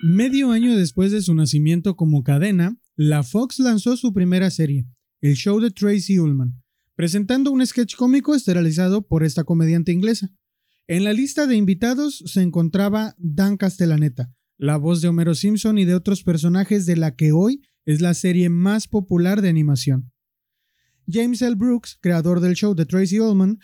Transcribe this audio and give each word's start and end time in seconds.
Medio 0.00 0.52
año 0.52 0.76
después 0.76 1.10
de 1.10 1.22
su 1.22 1.34
nacimiento 1.34 1.96
como 1.96 2.22
cadena, 2.22 2.76
la 2.94 3.22
Fox 3.22 3.58
lanzó 3.58 3.96
su 3.96 4.12
primera 4.12 4.50
serie, 4.50 4.86
el 5.20 5.34
show 5.34 5.60
de 5.60 5.70
Tracy 5.70 6.20
Ullman, 6.20 6.62
presentando 6.94 7.50
un 7.50 7.66
sketch 7.66 7.96
cómico 7.96 8.34
esterilizado 8.34 9.06
por 9.06 9.24
esta 9.24 9.44
comediante 9.44 9.92
inglesa. 9.92 10.30
En 10.86 11.04
la 11.04 11.12
lista 11.12 11.46
de 11.46 11.56
invitados 11.56 12.22
se 12.26 12.42
encontraba 12.42 13.14
Dan 13.18 13.56
Castellaneta, 13.56 14.32
la 14.56 14.76
voz 14.76 15.02
de 15.02 15.08
Homero 15.08 15.34
Simpson 15.34 15.78
y 15.78 15.84
de 15.84 15.94
otros 15.94 16.22
personajes 16.22 16.86
de 16.86 16.96
la 16.96 17.14
que 17.14 17.32
hoy 17.32 17.62
es 17.84 18.00
la 18.00 18.14
serie 18.14 18.50
más 18.50 18.86
popular 18.86 19.42
de 19.42 19.48
animación. 19.48 20.12
James 21.10 21.40
L. 21.42 21.56
Brooks, 21.56 21.98
creador 22.00 22.40
del 22.40 22.54
show 22.54 22.74
de 22.74 22.84
Tracy 22.84 23.18
Ullman, 23.18 23.58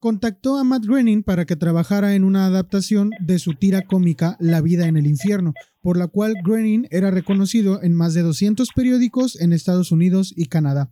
contactó 0.00 0.56
a 0.56 0.64
Matt 0.64 0.86
Groening 0.86 1.22
para 1.22 1.44
que 1.44 1.56
trabajara 1.56 2.14
en 2.14 2.24
una 2.24 2.46
adaptación 2.46 3.10
de 3.20 3.38
su 3.38 3.54
tira 3.54 3.82
cómica 3.82 4.36
La 4.40 4.62
vida 4.62 4.88
en 4.88 4.96
el 4.96 5.06
infierno, 5.06 5.52
por 5.82 5.98
la 5.98 6.08
cual 6.08 6.34
Groening 6.42 6.88
era 6.90 7.10
reconocido 7.10 7.82
en 7.82 7.94
más 7.94 8.14
de 8.14 8.22
200 8.22 8.70
periódicos 8.74 9.38
en 9.38 9.52
Estados 9.52 9.92
Unidos 9.92 10.32
y 10.34 10.46
Canadá. 10.46 10.90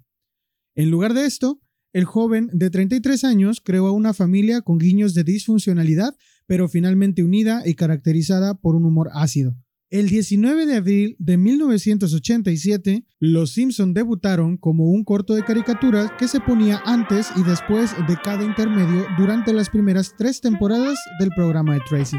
En 0.76 0.90
lugar 0.90 1.14
de 1.14 1.24
esto, 1.24 1.60
el 1.94 2.04
joven 2.04 2.50
de 2.52 2.68
33 2.68 3.24
años 3.24 3.62
creó 3.64 3.92
una 3.92 4.12
familia 4.12 4.60
con 4.60 4.78
guiños 4.78 5.14
de 5.14 5.24
disfuncionalidad, 5.24 6.14
pero 6.46 6.68
finalmente 6.68 7.24
unida 7.24 7.62
y 7.66 7.74
caracterizada 7.74 8.54
por 8.60 8.76
un 8.76 8.84
humor 8.84 9.08
ácido. 9.14 9.56
El 9.90 10.10
19 10.10 10.66
de 10.66 10.76
abril 10.76 11.16
de 11.18 11.38
1987, 11.38 13.06
Los 13.20 13.52
Simpson 13.52 13.94
debutaron 13.94 14.58
como 14.58 14.90
un 14.90 15.02
corto 15.02 15.34
de 15.34 15.42
caricaturas 15.42 16.10
que 16.18 16.28
se 16.28 16.40
ponía 16.40 16.82
antes 16.84 17.28
y 17.36 17.42
después 17.42 17.92
de 18.06 18.18
cada 18.22 18.44
intermedio 18.44 19.06
durante 19.16 19.54
las 19.54 19.70
primeras 19.70 20.12
tres 20.18 20.42
temporadas 20.42 20.98
del 21.18 21.30
programa 21.30 21.72
de 21.72 21.80
Tracy. 21.88 22.18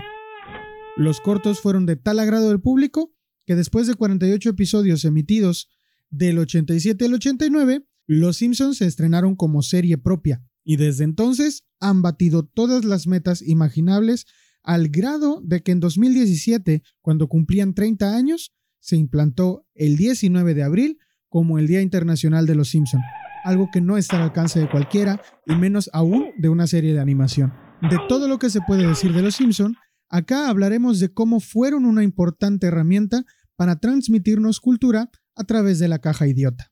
Los 0.97 1.21
cortos 1.21 1.59
fueron 1.59 1.85
de 1.85 1.95
tal 1.95 2.17
agrado 2.17 2.49
del 2.49 2.59
público 2.59 3.13
que 3.45 3.55
después 3.55 3.85
de 3.85 3.93
48 3.93 4.49
episodios 4.49 5.05
emitidos 5.05 5.69
del 6.09 6.39
87 6.39 7.05
al 7.05 7.13
89, 7.13 7.85
Los 8.07 8.38
Simpsons 8.38 8.77
se 8.77 8.88
estrenaron 8.88 9.35
como 9.35 9.61
serie 9.61 9.99
propia 9.99 10.44
y 10.63 10.77
desde 10.77 11.03
entonces 11.03 11.66
han 11.79 12.01
batido 12.01 12.47
todas 12.47 12.83
las 12.83 13.05
metas 13.05 13.44
imaginables 13.44 14.25
al 14.63 14.89
grado 14.89 15.41
de 15.43 15.61
que 15.61 15.71
en 15.71 15.79
2017, 15.79 16.83
cuando 17.02 17.27
cumplían 17.27 17.73
30 17.73 18.15
años, 18.15 18.53
se 18.79 18.97
implantó 18.97 19.66
el 19.73 19.97
19 19.97 20.53
de 20.53 20.63
abril 20.63 20.97
como 21.27 21.59
el 21.59 21.67
Día 21.67 21.81
Internacional 21.81 22.45
de 22.45 22.55
los 22.55 22.69
Simpson, 22.69 23.01
algo 23.43 23.69
que 23.71 23.81
no 23.81 23.97
está 23.97 24.17
al 24.17 24.23
alcance 24.23 24.59
de 24.59 24.69
cualquiera 24.69 25.21
y 25.45 25.55
menos 25.55 25.89
aún 25.93 26.31
de 26.38 26.49
una 26.49 26.67
serie 26.67 26.93
de 26.93 26.99
animación. 26.99 27.53
De 27.81 27.97
todo 28.07 28.27
lo 28.27 28.39
que 28.39 28.49
se 28.49 28.61
puede 28.61 28.88
decir 28.88 29.13
de 29.13 29.21
los 29.21 29.35
Simpson, 29.35 29.75
acá 30.09 30.49
hablaremos 30.49 30.99
de 30.99 31.13
cómo 31.13 31.39
fueron 31.39 31.85
una 31.85 32.03
importante 32.03 32.67
herramienta 32.67 33.23
para 33.55 33.79
transmitirnos 33.79 34.59
cultura 34.59 35.09
a 35.35 35.44
través 35.44 35.79
de 35.79 35.88
la 35.88 35.99
caja 35.99 36.27
idiota. 36.27 36.71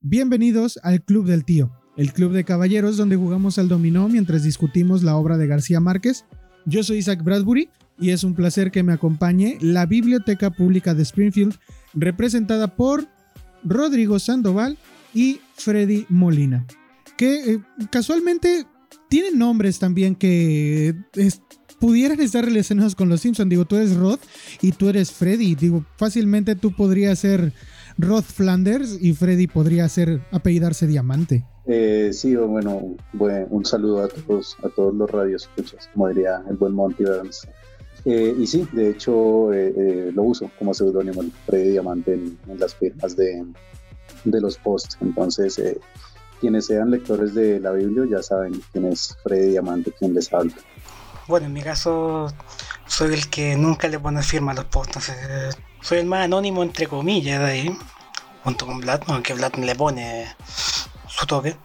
Bienvenidos 0.00 0.78
al 0.82 1.04
Club 1.04 1.26
del 1.26 1.44
Tío, 1.44 1.72
el 1.96 2.12
club 2.12 2.32
de 2.32 2.44
caballeros 2.44 2.96
donde 2.96 3.16
jugamos 3.16 3.58
al 3.58 3.68
dominó 3.68 4.08
mientras 4.08 4.42
discutimos 4.42 5.02
la 5.02 5.16
obra 5.16 5.36
de 5.36 5.46
García 5.46 5.80
Márquez 5.80 6.24
yo 6.66 6.82
soy 6.82 6.98
Isaac 6.98 7.22
Bradbury 7.22 7.68
y 7.98 8.10
es 8.10 8.24
un 8.24 8.34
placer 8.34 8.70
que 8.70 8.82
me 8.82 8.92
acompañe 8.92 9.58
la 9.60 9.86
Biblioteca 9.86 10.50
Pública 10.50 10.94
de 10.94 11.02
Springfield, 11.02 11.56
representada 11.94 12.74
por 12.74 13.08
Rodrigo 13.62 14.18
Sandoval 14.18 14.78
y 15.12 15.40
Freddy 15.54 16.06
Molina, 16.08 16.66
que 17.16 17.54
eh, 17.54 17.60
casualmente 17.90 18.66
tienen 19.08 19.38
nombres 19.38 19.78
también 19.78 20.14
que 20.14 20.94
pudieran 21.80 22.20
estar 22.20 22.44
relacionados 22.44 22.94
con 22.94 23.08
los 23.08 23.20
Simpsons. 23.20 23.50
Digo, 23.50 23.64
tú 23.64 23.76
eres 23.76 23.96
Rod 23.96 24.20
y 24.62 24.72
tú 24.72 24.88
eres 24.88 25.10
Freddy. 25.10 25.54
Digo, 25.54 25.84
fácilmente 25.96 26.54
tú 26.54 26.72
podrías 26.72 27.18
ser 27.18 27.52
Rod 27.98 28.22
Flanders 28.22 28.98
y 29.00 29.14
Freddy 29.14 29.46
podría 29.46 29.88
ser 29.88 30.22
apellidarse 30.30 30.86
Diamante. 30.86 31.44
Eh, 31.66 32.10
sí, 32.12 32.34
bueno, 32.36 32.96
un 33.12 33.64
saludo 33.64 34.04
a 34.04 34.08
todos, 34.08 34.56
a 34.64 34.68
todos 34.70 34.94
los 34.94 35.42
escuchas, 35.42 35.88
como 35.92 36.08
diría 36.08 36.42
el 36.48 36.56
buen 36.56 36.74
Monty 36.74 37.04
Burns. 37.04 37.46
Eh, 38.04 38.34
y 38.38 38.46
sí, 38.46 38.66
de 38.72 38.90
hecho 38.90 39.52
eh, 39.52 39.74
eh, 39.76 40.10
lo 40.14 40.22
uso 40.22 40.50
como 40.58 40.72
seudónimo 40.72 41.22
Freddy 41.44 41.72
Diamante 41.72 42.14
en, 42.14 42.38
las 42.58 42.74
firmas 42.74 43.14
de, 43.16 43.44
de, 44.24 44.40
los 44.40 44.56
posts. 44.56 44.96
Entonces, 45.02 45.60
quienes 46.40 46.66
sean 46.66 46.90
lectores 46.90 47.34
de 47.34 47.60
la 47.60 47.72
Biblia 47.72 48.04
ya 48.10 48.22
saben 48.22 48.62
quién 48.72 48.86
es 48.86 49.16
Freddy 49.22 49.50
Diamante, 49.50 49.92
quién 49.98 50.14
les 50.14 50.32
habla. 50.32 50.54
Bueno, 51.28 51.46
en 51.46 51.52
mi 51.52 51.62
caso 51.62 52.32
soy 52.86 53.14
el 53.14 53.28
que 53.28 53.54
nunca 53.56 53.86
le 53.88 54.00
pone 54.00 54.22
firma 54.22 54.52
a 54.52 54.54
los 54.54 54.64
posts, 54.64 55.12
soy 55.82 55.98
el 55.98 56.06
más 56.06 56.24
anónimo 56.24 56.62
entre 56.62 56.86
comillas 56.86 57.42
ahí, 57.42 57.70
junto 58.42 58.66
con 58.66 58.80
Vlad, 58.80 59.02
aunque 59.08 59.34
Vlad 59.34 59.54
le 59.56 59.74
pone 59.74 60.26
toque. 61.26 61.56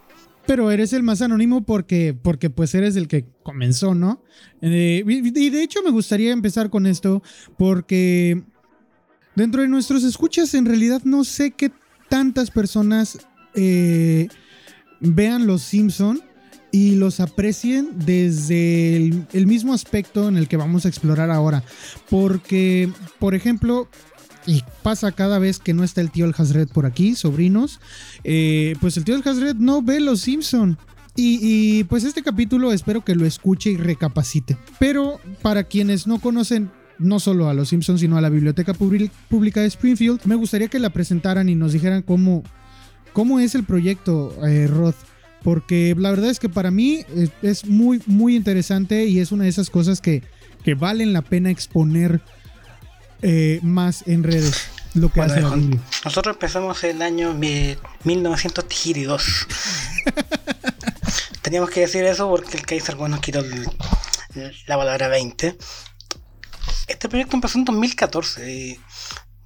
Pero 0.45 0.69
eres 0.69 0.93
el 0.93 1.01
más 1.01 1.21
anónimo 1.21 1.61
porque, 1.61 2.13
porque 2.19 2.49
pues 2.49 2.75
eres 2.75 2.95
el 2.95 3.07
que 3.07 3.25
comenzó, 3.41 3.95
¿no? 3.95 4.21
Eh, 4.61 5.03
y 5.05 5.49
de 5.49 5.63
hecho 5.63 5.81
me 5.83 5.89
gustaría 5.89 6.31
empezar 6.31 6.69
con 6.69 6.85
esto 6.85 7.23
porque 7.57 8.43
dentro 9.35 9.63
de 9.63 9.67
nuestros 9.67 10.03
escuchas 10.03 10.53
en 10.53 10.65
realidad 10.65 11.01
no 11.03 11.23
sé 11.23 11.51
qué 11.51 11.71
tantas 12.09 12.51
personas 12.51 13.17
eh, 13.55 14.27
vean 14.99 15.47
Los 15.47 15.63
Simpson 15.63 16.21
y 16.71 16.95
los 16.95 17.21
aprecien 17.21 17.89
desde 18.05 18.97
el, 18.97 19.47
mismo 19.47 19.73
aspecto 19.73 20.27
en 20.27 20.35
el 20.35 20.49
que 20.49 20.57
vamos 20.57 20.85
a 20.85 20.89
explorar 20.89 21.31
ahora. 21.31 21.63
Porque, 22.09 22.91
por 23.17 23.33
ejemplo, 23.33 23.87
y 24.45 24.63
pasa 24.83 25.11
cada 25.11 25.39
vez 25.39 25.59
que 25.59 25.73
no 25.73 25.83
está 25.83 26.01
el 26.01 26.11
tío 26.11 26.25
El 26.25 26.35
Hazred 26.37 26.67
por 26.67 26.85
aquí, 26.85 27.15
sobrinos, 27.15 27.79
eh, 28.23 28.75
pues 28.79 28.97
el 28.97 29.03
tío 29.03 29.15
El 29.15 29.27
Hazred 29.27 29.55
no 29.55 29.81
ve 29.81 29.99
Los 29.99 30.21
Simpson. 30.21 30.77
Y, 31.17 31.85
pues 31.85 32.03
este 32.03 32.21
capítulo 32.21 32.73
espero 32.73 33.05
que 33.05 33.15
lo 33.15 33.25
escuche 33.25 33.69
y 33.69 33.77
recapacite. 33.77 34.57
Pero 34.79 35.21
para 35.41 35.63
quienes 35.63 36.07
no 36.07 36.19
conocen 36.19 36.69
no 36.99 37.21
solo 37.21 37.47
a 37.47 37.53
Los 37.53 37.69
Simpsons, 37.69 38.01
sino 38.01 38.17
a 38.17 38.21
la 38.21 38.29
Biblioteca 38.29 38.73
Pública 38.73 39.61
de 39.61 39.67
Springfield, 39.67 40.21
me 40.25 40.35
gustaría 40.35 40.67
que 40.67 40.79
la 40.79 40.89
presentaran 40.89 41.47
y 41.47 41.55
nos 41.55 41.71
dijeran 41.71 42.01
cómo, 42.01 42.43
cómo 43.13 43.39
es 43.39 43.55
el 43.55 43.63
proyecto, 43.63 44.35
eh, 44.45 44.67
Roth. 44.67 44.95
Porque 45.41 45.95
la 45.97 46.09
verdad 46.09 46.31
es 46.31 46.39
que 46.39 46.49
para 46.49 46.69
mí 46.71 47.05
es, 47.41 47.65
muy, 47.65 48.01
muy 48.07 48.35
interesante 48.35 49.05
y 49.05 49.19
es 49.19 49.31
una 49.31 49.43
de 49.43 49.49
esas 49.51 49.69
cosas 49.69 50.01
que, 50.01 50.21
que 50.63 50.73
valen 50.73 51.13
la 51.13 51.21
pena 51.21 51.49
exponer 51.49 52.21
eh, 53.27 53.59
más 53.63 54.03
en 54.05 54.23
redes 54.23 54.67
lo 54.93 55.09
que 55.09 55.21
hace 55.21 55.41
Nosotros 55.41 56.35
empezamos 56.35 56.83
el 56.83 57.01
año 57.01 57.33
1902. 57.33 59.25
Teníamos 61.41 61.71
que 61.71 61.81
decir 61.81 62.05
eso 62.05 62.29
porque 62.29 62.57
el 62.57 62.65
Kaiser 62.65 62.97
nos 62.97 63.19
quitó 63.19 63.43
la 64.67 64.77
palabra 64.77 65.07
20. 65.07 65.57
Este 66.87 67.09
proyecto 67.09 67.35
empezó 67.35 67.57
en 67.57 67.65
2014 67.65 68.79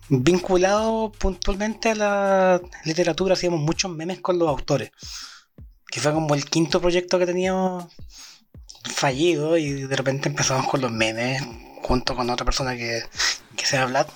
vinculado 0.09 1.11
puntualmente 1.11 1.91
a 1.91 1.95
la 1.95 2.61
literatura, 2.83 3.33
hacíamos 3.33 3.61
muchos 3.61 3.91
memes 3.91 4.19
con 4.19 4.39
los 4.39 4.49
autores. 4.49 4.91
Que 5.89 6.01
fue 6.01 6.13
como 6.13 6.35
el 6.35 6.45
quinto 6.45 6.81
proyecto 6.81 7.17
que 7.17 7.25
teníamos 7.25 7.85
fallido 8.83 9.57
y 9.57 9.83
de 9.83 9.95
repente 9.95 10.27
empezamos 10.27 10.67
con 10.67 10.81
los 10.81 10.91
memes 10.91 11.41
junto 11.81 12.15
con 12.15 12.29
otra 12.29 12.45
persona 12.45 12.75
que, 12.75 13.01
que 13.59 13.65
se 13.65 13.77
habla. 13.77 14.07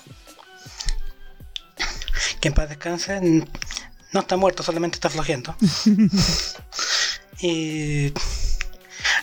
Que 2.40 2.48
en 2.48 2.54
paz 2.54 2.70
descanse. 2.70 3.20
No 4.12 4.20
está 4.20 4.38
muerto, 4.38 4.64
solamente 4.64 4.96
está 4.96 5.10
flojeando. 5.10 5.56
y 7.40 8.14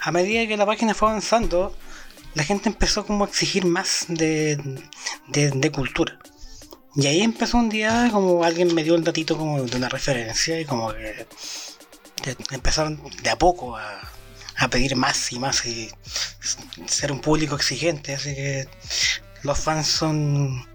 a 0.03 0.13
medida 0.13 0.47
que 0.47 0.57
la 0.57 0.67
página 0.67 0.95
fue 0.95 1.09
avanzando, 1.09 1.75
la 2.35 2.45
gente 2.45 2.69
empezó 2.69 3.07
como 3.07 3.25
a 3.25 3.29
exigir 3.29 3.65
más 3.65 4.07
de, 4.09 4.59
de, 5.29 5.73
cultura. 5.73 6.19
Y 6.97 7.07
ahí 7.07 7.23
empezó 7.23 7.57
un 7.57 7.69
día 7.69 8.09
como 8.13 8.45
alguien 8.45 8.75
me 8.75 8.83
dio 8.83 8.95
el 8.97 9.05
datito 9.05 9.39
como 9.39 9.63
de 9.63 9.77
una 9.77 9.89
referencia 9.89 10.61
y 10.61 10.65
como 10.65 10.93
que 10.93 11.27
empezaron 12.51 13.01
de 13.23 13.31
a 13.31 13.39
poco 13.39 13.77
a, 13.77 14.01
a 14.57 14.69
pedir 14.69 14.97
más 14.97 15.33
y 15.33 15.39
más 15.39 15.65
y 15.65 15.89
ser 16.87 17.13
un 17.13 17.21
público 17.21 17.55
exigente. 17.55 18.15
Así 18.15 18.35
que 18.35 18.69
los 19.43 19.59
fans 19.59 19.87
son 19.87 20.67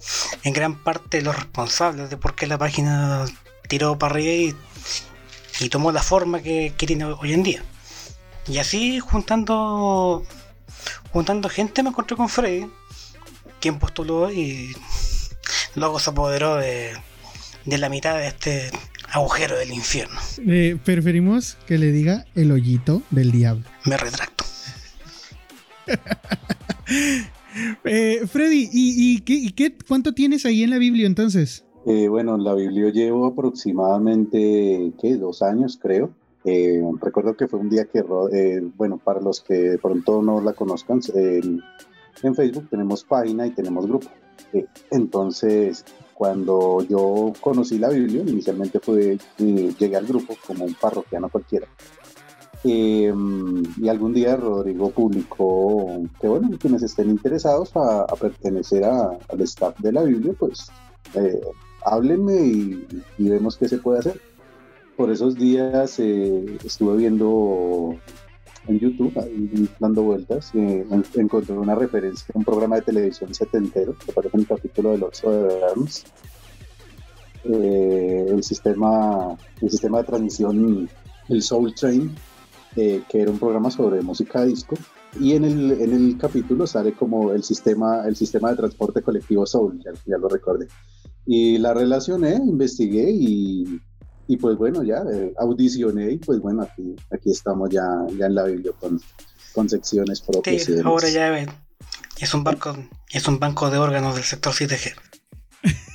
en 0.43 0.53
gran 0.53 0.75
parte 0.75 1.21
los 1.21 1.35
responsables 1.35 2.09
de 2.09 2.17
por 2.17 2.35
qué 2.35 2.47
la 2.47 2.57
página 2.57 3.25
tiró 3.67 3.97
para 3.97 4.13
arriba 4.13 4.55
y, 5.59 5.69
tomó 5.69 5.91
la 5.91 6.03
forma 6.03 6.41
que, 6.41 6.73
tiene 6.77 7.05
hoy 7.05 7.33
en 7.33 7.43
día. 7.43 7.63
Y 8.47 8.57
así 8.57 8.99
juntando 8.99 10.23
juntando 11.11 11.49
gente 11.49 11.81
me 11.81 11.89
encontré 11.89 12.15
con 12.17 12.29
Freddy, 12.29 12.67
quien 13.59 13.79
postuló 13.79 14.31
y 14.31 14.75
luego 15.75 15.99
se 15.99 16.09
apoderó 16.09 16.55
de, 16.55 16.93
de 17.65 17.77
la 17.77 17.89
mitad 17.89 18.17
de 18.17 18.27
este 18.27 18.71
agujero 19.11 19.57
del 19.57 19.71
infierno. 19.71 20.19
Eh, 20.45 20.77
preferimos 20.83 21.57
que 21.67 21.77
le 21.77 21.91
diga 21.91 22.25
el 22.35 22.51
hoyito 22.51 23.01
del 23.11 23.31
diablo. 23.31 23.63
Me 23.85 23.97
retracto. 23.97 24.45
Eh, 27.83 28.21
Freddy, 28.27 28.69
¿y, 28.71 29.21
qué, 29.21 29.75
cuánto 29.87 30.13
tienes 30.13 30.45
ahí 30.45 30.63
en 30.63 30.69
la 30.69 30.77
Biblia 30.77 31.07
entonces? 31.07 31.65
Eh, 31.85 32.07
bueno, 32.07 32.35
en 32.35 32.43
la 32.43 32.53
Biblia 32.53 32.89
llevo 32.89 33.27
aproximadamente, 33.27 34.91
¿qué? 34.99 35.15
Dos 35.15 35.41
años, 35.41 35.79
creo. 35.81 36.09
Eh, 36.43 36.81
recuerdo 37.01 37.35
que 37.35 37.47
fue 37.47 37.59
un 37.59 37.69
día 37.69 37.85
que, 37.85 38.03
bueno, 38.75 38.97
para 38.97 39.21
los 39.21 39.41
que 39.41 39.53
de 39.53 39.77
pronto 39.77 40.21
no 40.21 40.41
la 40.41 40.53
conozcan, 40.53 40.99
en 41.13 42.35
Facebook 42.35 42.69
tenemos 42.69 43.03
página 43.03 43.47
y 43.47 43.51
tenemos 43.51 43.87
grupo. 43.87 44.07
entonces, 44.91 45.85
cuando 46.13 46.81
yo 46.81 47.33
conocí 47.41 47.77
la 47.77 47.89
Biblia, 47.89 48.23
inicialmente 48.25 48.79
fue, 48.79 49.17
llegué 49.37 49.95
al 49.95 50.05
grupo 50.05 50.35
como 50.45 50.65
un 50.65 50.73
parroquiano 50.73 51.29
cualquiera. 51.29 51.67
Em, 52.67 53.61
y 53.77 53.89
algún 53.89 54.11
día 54.11 54.35
Rodrigo 54.35 54.89
publicó 54.89 56.01
que, 56.19 56.27
bueno, 56.27 56.49
quienes 56.59 56.81
estén 56.81 57.11
interesados 57.11 57.71
a, 57.75 58.07
pertenecer 58.19 58.83
al 58.83 59.41
staff 59.41 59.77
de 59.81 59.91
la 59.91 60.01
Biblia, 60.01 60.33
pues 60.39 60.71
eh, 61.13 61.41
háblenme 61.85 62.41
y, 62.41 62.87
vemos 63.19 63.57
qué 63.57 63.69
se 63.69 63.77
puede 63.77 63.99
hacer. 63.99 64.19
Por 64.97 65.11
esos 65.11 65.35
días 65.35 65.99
eh, 65.99 66.57
estuve 66.65 66.97
viendo 66.97 67.95
en 68.67 68.79
YouTube, 68.79 69.13
dando 69.79 70.01
vueltas, 70.01 70.49
eh, 70.55 70.87
encontré 71.13 71.55
una 71.55 71.75
referencia 71.75 72.25
a 72.33 72.37
un 72.39 72.45
programa 72.45 72.77
de 72.77 72.81
televisión 72.81 73.31
setentero, 73.31 73.95
que 73.95 74.09
aparece 74.09 74.37
en 74.37 74.41
el 74.41 74.47
capítulo 74.47 74.91
del 74.93 75.03
Oso 75.03 75.29
de 75.29 75.63
Adams. 75.65 76.03
el, 77.43 78.41
sistema, 78.41 79.37
el 79.61 79.69
sistema 79.69 79.99
de 79.99 80.03
transmisión, 80.05 80.89
el 81.29 81.41
Soul 81.43 81.75
Train, 81.75 82.15
eh, 82.75 83.03
que 83.09 83.21
era 83.21 83.31
un 83.31 83.39
programa 83.39 83.71
sobre 83.71 84.01
música 84.01 84.43
disco. 84.43 84.77
Y 85.19 85.33
en 85.33 85.45
el, 85.45 85.71
en 85.71 85.93
el 85.93 86.17
capítulo 86.17 86.67
sale 86.67 86.93
como 86.93 87.31
el 87.31 87.43
sistema, 87.43 88.05
el 88.05 88.15
sistema 88.15 88.51
de 88.51 88.57
transporte 88.57 89.01
colectivo 89.01 89.45
Soul, 89.45 89.81
ya, 89.83 90.17
lo 90.17 90.27
recordé. 90.27 90.67
Y 91.25 91.57
la 91.57 91.73
relacioné, 91.73 92.35
investigué 92.35 93.09
y, 93.09 93.79
y 94.27 94.37
pues 94.37 94.57
bueno, 94.57 94.83
ya 94.83 95.03
eh, 95.11 95.33
audicioné 95.37 96.11
y 96.11 96.17
pues 96.17 96.39
bueno, 96.39 96.63
aquí, 96.63 96.95
aquí 97.11 97.31
estamos 97.31 97.69
ya, 97.69 97.87
ya 98.17 98.25
en 98.25 98.35
la 98.35 98.43
Biblia 98.43 98.73
con, 98.79 98.99
con 99.53 99.69
secciones 99.69 100.21
propias. 100.21 100.63
Sí, 100.63 100.73
ahora 100.83 101.09
ya 101.09 101.29
es 102.19 102.33
un, 102.33 102.43
banco, 102.43 102.75
es 103.11 103.27
un 103.27 103.39
banco 103.39 103.69
de 103.69 103.77
órganos 103.77 104.15
del 104.15 104.23
sector 104.23 104.53
7G. 104.53 104.93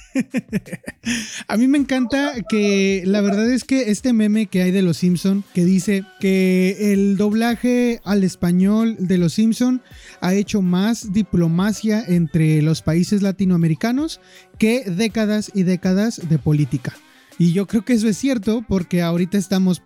A 1.49 1.57
mí 1.57 1.69
me 1.69 1.79
encanta 1.79 2.33
que 2.49 3.03
la 3.07 3.21
verdad 3.21 3.51
es 3.51 3.65
que 3.65 3.91
este 3.91 4.13
meme 4.13 4.47
que 4.47 4.63
hay 4.63 4.71
de 4.71 4.83
Los 4.83 4.99
Simpson 4.99 5.45
que 5.55 5.65
dice 5.65 6.05
que 6.21 6.93
el 6.93 7.17
doblaje 7.17 8.01
al 8.05 8.25
español 8.25 8.97
de 8.99 9.19
Los 9.19 9.35
Simpson 9.35 9.83
ha 10.21 10.35
hecho 10.35 10.63
más 10.63 11.13
diplomacia 11.13 12.05
entre 12.07 12.63
los 12.63 12.83
países 12.83 13.23
latinoamericanos 13.23 14.21
que 14.59 14.85
décadas 14.85 15.51
y 15.55 15.63
décadas 15.63 16.29
de 16.29 16.39
política. 16.39 16.95
Y 17.39 17.55
yo 17.55 17.67
creo 17.67 17.87
que 17.87 17.95
eso 17.95 18.07
es 18.07 18.19
cierto 18.19 18.63
porque 18.69 19.01
ahorita 19.01 19.39
estamos 19.39 19.83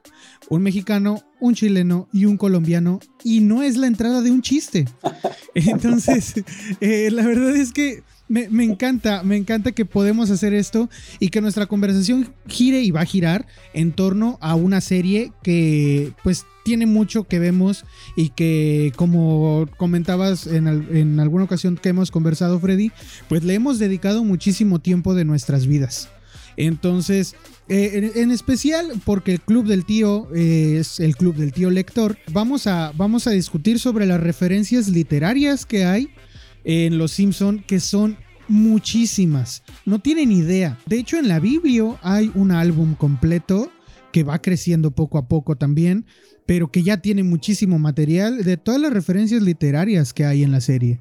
un 0.48 0.62
mexicano, 0.62 1.22
un 1.38 1.54
chileno 1.54 2.08
y 2.12 2.24
un 2.24 2.36
colombiano 2.36 2.98
y 3.22 3.40
no 3.40 3.62
es 3.62 3.76
la 3.76 3.86
entrada 3.86 4.22
de 4.22 4.32
un 4.32 4.42
chiste. 4.42 4.86
Entonces, 5.54 6.34
eh, 6.80 7.10
la 7.12 7.24
verdad 7.24 7.54
es 7.54 7.72
que 7.72 8.02
me, 8.28 8.64
encanta, 8.64 9.22
me 9.22 9.36
encanta 9.36 9.72
que 9.72 9.84
podemos 9.84 10.30
hacer 10.30 10.54
esto 10.54 10.88
y 11.20 11.28
que 11.28 11.40
nuestra 11.40 11.66
conversación 11.66 12.32
gire 12.46 12.82
y 12.82 12.90
va 12.90 13.02
a 13.02 13.06
girar 13.06 13.46
en 13.74 13.92
torno 13.92 14.38
a 14.40 14.54
una 14.54 14.80
serie 14.80 15.32
que 15.42 16.12
pues 16.22 16.46
tiene 16.64 16.86
mucho 16.86 17.24
que 17.24 17.38
vemos 17.38 17.84
y 18.16 18.30
que 18.30 18.92
como 18.96 19.68
comentabas 19.76 20.46
en, 20.46 20.66
en 20.66 21.20
alguna 21.20 21.44
ocasión 21.44 21.76
que 21.76 21.90
hemos 21.90 22.10
conversado 22.10 22.58
Freddy, 22.58 22.90
pues 23.28 23.44
le 23.44 23.54
hemos 23.54 23.78
dedicado 23.78 24.24
muchísimo 24.24 24.78
tiempo 24.78 25.14
de 25.14 25.24
nuestras 25.24 25.66
vidas. 25.66 26.08
Entonces, 26.56 27.34
eh, 27.68 28.12
en, 28.14 28.30
especial 28.30 28.92
porque 29.04 29.32
el 29.32 29.40
Club 29.40 29.66
del 29.66 29.84
Tío 29.84 30.28
es 30.34 31.00
el 31.00 31.16
Club 31.16 31.34
del 31.34 31.52
Tío 31.52 31.70
Lector, 31.70 32.18
vamos 32.30 32.66
a, 32.66 32.92
vamos 32.96 33.26
a 33.26 33.30
discutir 33.30 33.78
sobre 33.78 34.06
las 34.06 34.20
referencias 34.20 34.88
literarias 34.88 35.66
que 35.66 35.84
hay 35.84 36.10
en 36.64 36.98
Los 36.98 37.12
Simpson 37.12 37.62
que 37.66 37.80
son 37.80 38.16
muchísimas. 38.48 39.62
No 39.84 40.00
tienen 40.00 40.32
idea. 40.32 40.78
De 40.86 40.98
hecho, 40.98 41.16
en 41.16 41.28
la 41.28 41.40
Biblia 41.40 41.96
hay 42.02 42.30
un 42.34 42.50
álbum 42.50 42.94
completo 42.94 43.70
que 44.12 44.22
va 44.22 44.40
creciendo 44.40 44.90
poco 44.90 45.18
a 45.18 45.26
poco 45.28 45.56
también, 45.56 46.06
pero 46.46 46.70
que 46.70 46.82
ya 46.82 46.98
tiene 46.98 47.22
muchísimo 47.22 47.78
material 47.78 48.44
de 48.44 48.56
todas 48.56 48.80
las 48.80 48.92
referencias 48.92 49.42
literarias 49.42 50.12
que 50.12 50.24
hay 50.24 50.42
en 50.42 50.52
la 50.52 50.60
serie. 50.60 51.00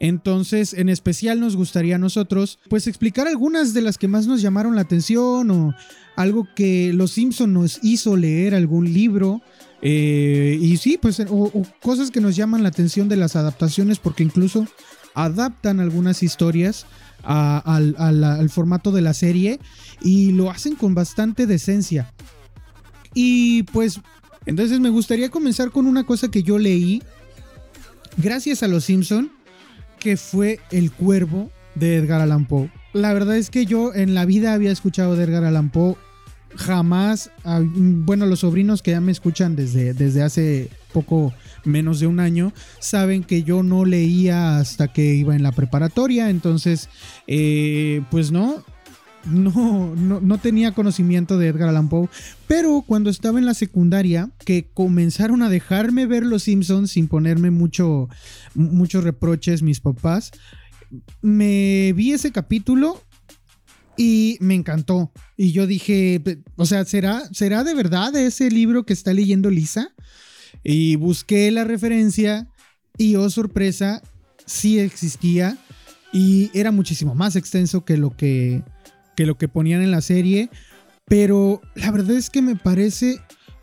Entonces, 0.00 0.74
en 0.74 0.88
especial 0.88 1.40
nos 1.40 1.56
gustaría 1.56 1.96
a 1.96 1.98
nosotros, 1.98 2.58
pues 2.68 2.86
explicar 2.86 3.26
algunas 3.26 3.74
de 3.74 3.82
las 3.82 3.98
que 3.98 4.08
más 4.08 4.26
nos 4.26 4.40
llamaron 4.40 4.76
la 4.76 4.82
atención 4.82 5.50
o 5.50 5.74
algo 6.16 6.48
que 6.54 6.92
Los 6.92 7.12
Simpson 7.12 7.52
nos 7.52 7.80
hizo 7.82 8.16
leer 8.16 8.54
algún 8.54 8.92
libro. 8.92 9.40
Eh, 9.82 10.58
y 10.60 10.76
sí, 10.78 10.98
pues, 11.00 11.20
o 11.28 11.62
cosas 11.80 12.10
que 12.10 12.20
nos 12.20 12.34
llaman 12.34 12.62
la 12.62 12.68
atención 12.68 13.08
de 13.08 13.16
las 13.16 13.36
adaptaciones, 13.36 13.98
porque 13.98 14.22
incluso 14.22 14.66
adaptan 15.14 15.80
algunas 15.80 16.22
historias 16.22 16.86
al, 17.22 18.50
formato 18.50 18.92
de 18.92 19.02
la 19.02 19.14
serie 19.14 19.58
y 20.02 20.32
lo 20.32 20.50
hacen 20.50 20.74
con 20.74 20.94
bastante 20.94 21.46
decencia. 21.46 22.12
Y 23.14 23.64
pues, 23.64 24.00
entonces 24.46 24.80
me 24.80 24.90
gustaría 24.90 25.30
comenzar 25.30 25.70
con 25.70 25.86
una 25.86 26.04
cosa 26.04 26.30
que 26.30 26.42
yo 26.42 26.58
leí 26.58 27.02
gracias 28.16 28.62
a 28.62 28.68
Los 28.68 28.84
Simpson, 28.84 29.30
que 29.98 30.16
fue 30.16 30.60
El 30.70 30.92
Cuervo 30.92 31.50
de 31.74 31.96
Edgar 31.96 32.20
Allan 32.20 32.46
Poe. 32.46 32.70
La 32.92 33.12
verdad 33.12 33.36
es 33.36 33.50
que 33.50 33.66
yo 33.66 33.94
en 33.94 34.14
la 34.14 34.24
vida 34.24 34.54
había 34.54 34.72
escuchado 34.72 35.16
de 35.16 35.24
Edgar 35.24 35.44
Allan 35.44 35.70
Poe. 35.70 35.96
Jamás, 36.56 37.30
ah, 37.44 37.60
bueno, 37.62 38.24
los 38.24 38.40
sobrinos 38.40 38.82
que 38.82 38.92
ya 38.92 39.00
me 39.00 39.12
escuchan 39.12 39.54
desde, 39.54 39.92
desde 39.92 40.22
hace 40.22 40.70
poco 40.92 41.32
menos 41.64 42.00
de 42.00 42.06
un 42.06 42.20
año, 42.20 42.52
saben 42.80 43.24
que 43.24 43.42
yo 43.42 43.62
no 43.62 43.84
leía 43.84 44.58
hasta 44.58 44.88
que 44.88 45.14
iba 45.14 45.34
en 45.36 45.42
la 45.42 45.52
preparatoria, 45.52 46.30
entonces, 46.30 46.88
eh, 47.26 48.02
pues 48.10 48.32
no, 48.32 48.64
no, 49.26 49.94
no, 49.96 50.38
tenía 50.38 50.72
conocimiento 50.72 51.38
de 51.38 51.48
Edgar 51.48 51.68
Allan 51.68 51.88
Poe, 51.88 52.08
pero 52.46 52.82
cuando 52.86 53.10
estaba 53.10 53.38
en 53.38 53.46
la 53.46 53.54
secundaria, 53.54 54.30
que 54.44 54.70
comenzaron 54.72 55.42
a 55.42 55.50
dejarme 55.50 56.06
ver 56.06 56.24
Los 56.24 56.44
Simpsons 56.44 56.92
sin 56.92 57.08
ponerme 57.08 57.50
mucho, 57.50 58.08
muchos 58.54 59.04
reproches 59.04 59.62
mis 59.62 59.80
papás, 59.80 60.30
me 61.20 61.92
vi 61.94 62.12
ese 62.12 62.32
capítulo 62.32 63.02
y 63.96 64.38
me 64.40 64.54
encantó. 64.54 65.12
Y 65.36 65.52
yo 65.52 65.66
dije, 65.66 66.22
o 66.56 66.64
sea, 66.64 66.84
¿será, 66.84 67.22
¿será 67.32 67.64
de 67.64 67.74
verdad 67.74 68.14
ese 68.16 68.50
libro 68.50 68.86
que 68.86 68.92
está 68.92 69.12
leyendo 69.12 69.50
Lisa? 69.50 69.92
Y 70.64 70.96
busqué 70.96 71.50
la 71.50 71.64
referencia 71.64 72.48
y 72.96 73.16
oh 73.16 73.30
sorpresa, 73.30 74.02
sí 74.44 74.78
existía 74.78 75.56
y 76.12 76.50
era 76.54 76.70
muchísimo 76.70 77.14
más 77.14 77.36
extenso 77.36 77.84
que 77.84 77.96
lo 77.96 78.16
que, 78.16 78.62
que 79.16 79.26
lo 79.26 79.36
que 79.36 79.48
ponían 79.48 79.82
en 79.82 79.90
la 79.90 80.00
serie. 80.00 80.50
Pero 81.06 81.60
la 81.74 81.90
verdad 81.90 82.16
es 82.16 82.30
que 82.30 82.42
me 82.42 82.56
parece 82.56 83.20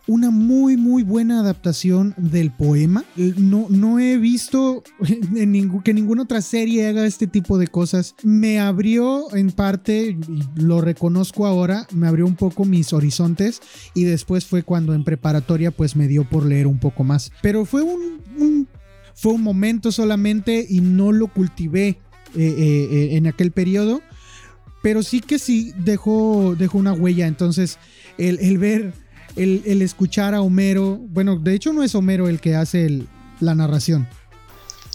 una 0.08 0.30
muy 0.30 0.78
muy 0.78 1.04
buena 1.04 1.40
adaptación 1.40 2.14
del 2.18 2.52
poema. 2.52 3.04
No, 3.16 3.68
no 3.70 4.00
he 4.00 4.18
visto 4.18 4.84
en 5.36 5.82
que 5.82 5.94
ninguna 5.94 6.24
otra 6.24 6.42
serie 6.42 6.88
haga 6.88 7.06
este 7.06 7.28
tipo 7.28 7.58
de 7.58 7.68
cosas. 7.68 8.16
Me 8.24 8.60
abrió 8.60 9.34
en 9.36 9.52
parte, 9.52 10.18
lo 10.56 10.82
reconozco 10.82 11.46
ahora, 11.46 11.88
me 11.94 12.08
abrió 12.08 12.26
un 12.26 12.36
poco 12.36 12.66
mis 12.66 12.94
horizontes 12.94 13.62
y 13.94 14.04
después 14.04 14.46
fue 14.46 14.64
cuando 14.64 14.94
en 14.94 15.04
preparatoria 15.04 15.72
pues 15.72 15.96
me 15.96 16.08
dio 16.08 16.28
por 16.30 16.46
leer 16.46 16.68
un 16.68 16.80
poco 16.80 17.04
más. 17.04 17.32
Pero 17.42 17.66
fue 17.66 17.82
un, 17.82 18.68
fue 19.16 19.34
un 19.34 19.42
momento 19.42 19.92
solamente 19.92 20.66
y 20.68 20.82
no 20.82 21.12
lo 21.12 21.28
cultivé 21.28 21.88
eh, 21.88 21.98
eh, 22.36 22.88
eh, 22.92 23.10
en 23.18 23.28
aquel 23.28 23.52
periodo. 23.52 24.02
Pero 24.84 25.02
sí 25.02 25.20
que 25.20 25.40
sí 25.40 25.74
dejó, 25.78 26.56
dejó 26.56 26.78
una 26.78 26.94
huella. 26.94 27.26
Entonces 27.26 27.80
el, 28.20 28.38
el 28.40 28.60
ver 28.60 29.05
el, 29.36 29.82
escuchar 29.82 30.34
a 30.34 30.42
Homero, 30.42 30.98
bueno, 30.98 31.38
de 31.38 31.54
hecho 31.54 31.74
no 31.74 31.84
es 31.84 31.96
Homero 31.96 32.28
el 32.28 32.40
que 32.40 32.56
hace 32.56 33.04
la 33.40 33.56
narración. 33.56 34.08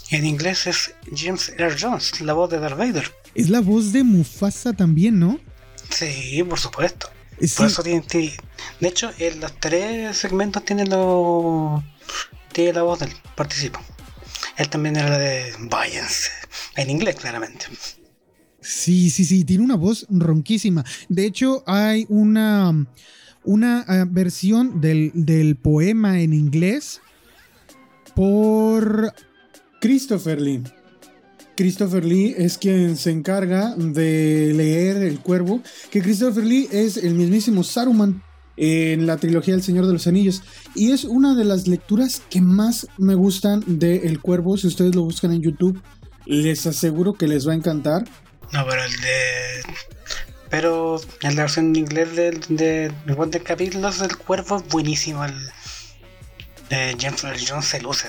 En 0.09 0.25
inglés 0.25 0.67
es 0.67 0.93
James 1.15 1.53
Earl 1.57 1.77
Jones, 1.79 2.19
la 2.21 2.33
voz 2.33 2.49
de 2.49 2.59
Darth 2.59 2.77
Vader. 2.77 3.11
Es 3.33 3.49
la 3.49 3.61
voz 3.61 3.93
de 3.93 4.03
Mufasa 4.03 4.73
también, 4.73 5.19
¿no? 5.19 5.39
Sí, 5.89 6.43
por 6.47 6.59
supuesto. 6.59 7.09
Por 7.57 7.65
eso 7.65 7.81
tiene, 7.81 8.03
de 8.79 8.87
hecho, 8.87 9.11
en 9.17 9.39
los 9.39 9.59
tres 9.59 10.15
segmentos 10.17 10.63
tiene, 10.63 10.85
lo, 10.85 11.83
tiene 12.51 12.73
la 12.73 12.83
voz 12.83 12.99
del 12.99 13.09
participo. 13.35 13.79
Él 14.57 14.69
también 14.69 14.95
era 14.95 15.09
la 15.09 15.17
de 15.17 15.53
Váyanse, 15.59 16.29
en 16.75 16.89
inglés 16.89 17.15
claramente. 17.15 17.65
Sí, 18.61 19.09
sí, 19.09 19.25
sí, 19.25 19.43
tiene 19.43 19.63
una 19.63 19.75
voz 19.75 20.05
ronquísima. 20.09 20.85
De 21.09 21.25
hecho, 21.25 21.63
hay 21.65 22.05
una 22.09 22.85
una 23.43 23.85
eh, 23.87 24.05
versión 24.07 24.81
del, 24.81 25.57
poema 25.61 26.21
en 26.21 26.33
inglés 26.33 27.01
por 28.15 29.13
Christopher 29.79 30.41
Lee, 30.41 30.63
Christopher 31.55 32.03
Lee 32.03 32.33
es 32.37 32.57
quien 32.57 32.97
se 32.97 33.11
encarga 33.11 33.75
de 33.75 34.51
leer 34.55 34.97
El 34.97 35.19
Cuervo, 35.19 35.61
que 35.91 36.01
Christopher 36.01 36.43
Lee 36.43 36.67
es 36.71 36.97
el 36.97 37.13
mismísimo 37.13 37.63
Saruman 37.63 38.23
en 38.57 39.05
la 39.05 39.17
trilogía 39.17 39.53
El 39.53 39.63
Señor 39.63 39.85
de 39.85 39.93
los 39.93 40.07
Anillos. 40.07 40.41
Y 40.75 40.91
es 40.91 41.03
una 41.03 41.35
de 41.35 41.45
las 41.45 41.67
lecturas 41.67 42.21
que 42.29 42.41
más 42.41 42.87
me 42.97 43.15
gustan 43.15 43.63
de 43.67 44.07
El 44.07 44.21
Cuervo. 44.21 44.57
Si 44.57 44.67
ustedes 44.67 44.95
lo 44.95 45.03
buscan 45.03 45.33
en 45.33 45.41
YouTube, 45.41 45.81
les 46.25 46.65
aseguro 46.65 47.13
que 47.13 47.27
les 47.27 47.47
va 47.47 47.51
a 47.51 47.55
encantar. 47.55 48.05
No, 48.53 48.65
pero 48.67 48.83
el 48.83 48.91
de. 48.91 49.73
Pero 50.51 50.99
en 51.21 51.35
la 51.37 51.43
versión 51.43 51.67
en 51.67 51.77
inglés 51.77 52.13
de, 52.15 52.31
de, 52.49 52.91
de, 53.05 53.39
capítulos 53.39 53.99
del 53.99 54.17
cuervo 54.17 54.57
es 54.57 54.67
buenísimo. 54.67 55.23
El 55.23 55.33
de 56.69 56.97
James 56.99 57.23
Earl 57.23 57.39
Jones 57.47 57.65
se 57.65 57.81
luce. 57.81 58.07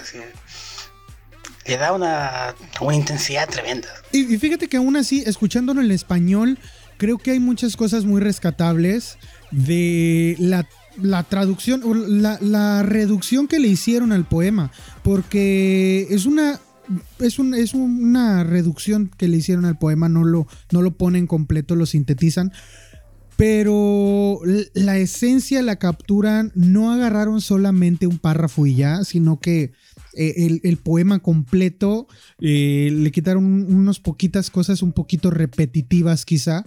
Le 1.67 1.77
da 1.77 1.93
una, 1.93 2.55
intensidad 2.93 3.49
tremenda. 3.49 3.89
Y, 4.11 4.37
fíjate 4.39 4.69
que 4.69 4.77
aún 4.77 4.97
así, 4.97 5.23
escuchándolo 5.25 5.81
en 5.81 5.93
español, 5.93 6.59
creo 6.97 7.17
que 7.17 7.31
hay 7.31 7.39
muchas 7.39 7.77
cosas 7.77 8.05
muy 8.05 8.21
rescatables 8.21 9.19
de 9.53 10.35
la, 10.41 10.69
la 11.01 11.23
traducción 11.23 11.83
o 11.85 11.95
la 11.95 12.83
reducción 12.83 13.47
que 13.47 13.61
le 13.61 13.69
hicieron 13.69 14.11
al 14.11 14.25
poema. 14.25 14.73
Porque 15.05 16.09
es 16.11 16.27
una 16.27 16.59
es, 17.19 17.39
un, 17.39 17.55
es 17.55 17.75
una 17.75 18.45
reducción 18.45 19.11
que 19.17 19.29
le 19.29 19.37
hicieron 19.37 19.65
al 19.65 19.79
poema, 19.79 20.09
no 20.09 20.25
lo, 20.25 20.47
no 20.71 20.83
lo 20.83 20.97
ponen 20.97 21.27
completo, 21.27 21.77
lo 21.77 21.87
sintetizan. 21.87 22.53
Pero 23.37 24.41
la 24.75 24.99
esencia 24.99 25.63
la 25.63 25.77
capturan, 25.77 26.53
no 26.55 26.93
agarraron 26.93 27.41
solamente 27.41 28.07
un 28.07 28.19
párrafo 28.19 28.67
y 28.67 28.77
ya, 28.77 29.05
sino 29.05 29.41
que 29.41 29.73
eh, 30.15 30.61
el, 30.63 30.77
poema 30.77 31.21
completo 31.21 32.07
eh, 32.39 32.91
le 32.93 33.11
quitaron 33.11 33.45
unas 33.45 33.99
poquitas 33.99 34.51
cosas 34.51 34.83
un 34.83 34.93
poquito 34.93 35.31
repetitivas 35.31 36.27
quizá, 36.27 36.65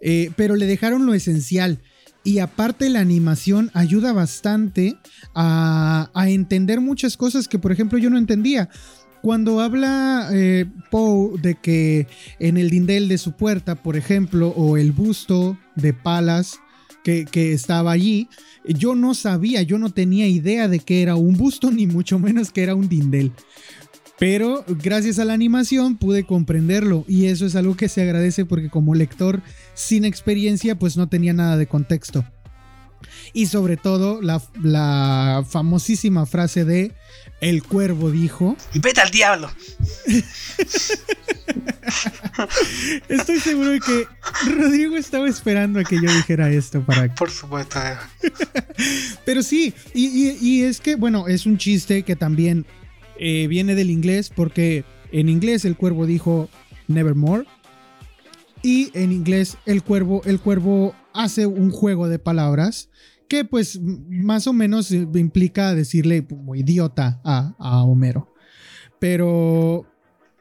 eh, 0.00 0.32
pero 0.36 0.56
le 0.56 0.66
dejaron 0.66 1.06
lo 1.06 1.14
esencial. 1.14 1.80
Y 2.24 2.40
aparte 2.40 2.90
la 2.90 3.00
animación 3.00 3.70
ayuda 3.72 4.12
bastante 4.12 4.96
a, 5.34 6.10
a, 6.12 6.28
entender 6.28 6.80
muchas 6.80 7.16
cosas 7.16 7.46
que 7.46 7.60
por 7.60 7.70
ejemplo 7.70 7.98
yo 7.98 8.10
no 8.10 8.18
entendía. 8.18 8.68
Cuando 9.28 9.60
habla 9.60 10.30
eh, 10.32 10.64
Poe 10.90 11.38
de 11.38 11.54
que 11.54 12.06
en 12.38 12.56
el 12.56 12.70
dindel 12.70 13.08
de 13.08 13.18
su 13.18 13.32
puerta, 13.32 13.74
por 13.74 13.98
ejemplo, 13.98 14.54
o 14.56 14.78
el 14.78 14.90
busto 14.90 15.58
de 15.76 15.92
Palas 15.92 16.60
que, 17.04 17.26
que, 17.26 17.52
estaba 17.52 17.92
allí, 17.92 18.30
yo 18.64 18.94
no 18.94 19.12
sabía, 19.12 19.60
yo 19.60 19.78
no 19.78 19.90
tenía 19.90 20.26
idea 20.26 20.66
de 20.66 20.78
que 20.78 21.02
era 21.02 21.14
un 21.16 21.34
busto, 21.36 21.70
ni 21.70 21.86
mucho 21.86 22.18
menos 22.18 22.50
que 22.50 22.62
era 22.62 22.74
un 22.74 22.88
dindel. 22.88 23.32
Pero 24.18 24.64
gracias 24.66 25.18
a 25.18 25.26
la 25.26 25.34
animación 25.34 25.98
pude 25.98 26.24
comprenderlo 26.24 27.04
y 27.06 27.26
eso 27.26 27.44
es 27.44 27.54
algo 27.54 27.76
que 27.76 27.90
se 27.90 28.00
agradece 28.00 28.46
porque 28.46 28.70
como 28.70 28.94
lector 28.94 29.42
sin 29.74 30.06
experiencia 30.06 30.78
pues 30.78 30.96
no 30.96 31.10
tenía 31.10 31.34
nada 31.34 31.58
de 31.58 31.66
contexto. 31.66 32.24
Y 33.32 33.46
sobre 33.46 33.76
todo 33.76 34.22
la, 34.22 34.40
la 34.62 35.44
famosísima 35.48 36.26
frase 36.26 36.64
de 36.64 36.94
el 37.40 37.62
cuervo 37.62 38.10
dijo. 38.10 38.56
¡Vete 38.74 39.00
al 39.00 39.10
diablo! 39.10 39.50
Estoy 43.08 43.40
seguro 43.40 43.70
de 43.70 43.80
que 43.80 44.06
Rodrigo 44.50 44.96
estaba 44.96 45.28
esperando 45.28 45.80
a 45.80 45.84
que 45.84 45.96
yo 45.96 46.12
dijera 46.12 46.50
esto 46.50 46.82
para. 46.82 47.14
Por 47.14 47.30
supuesto. 47.30 47.78
Pero 49.24 49.42
sí, 49.42 49.74
y, 49.94 50.62
es 50.62 50.80
que, 50.80 50.96
bueno, 50.96 51.28
es 51.28 51.46
un 51.46 51.58
chiste 51.58 52.02
que 52.02 52.16
también 52.16 52.66
eh, 53.18 53.46
viene 53.46 53.74
del 53.74 53.90
inglés, 53.90 54.30
porque 54.34 54.84
en 55.12 55.28
inglés 55.28 55.64
el 55.64 55.76
cuervo 55.76 56.06
dijo 56.06 56.48
Nevermore. 56.86 57.44
Y 58.60 58.90
en 58.94 59.12
inglés 59.12 59.56
el 59.66 59.84
cuervo, 59.84 60.20
el 60.24 60.40
cuervo 60.40 60.92
hace 61.18 61.46
un 61.46 61.70
juego 61.72 62.08
de 62.08 62.20
palabras 62.20 62.90
que 63.28 63.44
pues 63.44 63.80
más 63.82 64.46
o 64.46 64.52
menos 64.52 64.92
implica 64.92 65.74
decirle 65.74 66.24
como 66.24 66.54
idiota 66.54 67.20
a, 67.24 67.82
Homero. 67.84 68.32
Pero, 69.00 69.84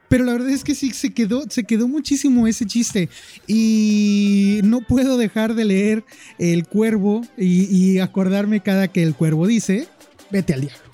pero 0.07 0.23
la 0.23 0.33
verdad 0.33 0.49
es 0.51 0.63
que 0.63 0.75
sí, 0.75 0.91
se 0.91 1.13
quedó, 1.13 1.43
se 1.49 1.63
quedó 1.63 1.87
muchísimo 1.87 2.47
ese 2.47 2.65
chiste. 2.65 3.09
Y 3.47 4.61
no 4.63 4.81
puedo 4.81 5.17
dejar 5.17 5.55
de 5.55 5.65
leer 5.65 6.05
El 6.37 6.67
Cuervo 6.67 7.23
y, 7.37 7.65
y, 7.75 7.99
acordarme 7.99 8.61
cada 8.61 8.87
que 8.87 9.03
el 9.03 9.15
Cuervo 9.15 9.47
dice, 9.47 9.87
vete 10.31 10.53
al 10.53 10.61
diablo. 10.61 10.91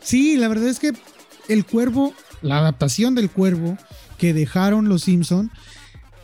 Sí, 0.00 0.36
la 0.36 0.48
verdad 0.48 0.68
es 0.68 0.80
que 0.80 0.92
El 1.48 1.64
Cuervo, 1.64 2.12
la 2.42 2.58
adaptación 2.58 3.14
del 3.14 3.30
Cuervo 3.30 3.78
que 4.18 4.34
dejaron 4.34 4.88
los 4.88 5.04
Simpson, 5.04 5.50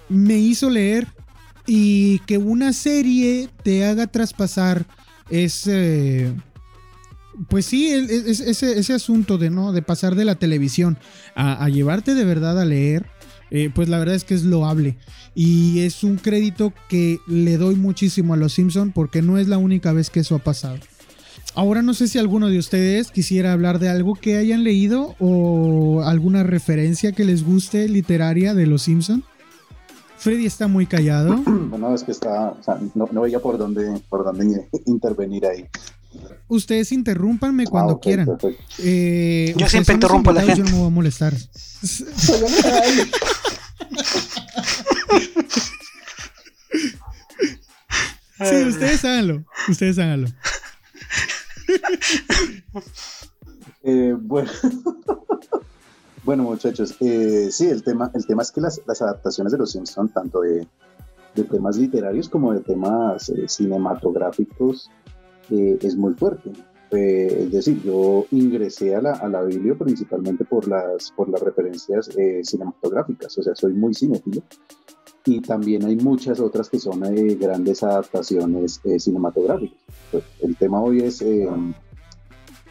me 0.09 0.39
hizo 0.39 0.71
leer 0.71 1.09
y 1.67 2.21
que 2.21 2.39
una 2.39 2.73
serie 2.73 3.49
te 3.63 3.85
haga 3.85 4.07
traspasar 4.07 4.87
es... 5.31 5.67
Eh, 5.67 6.33
pues 7.49 7.67
sí, 7.67 7.89
ese, 7.89 8.79
ese, 8.79 8.95
asunto 8.95 9.37
de, 9.37 9.51
¿no? 9.51 9.73
de 9.73 9.83
pasar 9.83 10.15
de 10.15 10.25
la 10.25 10.37
televisión 10.37 10.97
a, 11.35 11.69
llevarte 11.69 12.15
de 12.15 12.25
verdad 12.25 12.59
a 12.59 12.65
leer, 12.65 13.05
eh, 13.51 13.71
pues 13.75 13.91
la 13.91 13.99
verdad 13.99 14.15
es 14.15 14.25
que 14.25 14.35
es 14.35 14.43
loable. 14.43 14.97
Y 15.35 15.81
es 15.81 16.03
un 16.03 16.17
crédito 16.17 16.73
que 16.89 17.19
le 17.27 17.59
doy 17.59 17.75
muchísimo 17.75 18.33
a 18.33 18.39
los 18.39 18.55
Simpson 18.55 18.91
porque 18.91 19.21
no 19.21 19.37
es 19.37 19.49
la 19.49 19.59
única 19.59 19.93
vez 19.93 20.09
que 20.09 20.21
eso 20.21 20.35
ha 20.35 20.39
pasado. 20.39 20.79
Ahora 21.55 21.83
no 21.83 21.95
sé 21.95 22.09
si 22.09 22.19
alguno 22.19 22.49
de 22.49 22.59
ustedes 22.59 23.11
quisiera 23.11 23.53
hablar 23.53 23.79
de 23.79 23.89
algo 23.89 24.15
que 24.15 24.37
hayan 24.37 24.65
leído 24.65 25.15
o 25.19 26.03
alguna 26.05 26.43
referencia 26.43 27.13
que 27.13 27.25
les 27.25 27.45
guste 27.45 27.89
literaria 27.89 28.55
de 28.55 28.67
los 28.67 28.83
Simpson. 28.83 29.25
Freddy 30.19 30.47
está 30.47 30.67
muy 30.67 30.87
callado. 30.87 31.37
Bueno, 31.67 31.95
es 31.95 32.05
que 32.05 32.13
está, 32.13 32.51
o 32.51 32.63
sea, 32.63 32.79
no, 32.95 33.09
no, 33.11 33.23
veía 33.23 33.41
por 33.41 33.59
dónde, 33.59 34.01
por 34.09 34.25
dónde 34.25 34.69
intervenir 34.87 35.45
ahí. 35.47 35.67
Ustedes 36.49 36.93
interrúmpanme 36.93 37.65
ah, 37.67 37.71
cuando 37.71 38.01
quieran. 38.01 38.29
Eh, 38.79 39.53
yo 39.57 39.69
siempre 39.69 39.95
interrumpo 39.95 40.31
a 40.31 40.35
la 40.35 40.43
gente. 40.43 40.59
Yo 40.59 40.65
no 40.65 40.71
me 40.71 40.79
voy 40.79 40.87
a 40.87 40.91
molestar. 40.91 41.35
sí, 41.83 42.05
ustedes 48.67 49.05
háganlo. 49.05 49.45
Ustedes 49.69 49.99
háganlo. 49.99 50.29
Eh, 53.83 54.15
bueno. 54.19 54.51
Bueno, 56.27 56.43
muchachos, 56.43 56.97
eh, 56.99 57.53
sí, 57.53 57.69
el 57.69 57.85
tema, 57.85 58.11
el 58.13 58.27
tema 58.27 58.43
es 58.43 58.51
que 58.51 58.61
las, 58.61 58.81
adaptaciones 59.01 59.53
de 59.53 59.59
los 59.59 59.71
Simpsons, 59.71 60.13
tanto 60.13 60.41
de, 60.41 60.67
temas 61.49 61.77
literarios 61.77 62.29
como 62.29 62.53
de 62.53 62.63
temas 62.63 63.29
eh, 63.29 63.47
cinematográficos, 63.47 64.91
eh, 65.51 65.79
es 65.81 65.95
muy 65.95 66.15
fuerte. 66.15 66.51
es 66.91 67.53
decir, 67.53 67.81
yo 67.85 68.27
ingresé 68.33 68.97
a 68.97 69.03
la, 69.03 69.13
a 69.13 69.29
la 69.29 69.47
principalmente 69.79 70.45
por 70.45 70.67
las, 70.67 71.13
por 71.13 71.29
las 71.29 71.41
referencias 71.41 72.11
cinematográficas, 72.43 73.39
o 73.39 73.43
sea, 73.45 73.55
soy 73.55 73.75
muy 73.75 73.95
cinéfilo. 73.95 74.43
Y 75.27 75.41
también 75.41 75.85
hay 75.85 75.95
muchas 75.95 76.41
otras 76.41 76.69
que 76.69 76.81
son 76.81 77.03
grandes 77.39 77.85
adaptaciones 77.85 78.81
cinematográficas. 78.99 79.79
Pues, 80.11 80.25
el 80.43 80.57
tema 80.57 80.81
hoy 80.81 81.03
es 81.03 81.23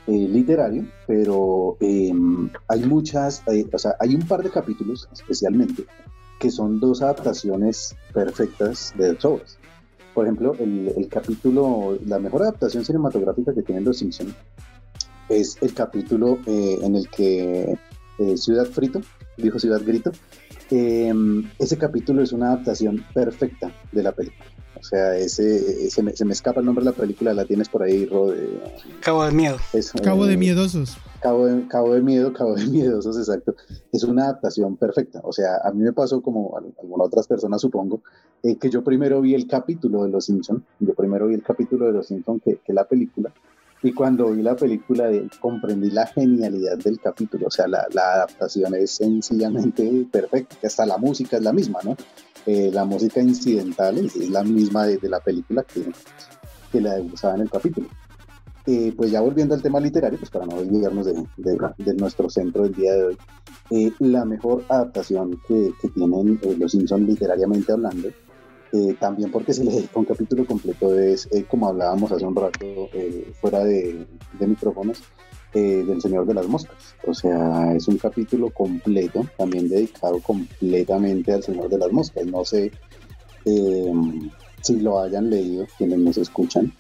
eh, 0.08 0.12
literario, 0.12 0.86
pero 1.08 1.78
em, 1.80 2.50
hay 2.68 2.84
muchas, 2.84 3.44
o 3.72 3.78
sea, 3.78 3.96
hay 4.00 4.16
un 4.16 4.22
par 4.28 4.44
de 4.44 4.50
capítulos 4.50 5.10
especialmente 5.12 5.86
que 6.40 6.52
son 6.52 6.80
dos 6.80 7.02
adaptaciones 7.02 7.96
perfectas 8.14 8.94
de 8.98 9.14
dos 9.14 9.26
obras. 9.26 9.58
Por 10.14 10.26
ejemplo, 10.26 10.54
el, 10.60 11.08
capítulo, 11.10 11.98
la 12.06 12.20
mejor 12.20 12.44
adaptación 12.44 12.86
cinematográfica 12.86 13.54
que 13.54 13.64
tienen 13.64 13.84
los 13.84 13.98
Simpsons 13.98 14.34
es 15.28 15.58
el 15.62 15.74
capítulo 15.74 16.40
eh, 16.46 16.80
en 16.82 16.96
el 16.96 17.10
que 17.10 17.78
eh, 18.20 18.38
Ciudad 18.38 18.66
Frito, 18.66 19.02
dijo 19.36 19.60
Ciudad 19.60 19.82
Grito, 19.84 20.12
em, 20.72 21.50
ese 21.60 21.78
capítulo 21.78 22.22
es 22.22 22.32
una 22.32 22.54
adaptación 22.54 23.04
perfecta 23.14 23.72
de 23.92 24.04
la 24.04 24.14
película. 24.14 24.55
O 24.86 24.88
sea, 24.88 25.18
ese, 25.18 25.90
se, 25.90 26.04
me, 26.04 26.12
escapa 26.12 26.60
el 26.60 26.66
nombre 26.68 26.86
de 26.86 26.92
la 26.92 26.96
película, 26.96 27.34
la 27.34 27.46
tienes 27.46 27.70
por 27.70 27.82
ahí, 27.82 28.06
Rode. 28.06 28.62
Cabo 29.00 29.26
de 29.26 29.32
Miedo. 29.32 29.58
Cabo 30.04 30.28
de 30.28 30.36
eh, 30.36 30.38
Miedosos. 30.38 30.96
Cabo 31.24 31.48
de, 31.48 31.68
Cabo 31.68 31.96
de 31.96 32.02
Miedo, 32.04 32.32
Cabo 32.32 32.54
de 32.54 32.68
Miedosos, 32.68 33.18
exacto. 33.18 33.56
Es 33.92 34.04
una 34.04 34.26
adaptación 34.26 34.78
perfecta. 34.78 35.22
O 35.24 35.34
sea, 35.34 35.58
a 35.64 35.72
mí 35.72 35.82
me 35.82 35.92
pasó 35.92 36.22
como 36.22 36.56
a 36.56 36.62
algunas 36.84 37.08
otras 37.08 37.28
personas, 37.28 37.62
supongo, 37.62 38.04
eh, 38.44 38.58
que 38.58 38.70
yo 38.70 38.84
primero 38.84 39.22
vi 39.22 39.34
el 39.34 39.48
capítulo 39.48 40.04
de 40.04 40.10
Los 40.10 40.26
Simpsons, 40.26 40.62
yo 40.80 40.94
primero 40.94 41.26
vi 41.26 41.34
el 41.34 41.42
capítulo 41.42 41.88
de 41.88 41.94
Los 41.94 42.06
Simpsons 42.06 42.44
que, 42.44 42.60
que 42.64 42.72
la 42.72 42.84
película, 42.84 43.34
y 43.82 43.92
cuando 43.92 44.32
vi 44.32 44.44
la 44.44 44.56
película 44.56 45.10
comprendí 45.40 45.90
la 45.90 46.06
genialidad 46.06 46.78
del 46.78 47.00
capítulo, 47.00 47.48
o 47.48 47.52
sea, 47.52 47.68
la, 47.68 47.88
la 47.92 48.14
adaptación 48.14 48.76
es 48.76 48.92
sencillamente 48.92 50.08
perfecta, 50.12 50.56
hasta 50.64 50.86
la 50.86 50.98
música 51.00 51.38
es 51.38 51.44
la 51.44 51.54
misma, 51.54 51.80
¿no? 51.84 51.98
Eh, 52.46 52.70
la 52.72 52.86
música 52.86 53.22
incidental 53.22 53.98
es, 53.98 54.16
la 54.30 54.44
misma 54.44 54.86
de, 54.86 55.00
la 55.10 55.20
película 55.20 55.64
que, 55.64 55.84
que 56.72 56.82
la 56.82 57.02
usaba 57.02 57.36
en 57.36 57.42
el 57.42 57.50
capítulo. 57.50 57.88
eh, 58.68 58.94
pues 58.98 59.12
ya 59.12 59.22
volviendo 59.22 59.54
al 59.54 59.62
tema 59.62 59.80
literario, 59.80 60.18
pues 60.18 60.32
para 60.32 60.46
no 60.46 60.56
olvidarnos 60.56 61.06
de, 61.06 61.94
nuestro 61.94 62.30
centro 62.30 62.64
del 62.64 62.74
día 62.74 62.94
de 62.94 63.04
hoy, 63.06 63.18
eh, 63.70 63.92
la 64.00 64.26
mejor 64.26 64.64
adaptación 64.70 65.40
que, 65.48 65.72
tienen 65.94 66.40
eh, 66.42 66.56
los 66.58 66.72
Simpsons 66.72 67.08
literariamente 67.08 67.72
hablando, 67.72 68.10
también 69.00 69.32
porque 69.32 69.54
se 69.54 69.64
le 69.64 69.72
dedica 69.72 69.98
un 69.98 70.04
capítulo 70.04 70.46
completo, 70.46 70.94
es 71.00 71.30
como 71.48 71.70
hablábamos 71.70 72.12
hace 72.12 72.26
un 72.26 72.36
rato 72.36 72.66
fuera 73.40 73.64
de, 73.64 74.06
micrófonos, 74.38 75.02
del 75.62 76.02
Señor 76.02 76.26
de 76.26 76.34
las 76.34 76.48
Moscas. 76.48 76.96
O 77.08 77.14
sea, 77.14 77.74
es 77.76 77.88
un 77.88 77.98
capítulo 77.98 78.50
completo, 78.50 79.26
también 79.38 79.70
dedicado 79.70 80.20
completamente 80.20 81.34
al 81.34 81.44
Señor 81.44 81.70
de 81.70 81.78
las 81.78 81.92
Moscas. 81.92 82.26
No 82.26 82.44
sé 82.46 82.72
si 84.62 84.80
lo 84.80 85.00
hayan 85.00 85.30
leído 85.30 85.68
quienes 85.78 86.00
nos 86.00 86.18
escuchan, 86.18 86.74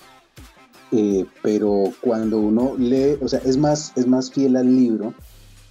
eh, 0.92 1.26
pero 1.42 1.92
cuando 2.02 2.40
uno 2.40 2.76
lee, 2.78 3.18
o 3.22 3.28
sea, 3.28 3.40
es 3.40 3.58
más, 3.58 3.92
es 3.96 4.08
más 4.08 4.32
fiel 4.32 4.56
al 4.56 4.74
libro 4.76 5.14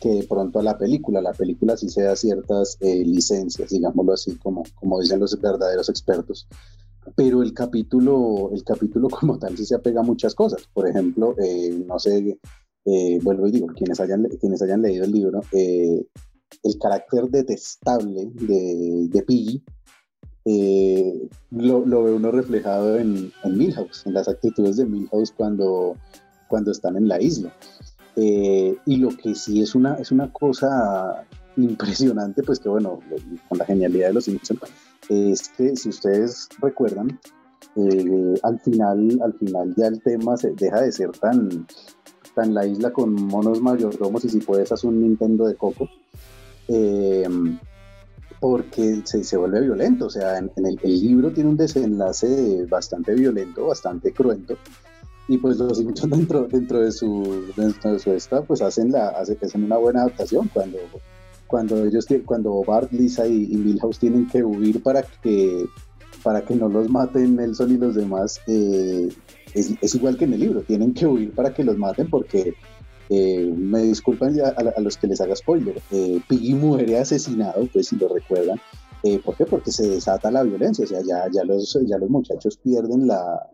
que 0.01 0.11
de 0.11 0.23
pronto 0.25 0.59
a 0.59 0.63
la 0.63 0.77
película. 0.77 1.21
La 1.21 1.33
película 1.33 1.77
sí 1.77 1.89
se 1.89 2.03
da 2.03 2.15
ciertas 2.15 2.77
eh, 2.81 3.05
licencias, 3.05 3.71
digámoslo 3.71 4.13
así, 4.13 4.37
como, 4.37 4.65
como 4.75 5.01
dicen 5.01 5.21
los 5.21 5.41
verdaderos 5.41 5.89
expertos. 5.89 6.47
Pero 7.17 7.43
el 7.43 7.55
capítulo, 7.55 8.51
el 8.53 8.65
capítulo 8.65 9.09
como 9.21 9.39
tal 9.39 9.57
sí 9.57 9.65
se 9.65 9.75
apega 9.75 10.01
a 10.01 10.05
muchas 10.05 10.35
cosas. 10.35 10.69
Por 10.73 10.89
ejemplo, 10.89 11.35
eh, 11.39 11.71
no 11.87 11.99
sé, 11.99 12.39
vuelvo 13.23 13.47
y 13.49 13.53
digo, 13.53 13.67
quienes 13.69 14.01
hayan, 14.01 14.25
quienes 14.41 14.63
hayan 14.63 14.83
leído 14.83 15.05
el 15.05 15.13
libro, 15.13 15.41
el 15.53 16.79
carácter 16.81 17.29
detestable 17.29 18.31
de, 18.35 19.09
de 19.11 19.23
Piggy 19.23 19.63
eh, 20.47 21.29
lo, 21.51 21.87
lo, 21.87 22.05
ve 22.05 22.13
uno 22.13 22.31
reflejado 22.31 22.99
en, 22.99 23.33
en, 23.45 23.59
Milhouse, 23.59 24.07
en 24.07 24.13
las 24.13 24.29
actitudes 24.29 24.77
de 24.77 24.85
Milhouse 24.85 25.33
cuando, 25.33 25.97
cuando 26.49 26.71
están 26.71 26.97
en 26.97 27.09
la 27.09 27.21
isla. 27.21 27.53
Eh, 28.17 28.77
y 28.85 28.97
lo 28.97 29.09
que 29.09 29.35
sí 29.35 29.63
es 29.63 29.75
una, 29.75 29.95
es 29.95 30.13
una 30.13 30.31
cosa 30.33 31.25
impresionante, 31.57 32.43
pues 32.43 32.59
que 32.59 32.69
bueno, 32.69 33.01
con 33.49 33.59
la 33.59 33.65
genialidad 33.65 34.09
de 34.09 34.15
los 34.15 34.25
Simpsons, 34.25 34.61
es 35.09 35.49
que 35.49 35.75
si 35.77 35.89
ustedes 35.89 36.49
recuerdan, 36.61 37.19
eh, 37.77 38.35
al 38.43 38.61
final, 38.61 39.19
al 39.23 39.33
final 39.35 39.75
ya 39.77 39.87
el 39.87 40.03
tema 40.03 40.35
deja 40.57 40.83
de 40.83 40.93
ser 40.93 41.11
tan, 41.13 41.67
tan 42.35 42.55
la 42.55 42.67
isla 42.67 42.93
con 42.93 43.13
monos 43.13 43.61
mayordomos 43.61 44.25
y 44.25 44.29
si 44.29 44.41
puedes 44.41 44.71
hacer 44.73 44.91
un 44.91 45.03
Nintendo 45.03 45.47
de 45.47 45.55
coco. 45.55 45.89
Eh, 46.69 47.29
porque 48.45 49.01
se, 49.05 49.25
se, 49.25 49.39
vuelve 49.39 49.63
violento. 49.63 50.05
O 50.05 50.11
sea, 50.11 50.37
en, 50.37 50.51
el, 50.57 50.79
libro 50.83 51.33
tiene 51.33 51.49
un 51.49 51.57
desenlace 51.57 52.67
bastante 52.67 53.15
violento, 53.15 53.69
bastante 53.69 54.13
cruento. 54.13 54.59
Y 55.29 55.39
pues 55.39 55.57
los 55.57 55.79
Simpsons 55.79 56.11
dentro, 56.19 56.47
dentro, 56.47 56.81
de 56.81 56.93
su, 56.93 57.45
dentro 57.57 57.95
de 57.95 57.99
su 57.99 58.13
esta, 58.13 58.43
pues 58.43 58.61
hacen, 58.61 58.93
la, 58.93 59.09
hacen 59.09 59.65
una 59.65 59.79
buena 59.79 60.03
adaptación 60.03 60.51
cuando, 60.53 60.77
cuando 61.47 61.87
ellos 61.87 62.07
cuando 62.27 62.63
Bart, 62.65 62.93
Lisa 62.93 63.27
y, 63.27 63.45
y 63.45 63.57
Milhouse 63.57 63.99
tienen 63.99 64.29
que 64.29 64.45
huir 64.45 64.83
para 64.83 65.03
que, 65.03 65.65
para 66.23 66.45
que 66.45 66.55
no 66.55 66.69
los 66.69 66.91
maten 66.91 67.37
Nelson 67.37 67.73
y 67.73 67.79
los 67.79 67.95
demás. 67.95 68.43
Eh, 68.47 69.09
es, 69.55 69.73
es, 69.81 69.95
igual 69.95 70.17
que 70.17 70.25
en 70.25 70.35
el 70.35 70.41
libro, 70.41 70.63
tienen 70.63 70.93
que 70.93 71.07
huir 71.07 71.33
para 71.33 71.55
que 71.55 71.65
los 71.65 71.79
maten 71.79 72.11
porque 72.11 72.55
eh, 73.11 73.53
me 73.57 73.83
disculpan 73.83 74.35
ya 74.35 74.49
a, 74.49 74.81
los 74.81 74.97
que 74.97 75.07
les 75.07 75.21
haga 75.21 75.37
spoiler. 75.37 75.81
Eh, 75.91 76.21
Piggy 76.29 76.55
muere 76.55 76.99
asesinado, 76.99 77.69
pues 77.73 77.89
si 77.89 77.97
lo 77.97 78.09
recuerdan. 78.09 78.61
Eh, 79.03 79.21
¿Por 79.23 79.37
qué? 79.37 79.45
Porque 79.45 79.71
se 79.71 79.89
desata 79.89 80.31
la 80.31 80.43
violencia. 80.43 80.85
O 80.85 80.89
sea, 80.89 81.01
ya, 81.03 81.29
ya, 81.31 81.45
los, 81.45 81.79
ya 81.87 81.99
los 81.99 82.09
muchachos 82.09 82.57
pierden 82.57 83.07
la. 83.07 83.49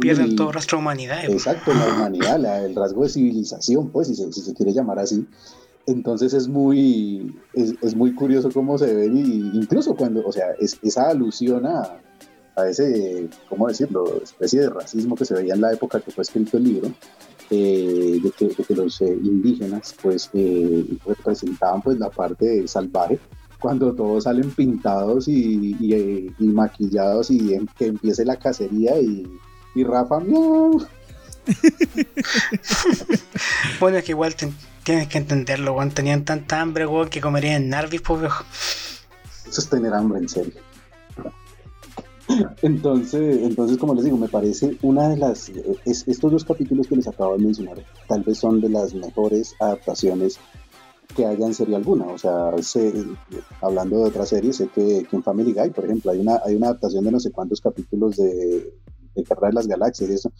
Pierden, 0.00 0.34
todo 0.34 0.50
rastro 0.50 0.78
de 0.78 0.82
humanidad. 0.82 1.24
Exacto, 1.28 1.72
la 1.72 1.86
humanidad, 1.86 2.64
el 2.64 2.74
rasgo 2.74 3.04
de 3.04 3.10
civilización, 3.10 3.90
pues, 3.90 4.08
si 4.08 4.16
se, 4.16 4.32
si 4.32 4.40
se 4.40 4.52
quiere 4.54 4.72
llamar 4.72 4.98
así. 4.98 5.24
Entonces 5.86 6.34
es 6.34 6.48
muy, 6.48 7.36
es, 7.54 7.74
es, 7.80 7.94
muy 7.94 8.12
curioso 8.14 8.50
cómo 8.52 8.78
se 8.78 8.92
ven, 8.92 9.16
y 9.16 9.56
incluso 9.56 9.94
cuando, 9.94 10.26
o 10.26 10.32
sea, 10.32 10.46
es, 10.58 10.78
esa 10.82 11.08
alusión 11.08 11.66
a, 11.66 12.00
a 12.60 12.68
ese, 12.68 13.28
¿cómo 13.48 13.68
decirlo?, 13.68 14.22
especie 14.22 14.60
de 14.60 14.70
racismo 14.70 15.16
que 15.16 15.24
se 15.24 15.34
veía 15.34 15.54
en 15.54 15.60
la 15.60 15.72
época 15.72 16.00
que 16.00 16.10
fue 16.10 16.22
escrito 16.22 16.56
el 16.56 16.64
libro, 16.64 16.92
eh, 17.52 18.20
de, 18.22 18.30
que, 18.30 18.74
los 18.74 19.00
eh, 19.00 19.08
indígenas 19.08 19.92
pues 20.00 20.30
eh, 20.34 20.86
representaban 21.04 21.82
pues 21.82 21.98
la 21.98 22.08
parte 22.08 22.68
salvaje 22.68 23.18
cuando 23.58 23.92
todos 23.92 24.22
salen 24.22 24.52
pintados 24.52 25.26
y, 25.26 26.32
maquillados 26.38 27.32
y 27.32 27.58
que 27.76 27.86
empiece 27.86 28.24
la 28.24 28.36
cacería 28.36 29.00
y, 29.00 29.26
Rafa 29.82 30.20
miau. 30.20 30.86
bueno 33.80 33.96
es 33.96 34.04
que 34.04 34.12
igual 34.12 34.36
tienes 34.84 35.08
que 35.08 35.18
entenderlo 35.18 35.74
Juan 35.74 35.90
tenían 35.90 36.24
tanta 36.24 36.60
hambre 36.60 36.86
que 37.10 37.20
comerían 37.20 37.68
Narvis 37.68 38.02
pues 38.02 38.20
viejo 38.20 38.44
eso 39.48 39.60
es 39.60 39.68
tener 39.68 39.92
hambre 39.92 40.20
en 40.20 40.28
serio 40.28 40.52
entonces, 42.62 43.38
entonces, 43.42 43.78
como 43.78 43.94
les 43.94 44.04
digo, 44.04 44.16
me 44.16 44.28
parece 44.28 44.76
una 44.82 45.08
de 45.08 45.16
las, 45.16 45.50
estos 45.84 46.32
dos 46.32 46.44
capítulos 46.44 46.86
que 46.86 46.96
les 46.96 47.08
acabo 47.08 47.36
de 47.36 47.44
mencionar, 47.44 47.84
tal 48.08 48.22
vez 48.22 48.38
son 48.38 48.60
de 48.60 48.68
las 48.68 48.94
mejores 48.94 49.54
adaptaciones 49.60 50.38
que 51.14 51.26
haya 51.26 51.46
en 51.46 51.54
serie 51.54 51.76
alguna. 51.76 52.06
O 52.06 52.18
sea, 52.18 52.52
hablando 53.60 53.98
de 53.98 54.04
otras 54.04 54.28
series, 54.28 54.56
sé 54.56 54.68
que, 54.68 55.06
en 55.10 55.22
Family 55.22 55.52
Guy, 55.52 55.70
por 55.70 55.84
ejemplo, 55.84 56.10
hay 56.10 56.20
una, 56.20 56.40
hay 56.44 56.54
una 56.54 56.68
adaptación 56.68 57.04
de 57.04 57.12
no 57.12 57.20
sé 57.20 57.30
cuántos 57.30 57.60
capítulos 57.60 58.16
de, 58.16 58.72
de 59.14 59.22
Guerra 59.22 59.48
de 59.48 59.54
las 59.54 59.66
Galaxias 59.66 60.10
y 60.10 60.14
eso. 60.14 60.32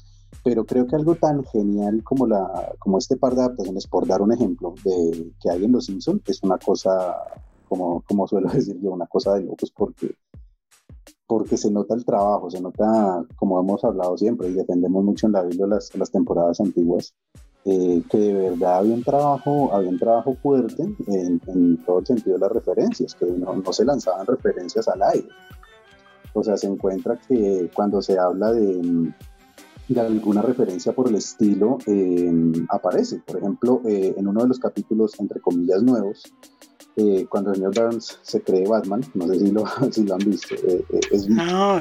Pero 0.45 0.65
creo 0.65 0.87
que 0.87 0.97
algo 0.97 1.17
tan 1.17 1.45
genial 1.45 2.03
como, 2.05 2.27
la, 2.27 2.73
como 2.79 2.99
este 2.99 3.17
par 3.17 3.35
de 3.35 3.43
adaptaciones, 3.43 3.87
por 3.87 4.07
dar 4.07 4.23
un 4.23 4.33
ejemplo, 4.33 4.75
de 4.85 5.33
que 5.41 5.51
hay 5.51 5.65
en 5.65 5.73
Los 5.73 5.87
Simpsons, 5.87 6.23
es 6.27 6.43
una 6.43 6.57
cosa, 6.59 7.17
como, 7.69 8.03
como 8.03 8.27
suelo 8.27 8.49
decir 8.53 8.79
yo, 8.81 8.93
una 8.93 9.07
cosa 9.07 9.35
de 9.35 9.43
locos, 9.43 9.73
porque 9.77 10.15
porque 11.27 11.57
se 11.57 11.71
nota 11.71 11.95
el 11.95 12.05
trabajo, 12.05 12.51
se 12.51 12.61
nota, 12.61 13.25
como 13.37 13.61
hemos 13.61 13.85
hablado 13.85 14.17
siempre 14.19 14.49
y 14.49 14.55
defendemos 14.55 15.05
mucho 15.05 15.27
en 15.27 15.33
la 15.33 15.43
Biblia 15.43 15.67
las, 15.67 15.95
las 15.97 16.11
temporadas 16.11 16.61
antiguas, 16.61 17.15
eh, 17.65 18.03
que 18.11 18.19
de 18.19 18.51
verdad 18.51 18.79
había 18.79 18.95
un 18.95 19.05
trabajo, 19.05 19.73
había 19.73 19.91
un 19.91 19.99
trabajo 19.99 20.35
fuerte 20.43 20.83
en, 21.07 21.77
todo 21.85 22.01
el 22.01 22.07
sentido 22.07 22.35
de 22.35 22.41
las 22.41 22.53
referencias, 22.53 23.15
que 23.15 23.27
no, 23.27 23.55
no, 23.55 23.73
se 23.73 23.85
lanzaban 23.85 24.27
referencias 24.27 24.89
al 24.89 25.03
aire. 25.03 25.29
O 26.33 26.43
sea, 26.43 26.57
se 26.57 26.67
encuentra 26.67 27.19
que 27.29 27.71
cuando 27.75 28.01
se 28.01 28.19
habla 28.19 28.53
de, 28.53 29.13
de 29.91 30.01
alguna 30.01 30.41
referencia 30.41 30.93
por 30.93 31.09
el 31.09 31.17
estilo, 31.17 31.79
eh, 31.87 32.33
aparece. 32.69 33.21
Por 33.27 33.39
ejemplo, 33.39 33.83
eh, 33.87 34.15
en 34.17 34.29
uno 34.29 34.43
de 34.43 34.49
los 34.49 34.61
capítulos, 34.61 35.19
entre 35.19 35.41
comillas, 35.41 35.83
nuevos, 35.83 36.23
eh, 37.01 37.27
cuando 37.29 37.51
el 37.51 37.57
señor 37.57 37.75
Burns 37.75 38.19
se 38.21 38.43
cree 38.43 38.67
Batman, 38.67 39.03
no 39.15 39.27
sé 39.27 39.39
si 39.39 39.51
lo, 39.51 39.65
si 39.91 40.05
lo 40.05 40.15
han 40.15 40.21
visto, 40.21 40.55
eh, 40.55 40.85
eh, 40.93 41.01
es, 41.11 41.29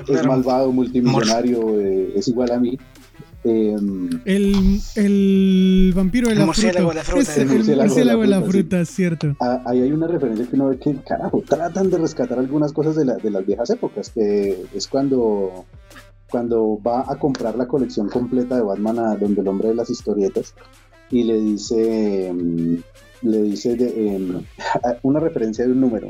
es 0.07 0.25
malvado, 0.25 0.71
multimillonario, 0.71 1.79
es 1.79 2.27
igual 2.27 2.51
a 2.51 2.59
mí. 2.59 2.77
Em, 3.43 4.09
el, 4.25 4.81
el, 4.95 5.93
vampiro 5.95 6.27
de 6.27 6.35
la 6.35 6.45
fruta. 6.53 6.79
De 6.79 6.93
la 6.93 7.03
fruta. 7.03 7.35
el 7.35 7.47
murciélago 7.47 8.21
de 8.21 8.27
la 8.27 8.41
fruta, 8.41 8.85
cierto. 8.85 9.35
Ah, 9.39 9.61
ahí 9.65 9.81
hay 9.81 9.91
una 9.91 10.07
referencia 10.07 10.45
que 10.45 10.55
uno 10.55 10.69
ve 10.69 10.77
que, 10.77 10.95
carajo, 10.95 11.41
tratan 11.47 11.89
de 11.89 11.97
rescatar 11.97 12.39
algunas 12.39 12.73
cosas 12.73 12.95
de, 12.95 13.05
la, 13.05 13.15
de 13.15 13.31
las 13.31 13.45
viejas 13.45 13.69
épocas, 13.69 14.09
que 14.09 14.65
es 14.73 14.87
cuando, 14.87 15.65
cuando 16.29 16.79
va 16.85 17.05
a 17.07 17.17
comprar 17.17 17.55
la 17.55 17.67
colección 17.67 18.09
completa 18.09 18.55
de 18.55 18.61
Batman 18.61 18.99
a 18.99 19.15
donde 19.15 19.41
el 19.41 19.47
hombre 19.47 19.69
de 19.69 19.75
las 19.75 19.89
historietas 19.89 20.53
y 21.09 21.23
le 21.23 21.39
dice 21.39 22.27
em, 22.27 22.81
le 23.21 23.41
dice 23.41 23.75
de, 23.75 24.43
una 25.03 25.19
referencia 25.19 25.65
de 25.65 25.71
un 25.71 25.81
número, 25.81 26.07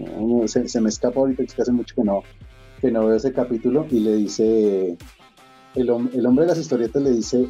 se, 0.47 0.81
me 0.81 0.89
escapa 0.89 1.19
ahorita, 1.19 1.43
es 1.43 1.53
que 1.53 1.61
hace 1.61 1.71
mucho 1.71 1.95
que 1.95 2.03
no, 2.03 2.23
que 2.81 2.91
no 2.91 3.05
veo 3.05 3.15
ese 3.15 3.33
capítulo, 3.33 3.85
y 3.89 3.99
le 3.99 4.15
dice, 4.15 4.97
el, 5.75 5.89
hombre 5.89 6.45
de 6.45 6.47
las 6.47 6.59
historietas 6.59 7.01
le 7.01 7.11
dice, 7.11 7.47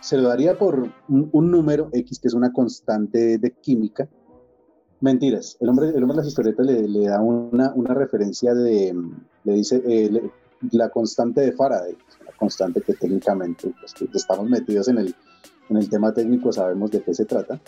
se 0.00 0.16
lo 0.16 0.28
daría 0.28 0.58
por 0.58 0.88
un, 1.08 1.50
número 1.50 1.88
X, 1.92 2.18
que 2.18 2.28
es 2.28 2.34
una 2.34 2.52
constante 2.52 3.38
de 3.38 3.50
química. 3.52 4.08
Mentiras, 5.00 5.58
el 5.60 5.68
hombre, 5.68 5.88
el 5.88 6.02
hombre 6.02 6.16
de 6.16 6.22
las 6.22 6.28
historietas 6.28 6.64
le, 6.64 7.06
da 7.06 7.20
una, 7.20 7.72
una, 7.74 7.92
referencia 7.92 8.54
de, 8.54 8.94
le 9.44 9.52
dice, 9.52 9.82
eh, 9.86 10.30
la 10.70 10.88
constante 10.88 11.42
de 11.42 11.52
Faraday, 11.52 11.94
la 12.24 12.32
constante 12.38 12.80
que 12.80 12.94
técnicamente, 12.94 13.74
pues, 13.78 13.94
estamos 14.14 14.48
metidos 14.48 14.88
en 14.88 14.98
el, 14.98 15.14
en 15.68 15.76
el 15.76 15.90
tema 15.90 16.14
técnico, 16.14 16.52
sabemos 16.52 16.90
de 16.90 17.02
qué 17.02 17.12
se 17.12 17.26
trata 17.26 17.60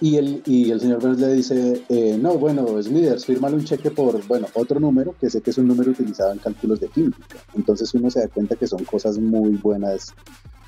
y 0.00 0.16
el, 0.16 0.42
y 0.44 0.70
el 0.70 0.80
señor 0.80 1.00
Burns 1.00 1.20
le 1.20 1.32
dice, 1.32 1.82
eh, 1.88 2.18
no, 2.20 2.34
bueno, 2.34 2.66
Smithers, 2.82 3.24
fírmale 3.24 3.56
un 3.56 3.64
cheque 3.64 3.90
por, 3.90 4.24
bueno, 4.26 4.46
otro 4.54 4.78
número, 4.78 5.14
que 5.18 5.30
sé 5.30 5.40
que 5.40 5.50
es 5.50 5.58
un 5.58 5.68
número 5.68 5.90
utilizado 5.90 6.32
en 6.32 6.38
cálculos 6.38 6.80
de 6.80 6.88
química. 6.88 7.18
Entonces 7.54 7.92
uno 7.94 8.10
se 8.10 8.20
da 8.20 8.28
cuenta 8.28 8.56
que 8.56 8.66
son 8.66 8.84
cosas 8.84 9.18
muy 9.18 9.52
buenas, 9.52 10.14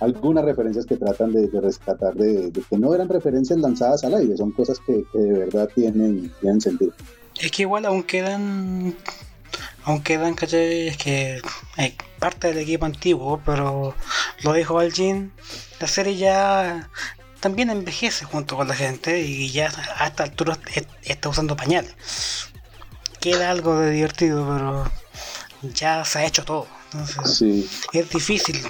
algunas 0.01 0.45
referencias 0.45 0.87
que 0.87 0.97
tratan 0.97 1.33
de, 1.33 1.49
rescatar, 1.61 2.14
de, 2.14 2.51
que 2.71 2.79
no 2.79 2.95
eran 2.95 3.09
referencias 3.09 3.59
lanzadas 3.59 4.03
al 4.05 4.14
aire, 4.14 4.37
son 4.37 4.51
cosas 4.53 4.79
que, 4.87 5.05
de 5.12 5.33
verdad 5.33 5.69
tienen, 5.75 6.33
tienen 6.41 6.61
sentido. 6.61 6.93
Es 7.38 7.51
que 7.51 7.62
igual 7.62 7.85
aún 7.85 8.03
quedan 8.03 8.95
aún 9.85 10.03
quedan, 10.03 10.35
¿cachai? 10.35 10.88
Es 10.88 10.97
que 10.97 11.41
hay 11.77 11.97
parte 12.19 12.49
del 12.49 12.59
equipo 12.59 12.85
antiguo, 12.85 13.41
pero 13.45 13.95
lo 14.43 14.53
dijo 14.53 14.79
Algin, 14.79 15.33
la 15.81 15.87
serie 15.87 16.17
ya 16.17 16.91
también 17.40 17.70
envejece 17.70 18.24
junto 18.24 18.57
con 18.57 18.68
la 18.68 18.74
gente 18.74 19.20
y 19.20 19.51
ya 19.51 19.70
a 19.96 20.09
esta 20.09 20.24
altura 20.24 20.59
está 21.03 21.29
usando 21.29 21.57
pañales. 21.57 21.94
Queda 23.20 23.51
algo 23.51 23.79
de 23.79 23.90
divertido, 23.90 24.46
pero 24.46 24.90
ya 25.74 26.05
se 26.05 26.20
ha 26.20 26.27
hecho 26.27 26.44
todo. 26.44 26.66
Es 27.92 28.11
difícil 28.11 28.61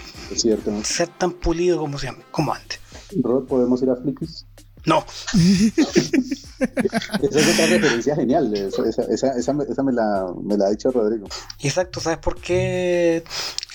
ser 0.85 1.09
tan 1.09 1.33
pulido 1.33 1.79
como, 1.79 1.99
como 2.31 2.55
antes. 2.55 2.81
Rod, 3.23 3.47
¿podemos 3.47 3.83
ir 3.83 3.91
a 3.91 3.97
Flickis? 3.97 4.47
No. 4.85 5.05
esa 6.59 7.41
es 7.41 7.53
otra 7.53 7.67
referencia 7.67 8.17
genial. 8.17 8.53
Esa, 8.55 9.03
esa, 9.05 9.33
esa, 9.37 9.53
me, 9.53 9.65
la, 9.93 10.27
me, 10.43 10.57
la, 10.57 10.67
ha 10.67 10.71
dicho 10.71 10.91
Rodrigo. 10.91 11.29
Exacto. 11.61 12.01
¿Sabes 12.01 12.19
por 12.19 12.41
qué 12.41 13.23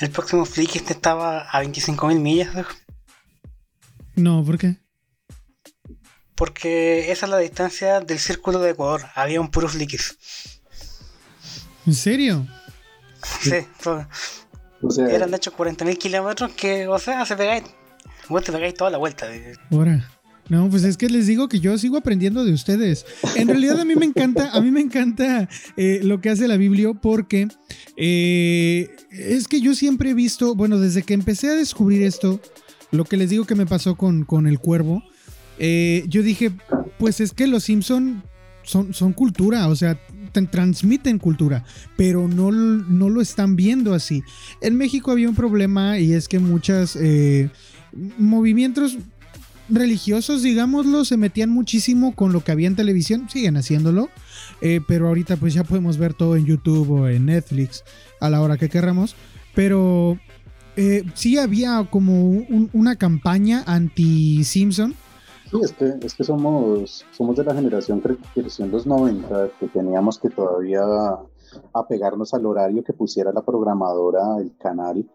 el 0.01 0.09
próximo 0.09 0.45
Flickis 0.45 0.89
estaba 0.89 1.41
a 1.41 1.63
25.000 1.63 2.19
millas? 2.19 2.49
No, 4.15 4.43
¿por 4.43 4.57
qué? 4.57 4.82
Porque 6.35 7.11
esa 7.11 7.25
es 7.25 7.29
la 7.29 7.37
distancia 7.37 7.99
del 7.99 8.19
círculo 8.19 8.59
de 8.59 8.71
Ecuador. 8.71 9.01
Había 9.15 9.39
un 9.39 9.49
puro 9.49 9.67
Flickis. 9.67 10.17
¿En 11.85 11.93
serio? 11.93 12.47
Sí, 13.41 13.51
eran 15.09 15.31
de 15.31 15.37
hecho 15.37 15.55
40.000 15.55 15.97
kilómetros 15.97 16.51
que, 16.53 16.87
o 16.87 16.99
sea, 16.99 17.25
se 17.25 17.35
pegáis, 17.35 17.63
vos 18.27 18.43
te 18.43 18.51
pegáis 18.51 18.73
toda 18.73 18.89
la 18.89 18.97
vuelta. 18.97 19.27
Ahora. 19.71 20.09
No, 20.49 20.69
pues 20.69 20.83
es 20.83 20.97
que 20.97 21.09
les 21.09 21.25
digo 21.25 21.47
que 21.47 21.61
yo 21.61 21.77
sigo 21.77 21.97
aprendiendo 21.97 22.43
de 22.43 22.51
ustedes. 22.51 23.05
En 23.35 23.47
realidad 23.47 23.79
a 23.79 23.85
mí 23.85 23.95
me 23.95 24.05
encanta, 24.05 24.51
a 24.51 24.59
mí 24.59 24.71
me 24.71 24.81
encanta 24.81 25.47
eh, 25.77 26.01
lo 26.03 26.19
que 26.19 26.29
hace 26.29 26.49
la 26.49 26.57
Biblia 26.57 26.93
porque 26.93 27.47
eh, 27.95 28.93
es 29.09 29.47
que 29.47 29.61
yo 29.61 29.73
siempre 29.73 30.09
he 30.09 30.13
visto, 30.13 30.53
bueno, 30.53 30.79
desde 30.79 31.03
que 31.03 31.13
empecé 31.13 31.47
a 31.47 31.55
descubrir 31.55 32.03
esto, 32.03 32.41
lo 32.91 33.05
que 33.05 33.15
les 33.15 33.29
digo 33.29 33.45
que 33.45 33.55
me 33.55 33.65
pasó 33.65 33.95
con, 33.95 34.25
con 34.25 34.45
el 34.45 34.59
cuervo, 34.59 35.01
eh, 35.59 36.05
yo 36.07 36.23
dije, 36.23 36.51
pues 36.97 37.19
es 37.19 37.33
que 37.33 37.47
los 37.47 37.63
Simpson 37.63 38.23
son, 38.63 39.13
cultura, 39.13 39.67
o 39.67 39.75
sea, 39.75 39.99
transmiten 40.49 41.19
cultura, 41.19 41.63
pero 41.95 42.27
no, 42.27 42.51
no 42.51 43.09
lo 43.09 43.21
están 43.21 43.55
viendo 43.55 43.93
así. 43.93 44.23
En 44.61 44.77
México 44.77 45.11
había 45.11 45.29
un 45.29 45.35
problema 45.35 45.99
y 45.99 46.13
es 46.13 46.27
que 46.27 46.39
muchos 46.39 46.95
eh, 46.95 47.49
movimientos 48.17 48.97
religiosos, 49.69 50.41
digámoslo, 50.41 51.05
se 51.05 51.17
metían 51.17 51.49
muchísimo 51.49 52.15
con 52.15 52.33
lo 52.33 52.43
que 52.43 52.51
había 52.51 52.67
en 52.67 52.75
televisión, 52.75 53.29
siguen 53.29 53.57
haciéndolo, 53.57 54.09
eh, 54.61 54.81
pero 54.87 55.07
ahorita 55.07 55.37
pues 55.37 55.53
ya 55.53 55.63
podemos 55.63 55.97
ver 55.97 56.13
todo 56.13 56.35
en 56.35 56.45
YouTube 56.45 56.89
o 56.89 57.07
en 57.07 57.27
Netflix 57.27 57.83
a 58.19 58.29
la 58.29 58.41
hora 58.41 58.57
que 58.57 58.69
querramos, 58.69 59.15
pero 59.53 60.17
sí 61.13 61.37
había 61.37 61.87
como 61.91 62.23
una 62.73 62.95
campaña 62.95 63.63
anti-Simpson 63.67 64.95
Sí, 65.53 65.59
es 65.61 65.71
que, 65.73 65.93
es 66.01 66.15
que 66.15 66.23
somos, 66.23 67.05
somos 67.11 67.35
de 67.35 67.43
la 67.43 67.53
generación 67.53 68.01
que 68.01 68.17
creció 68.33 68.65
en 68.65 68.71
los 68.71 68.87
90, 68.87 69.49
que 69.59 69.67
teníamos 69.67 70.17
que 70.17 70.29
todavía 70.29 70.81
apegarnos 71.73 72.33
al 72.33 72.47
horario 72.47 72.83
que 72.83 72.93
pusiera 72.93 73.31
la 73.31 73.43
programadora, 73.43 74.37
el 74.39 74.57
canal, 74.57 75.05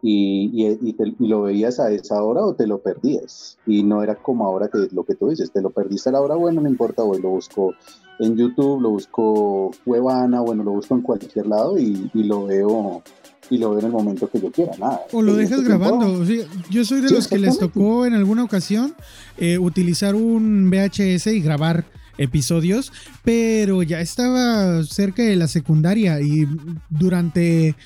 y, 0.00 0.52
y, 0.54 0.96
y, 0.96 1.26
lo 1.26 1.42
veías 1.42 1.80
a 1.80 1.90
esa 1.90 2.22
hora 2.22 2.42
o 2.42 2.54
te 2.54 2.68
lo 2.68 2.78
perdías. 2.78 3.58
Y 3.66 3.82
no 3.82 4.04
era 4.04 4.14
como 4.14 4.46
ahora 4.46 4.68
que 4.68 4.86
lo 4.92 5.02
que 5.02 5.16
tú 5.16 5.30
dices, 5.30 5.50
te 5.50 5.60
lo 5.60 5.70
perdiste 5.70 6.10
a 6.10 6.12
la 6.12 6.20
hora, 6.20 6.36
bueno, 6.36 6.60
no 6.60 6.68
importa, 6.68 7.02
hoy 7.02 7.20
lo 7.20 7.30
busco 7.30 7.74
en 8.20 8.36
YouTube, 8.36 8.80
lo 8.80 8.90
busco 8.90 9.72
Cuevana, 9.84 10.40
bueno, 10.42 10.62
lo 10.62 10.72
busco 10.72 10.94
en 10.94 11.02
cualquier 11.02 11.48
lado 11.48 11.76
y, 11.76 12.08
y 12.14 12.22
lo 12.22 12.44
veo 12.44 13.02
y 13.50 13.58
lo 13.58 13.70
veo 13.70 13.80
en 13.80 13.86
el 13.86 13.92
momento 13.92 14.28
que 14.28 14.40
yo 14.40 14.50
quiera, 14.50 14.72
nada. 14.78 15.00
O 15.12 15.22
lo 15.22 15.34
dejas 15.34 15.62
grabando. 15.62 16.24
yo 16.70 16.84
soy 16.84 17.00
de 17.00 17.10
los 17.10 17.28
que 17.28 17.38
les 17.38 17.58
tocó 17.58 18.06
en 18.06 18.14
alguna 18.14 18.44
ocasión 18.44 18.94
eh, 19.36 19.58
utilizar 19.58 20.14
un 20.14 20.70
VHS 20.70 21.28
y 21.28 21.40
grabar 21.40 21.84
episodios, 22.18 22.92
pero 23.24 23.82
ya 23.82 24.00
estaba 24.00 24.82
cerca 24.84 25.22
de 25.22 25.36
la 25.36 25.46
secundaria 25.46 26.20
y 26.20 26.46
durante 26.90 27.76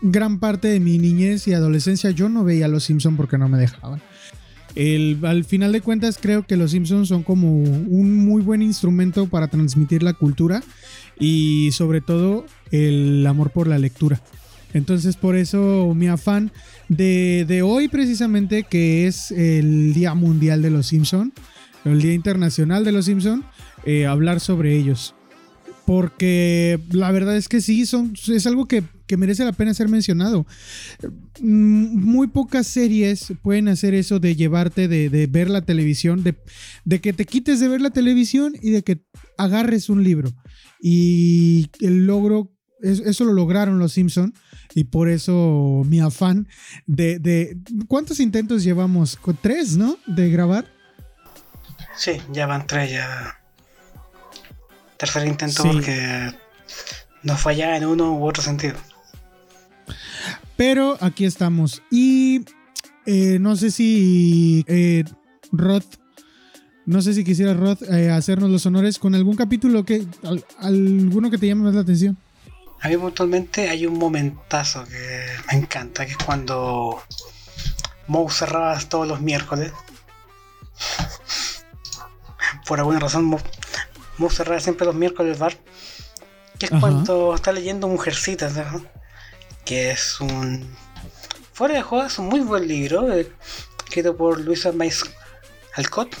gran 0.00 0.38
parte 0.38 0.68
de 0.68 0.80
mi 0.80 0.98
niñez 0.98 1.48
y 1.48 1.52
adolescencia 1.52 2.10
yo 2.10 2.28
no 2.28 2.44
veía 2.44 2.66
a 2.66 2.68
Los 2.68 2.84
Simpson 2.84 3.16
porque 3.16 3.38
no 3.38 3.48
me 3.48 3.58
dejaban. 3.58 4.00
al 5.24 5.44
final 5.44 5.72
de 5.72 5.80
cuentas 5.80 6.18
creo 6.20 6.46
que 6.46 6.56
Los 6.56 6.70
Simpsons 6.70 7.08
son 7.08 7.24
como 7.24 7.48
un 7.52 8.14
muy 8.24 8.40
buen 8.40 8.62
instrumento 8.62 9.26
para 9.26 9.48
transmitir 9.48 10.02
la 10.02 10.14
cultura 10.14 10.62
y 11.18 11.70
sobre 11.72 12.00
todo 12.00 12.46
el 12.70 13.26
amor 13.26 13.50
por 13.50 13.66
la 13.66 13.78
lectura. 13.78 14.22
Entonces 14.74 15.16
por 15.16 15.36
eso 15.36 15.92
mi 15.94 16.08
afán 16.08 16.50
de, 16.88 17.62
hoy 17.64 17.88
precisamente, 17.88 18.64
que 18.64 19.06
es 19.06 19.30
el 19.30 19.92
Día 19.94 20.14
Mundial 20.14 20.62
de 20.62 20.70
los 20.70 20.86
Simpson, 20.86 21.32
el 21.84 22.00
Día 22.00 22.14
Internacional 22.14 22.84
de 22.84 22.92
los 22.92 23.06
Simpson, 23.06 23.44
eh, 23.84 24.06
hablar 24.06 24.40
sobre 24.40 24.76
ellos. 24.76 25.14
Porque 25.84 26.78
la 26.90 27.10
verdad 27.10 27.36
es 27.36 27.48
que 27.48 27.60
sí, 27.60 27.86
son, 27.86 28.14
es 28.28 28.46
algo 28.46 28.66
que, 28.66 28.84
merece 29.18 29.44
la 29.44 29.52
pena 29.52 29.74
ser 29.74 29.90
mencionado. 29.90 30.46
Mm, 31.38 32.00
muy 32.00 32.28
pocas 32.28 32.66
series 32.66 33.34
pueden 33.42 33.68
hacer 33.68 33.92
eso 33.92 34.20
de 34.20 34.36
llevarte 34.36 34.88
de, 34.88 35.26
ver 35.26 35.50
la 35.50 35.60
televisión, 35.60 36.22
de, 36.22 36.34
de, 36.86 37.00
que 37.02 37.12
te 37.12 37.26
quites 37.26 37.60
de 37.60 37.68
ver 37.68 37.82
la 37.82 37.90
televisión 37.90 38.54
y 38.62 38.70
de 38.70 38.82
que 38.82 39.02
agarres 39.36 39.90
un 39.90 40.02
libro. 40.02 40.32
Y 40.80 41.68
el 41.80 42.06
logro, 42.06 42.51
eso 42.82 43.24
lo 43.24 43.32
lograron 43.32 43.78
los 43.78 43.92
Simpson 43.92 44.34
y 44.74 44.84
por 44.84 45.08
eso 45.08 45.82
mi 45.86 46.00
afán 46.00 46.48
de, 46.86 47.56
¿Cuántos 47.88 48.20
intentos 48.20 48.64
llevamos? 48.64 49.18
Tres, 49.40 49.76
¿no? 49.76 49.98
De 50.06 50.30
grabar. 50.30 50.66
Sí, 51.96 52.12
ya 52.32 52.46
van 52.46 52.66
tres 52.66 52.90
ya. 52.90 53.38
Tercer 54.96 55.26
intento 55.26 55.62
porque 55.64 56.32
nos 57.22 57.40
falla 57.40 57.76
en 57.76 57.86
uno 57.86 58.16
u 58.16 58.26
otro 58.26 58.42
sentido. 58.42 58.76
Pero 60.56 60.96
aquí 61.00 61.24
estamos. 61.24 61.82
Y 61.90 62.44
eh, 63.06 63.38
no 63.40 63.56
sé 63.56 63.70
si 63.70 64.64
eh, 64.68 65.04
Rod, 65.50 65.82
no 66.86 67.02
sé 67.02 67.14
si 67.14 67.24
quisiera 67.24 67.54
Rod 67.54 67.82
eh, 67.92 68.10
hacernos 68.10 68.50
los 68.50 68.64
honores 68.66 68.98
con 68.98 69.14
algún 69.14 69.36
capítulo 69.36 69.84
que, 69.84 70.06
alguno 70.58 71.30
que 71.30 71.38
te 71.38 71.48
llame 71.48 71.62
más 71.64 71.74
la 71.74 71.80
atención. 71.80 72.16
A 72.82 72.88
mí 72.88 72.96
puntualmente 72.96 73.68
hay 73.68 73.86
un 73.86 73.96
momentazo 73.96 74.84
que 74.84 75.26
me 75.50 75.58
encanta, 75.58 76.04
que 76.04 76.12
es 76.12 76.18
cuando 76.18 77.00
Moe 78.08 78.28
cerraba 78.28 78.76
todos 78.80 79.06
los 79.06 79.20
miércoles. 79.20 79.72
Por 82.66 82.80
alguna 82.80 82.98
razón, 82.98 83.24
Moe, 83.24 84.30
cerraba 84.30 84.58
siempre 84.58 84.84
los 84.84 84.96
miércoles 84.96 85.34
el 85.34 85.38
bar. 85.38 85.56
Que 86.58 86.66
es 86.66 86.72
cuando 86.72 87.34
está 87.34 87.52
leyendo 87.52 87.86
Mujercitas, 87.86 88.54
que 89.64 89.92
es 89.92 90.20
un. 90.20 90.76
Fuera 91.52 91.74
de 91.74 91.82
juego, 91.82 92.04
es 92.04 92.18
un 92.18 92.26
muy 92.26 92.40
buen 92.40 92.66
libro, 92.66 93.12
eh, 93.12 93.30
escrito 93.84 94.16
por 94.16 94.40
Luisa 94.40 94.72
Mais 94.72 95.04
Alcott. 95.76 96.16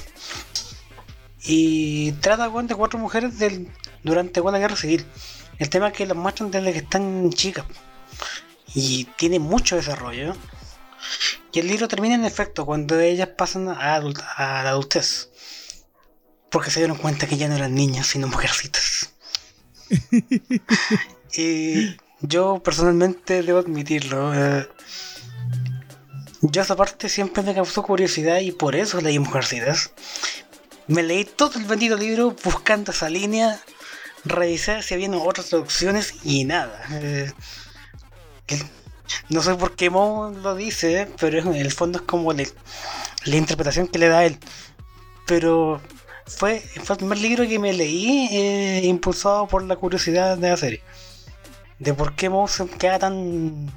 Y 1.40 2.12
trata 2.12 2.48
de 2.48 2.74
cuatro 2.76 3.00
mujeres 3.00 3.38
del, 3.40 3.68
durante 4.04 4.40
la 4.40 4.58
guerra 4.58 4.76
civil. 4.76 5.04
El 5.58 5.68
tema 5.70 5.88
es 5.88 5.92
que 5.94 6.06
las 6.06 6.16
muestran 6.16 6.50
desde 6.50 6.72
que 6.72 6.78
están 6.78 7.30
chicas. 7.30 7.64
Y 8.74 9.04
tiene 9.16 9.38
mucho 9.38 9.76
desarrollo. 9.76 10.34
Y 11.52 11.60
el 11.60 11.66
libro 11.66 11.88
termina 11.88 12.14
en 12.14 12.24
efecto 12.24 12.64
cuando 12.64 12.98
ellas 12.98 13.28
pasan 13.36 13.68
a, 13.68 13.96
a 13.96 14.62
la 14.62 14.70
adultez. 14.70 15.30
Porque 16.50 16.70
se 16.70 16.80
dieron 16.80 16.96
cuenta 16.96 17.26
que 17.26 17.36
ya 17.36 17.48
no 17.48 17.56
eran 17.56 17.74
niñas, 17.74 18.06
sino 18.06 18.28
mujercitas. 18.28 19.14
y 21.36 21.96
yo 22.20 22.62
personalmente 22.62 23.42
debo 23.42 23.58
admitirlo. 23.58 24.34
Eh, 24.34 24.68
yo 26.42 26.62
esa 26.62 26.76
parte 26.76 27.08
siempre 27.08 27.42
me 27.42 27.54
causó 27.54 27.82
curiosidad 27.82 28.40
y 28.40 28.52
por 28.52 28.74
eso 28.74 29.00
leí 29.00 29.18
Mujercitas. 29.18 29.92
Me 30.88 31.02
leí 31.02 31.24
todo 31.24 31.58
el 31.58 31.64
bendito 31.64 31.96
libro 31.96 32.34
buscando 32.42 32.90
esa 32.90 33.08
línea 33.08 33.60
revisé 34.24 34.82
si 34.82 34.94
había 34.94 35.10
otras 35.10 35.48
traducciones 35.48 36.14
y 36.24 36.44
nada. 36.44 36.82
Eh, 36.90 37.32
no 39.28 39.42
sé 39.42 39.54
por 39.54 39.74
qué 39.76 39.90
Mo 39.90 40.32
lo 40.42 40.54
dice, 40.54 41.08
pero 41.18 41.38
en 41.38 41.54
el 41.54 41.72
fondo 41.72 41.98
es 41.98 42.04
como 42.04 42.32
la 42.32 43.36
interpretación 43.36 43.86
que 43.86 43.98
le 43.98 44.08
da 44.08 44.24
él. 44.24 44.38
Pero 45.26 45.80
fue, 46.26 46.60
fue 46.60 46.94
el 46.94 46.98
primer 46.98 47.18
libro 47.18 47.46
que 47.46 47.58
me 47.58 47.72
leí 47.72 48.28
eh, 48.32 48.82
impulsado 48.84 49.46
por 49.46 49.62
la 49.64 49.76
curiosidad 49.76 50.38
de 50.38 50.50
la 50.50 50.56
serie. 50.56 50.82
De 51.78 51.94
por 51.94 52.14
qué 52.14 52.28
Mo 52.28 52.46
se 52.48 52.66
queda 52.66 52.98
tan 52.98 53.70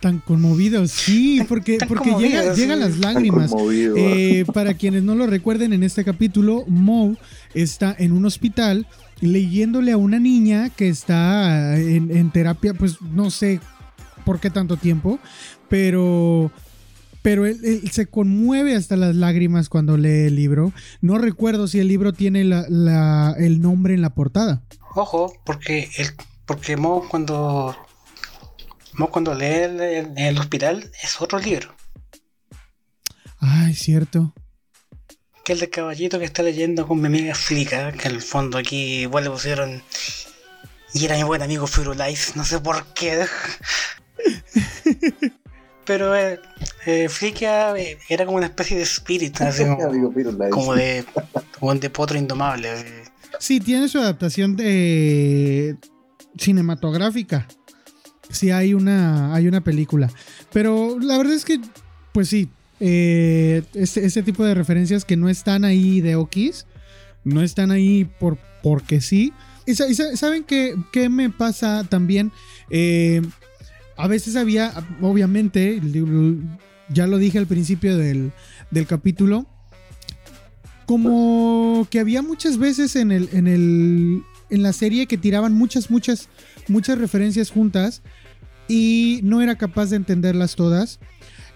tan 0.00 0.18
conmovido, 0.18 0.86
sí, 0.86 1.40
porque, 1.48 1.78
porque 1.88 2.14
llegan 2.18 2.78
las 2.78 2.98
lágrimas. 2.98 3.50
Eh, 3.96 4.44
para 4.52 4.74
quienes 4.74 5.02
no 5.02 5.14
lo 5.14 5.26
recuerden, 5.26 5.72
en 5.72 5.82
este 5.82 6.04
capítulo, 6.04 6.64
Mo 6.66 7.16
está 7.54 7.96
en 7.98 8.12
un 8.12 8.26
hospital 8.26 8.86
leyéndole 9.20 9.92
a 9.92 9.96
una 9.96 10.18
niña 10.18 10.70
que 10.70 10.88
está 10.88 11.78
en, 11.78 12.30
terapia, 12.30 12.74
pues 12.74 13.00
no 13.00 13.30
sé 13.30 13.60
por 14.24 14.40
qué 14.40 14.50
tanto 14.50 14.76
tiempo, 14.76 15.18
pero 15.68 16.50
pero 17.22 17.46
él, 17.46 17.90
se 17.90 18.06
conmueve 18.06 18.76
hasta 18.76 18.96
las 18.96 19.16
lágrimas 19.16 19.70
cuando 19.70 19.96
lee 19.96 20.26
el 20.26 20.36
libro. 20.36 20.72
No 21.00 21.16
recuerdo 21.16 21.68
si 21.68 21.80
el 21.80 21.88
libro 21.88 22.12
tiene 22.12 22.42
el 22.42 23.60
nombre 23.62 23.94
en 23.94 24.02
la 24.02 24.10
portada. 24.10 24.62
Ojo, 24.94 25.32
porque 25.44 25.88
el, 25.96 26.08
porque 26.44 26.76
Mo 26.76 27.08
cuando 27.08 27.74
Mo 28.92 29.10
cuando 29.10 29.34
lee 29.34 29.64
en 29.64 30.18
el, 30.18 30.38
hospital 30.38 30.90
es 31.02 31.20
otro 31.20 31.38
libro. 31.38 31.74
Es 33.68 33.78
cierto 33.78 34.34
que 35.44 35.52
el 35.52 35.60
de 35.60 35.68
caballito 35.68 36.18
que 36.18 36.24
está 36.24 36.42
leyendo 36.42 36.88
con 36.88 37.00
mi 37.00 37.06
amiga 37.06 37.34
Flica, 37.34 37.92
que 37.92 38.08
en 38.08 38.14
el 38.14 38.22
fondo 38.22 38.56
aquí 38.58 39.02
igual 39.02 39.24
le 39.24 39.30
pusieron. 39.30 39.82
Y 40.94 41.04
era 41.04 41.16
mi 41.16 41.22
buen 41.22 41.42
amigo 41.42 41.66
Firulais, 41.66 42.34
no 42.34 42.44
sé 42.44 42.58
por 42.60 42.86
qué. 42.94 43.26
Pero 45.84 46.16
eh, 46.16 46.40
eh, 46.86 47.08
eh, 47.10 47.98
era 48.08 48.24
como 48.24 48.38
una 48.38 48.46
especie 48.46 48.76
de 48.76 48.84
espíritu, 48.84 49.44
así 49.44 49.64
como, 50.50 50.74
de, 50.74 51.04
como 51.58 51.74
de 51.74 51.90
potro 51.90 52.16
indomable. 52.16 52.70
Sí, 53.38 53.60
tiene 53.60 53.88
su 53.88 53.98
adaptación 53.98 54.56
de 54.56 55.76
cinematográfica. 56.38 57.46
Sí, 58.30 58.50
hay 58.50 58.72
una, 58.72 59.34
hay 59.34 59.46
una 59.46 59.60
película. 59.60 60.10
Pero 60.52 60.98
la 60.98 61.18
verdad 61.18 61.34
es 61.34 61.44
que, 61.44 61.60
pues 62.12 62.30
sí, 62.30 62.48
eh, 62.80 63.62
ese, 63.74 64.22
tipo 64.22 64.44
de 64.44 64.54
referencias 64.54 65.04
que 65.04 65.16
no 65.16 65.28
están 65.28 65.64
ahí 65.64 66.00
de 66.00 66.16
Okis, 66.16 66.66
no 67.24 67.42
están 67.42 67.70
ahí 67.70 68.04
por, 68.04 68.38
porque 68.62 69.00
sí. 69.00 69.32
Saben 70.14 70.44
qué, 70.44 71.08
me 71.08 71.30
pasa 71.30 71.84
también. 71.88 72.32
Eh, 72.70 73.22
a 73.96 74.08
veces 74.08 74.36
había, 74.36 74.72
obviamente, 75.00 75.80
ya 76.88 77.06
lo 77.06 77.18
dije 77.18 77.38
al 77.38 77.46
principio 77.46 77.96
del, 77.96 78.32
del 78.70 78.86
capítulo, 78.86 79.46
como 80.86 81.86
que 81.90 82.00
había 82.00 82.20
muchas 82.20 82.58
veces 82.58 82.96
en 82.96 83.12
el, 83.12 83.28
en 83.32 83.46
el 83.46 84.22
en 84.50 84.62
la 84.62 84.72
serie 84.72 85.06
que 85.06 85.18
tiraban 85.18 85.54
muchas 85.54 85.90
muchas 85.90 86.28
muchas 86.68 86.98
referencias 86.98 87.50
juntas 87.50 88.02
y 88.68 89.20
no 89.22 89.42
era 89.42 89.56
capaz 89.56 89.90
de 89.90 89.96
entenderlas 89.96 90.54
todas 90.54 91.00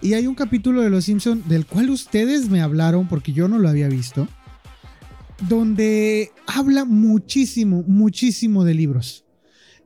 y 0.01 0.13
hay 0.13 0.27
un 0.27 0.35
capítulo 0.35 0.81
de 0.81 0.89
Los 0.89 1.05
Simpson 1.05 1.43
del 1.47 1.65
cual 1.65 1.89
ustedes 1.89 2.49
me 2.49 2.61
hablaron 2.61 3.07
porque 3.07 3.33
yo 3.33 3.47
no 3.47 3.59
lo 3.59 3.69
había 3.69 3.87
visto, 3.87 4.27
donde 5.47 6.31
habla 6.47 6.85
muchísimo, 6.85 7.83
muchísimo 7.87 8.63
de 8.63 8.73
libros. 8.73 9.25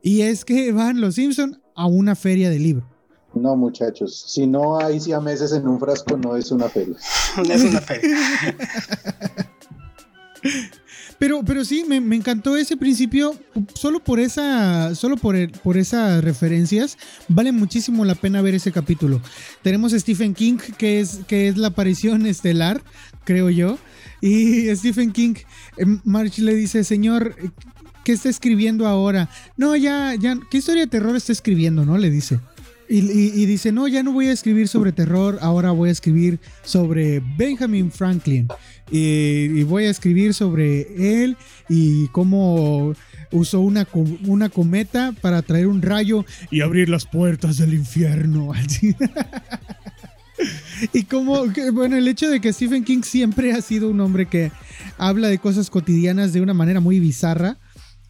Y 0.02 0.22
es 0.22 0.44
que 0.44 0.72
van 0.72 1.00
Los 1.00 1.16
Simpson 1.16 1.60
a 1.74 1.86
una 1.86 2.14
feria 2.14 2.50
de 2.50 2.58
libro. 2.58 2.88
No, 3.34 3.56
muchachos, 3.56 4.24
si 4.28 4.46
no 4.46 4.78
hay 4.78 5.00
meses 5.22 5.52
en 5.52 5.66
un 5.66 5.80
frasco, 5.80 6.16
no 6.16 6.36
es 6.36 6.52
una 6.52 6.68
feria. 6.68 6.96
no 7.36 7.42
es 7.52 7.62
una 7.62 7.80
feria. 7.80 8.16
Pero, 11.18 11.42
pero 11.44 11.64
sí, 11.64 11.84
me, 11.88 11.96
encantó 12.16 12.56
ese 12.56 12.76
principio. 12.76 13.34
Solo 13.74 14.00
por 14.02 14.20
esa. 14.20 14.94
Solo 14.94 15.16
por, 15.16 15.50
por 15.60 15.76
esas 15.76 16.22
referencias. 16.22 16.98
Vale 17.28 17.52
muchísimo 17.52 18.04
la 18.04 18.14
pena 18.14 18.42
ver 18.42 18.54
ese 18.54 18.72
capítulo. 18.72 19.20
Tenemos 19.62 19.92
a 19.92 19.98
Stephen 19.98 20.34
King, 20.34 20.58
que 20.78 21.00
es, 21.00 21.20
que 21.26 21.48
es 21.48 21.56
la 21.56 21.68
aparición 21.68 22.26
estelar, 22.26 22.82
creo 23.24 23.50
yo. 23.50 23.78
Y 24.20 24.74
Stephen 24.76 25.12
King, 25.12 25.34
eh, 25.76 25.84
March 26.04 26.38
le 26.38 26.54
dice, 26.54 26.84
señor, 26.84 27.36
¿qué 28.04 28.12
está 28.12 28.28
escribiendo 28.28 28.86
ahora? 28.86 29.28
No, 29.56 29.76
ya, 29.76 30.14
ya, 30.14 30.38
¿qué 30.50 30.58
historia 30.58 30.82
de 30.82 30.88
terror 30.88 31.14
está 31.14 31.32
escribiendo? 31.32 31.84
¿No? 31.84 31.98
Le 31.98 32.10
dice. 32.10 32.40
Y, 32.88 33.46
dice, 33.46 33.72
no, 33.72 33.88
ya 33.88 34.02
no 34.02 34.12
voy 34.12 34.26
a 34.26 34.32
escribir 34.32 34.68
sobre 34.68 34.92
terror, 34.92 35.38
ahora 35.40 35.70
voy 35.70 35.88
a 35.88 35.92
escribir 35.92 36.38
sobre 36.62 37.22
Benjamin 37.36 37.90
Franklin. 37.90 38.48
Y, 38.90 39.62
voy 39.64 39.84
a 39.84 39.90
escribir 39.90 40.34
sobre 40.34 41.22
él 41.22 41.36
y 41.68 42.08
cómo 42.08 42.94
usó 43.32 43.60
una, 43.60 43.88
una 44.26 44.48
cometa 44.48 45.12
para 45.20 45.42
traer 45.42 45.66
un 45.66 45.82
rayo 45.82 46.24
y 46.50 46.60
abrir 46.60 46.88
las 46.88 47.06
puertas 47.06 47.56
del 47.56 47.74
infierno. 47.74 48.52
y 50.92 51.04
como, 51.04 51.46
bueno, 51.72 51.96
el 51.96 52.08
hecho 52.08 52.28
de 52.28 52.40
que 52.40 52.52
Stephen 52.52 52.84
King 52.84 53.02
siempre 53.02 53.52
ha 53.52 53.62
sido 53.62 53.88
un 53.88 54.00
hombre 54.00 54.26
que 54.26 54.52
habla 54.98 55.28
de 55.28 55.38
cosas 55.38 55.70
cotidianas 55.70 56.32
de 56.32 56.40
una 56.40 56.54
manera 56.54 56.80
muy 56.80 57.00
bizarra, 57.00 57.58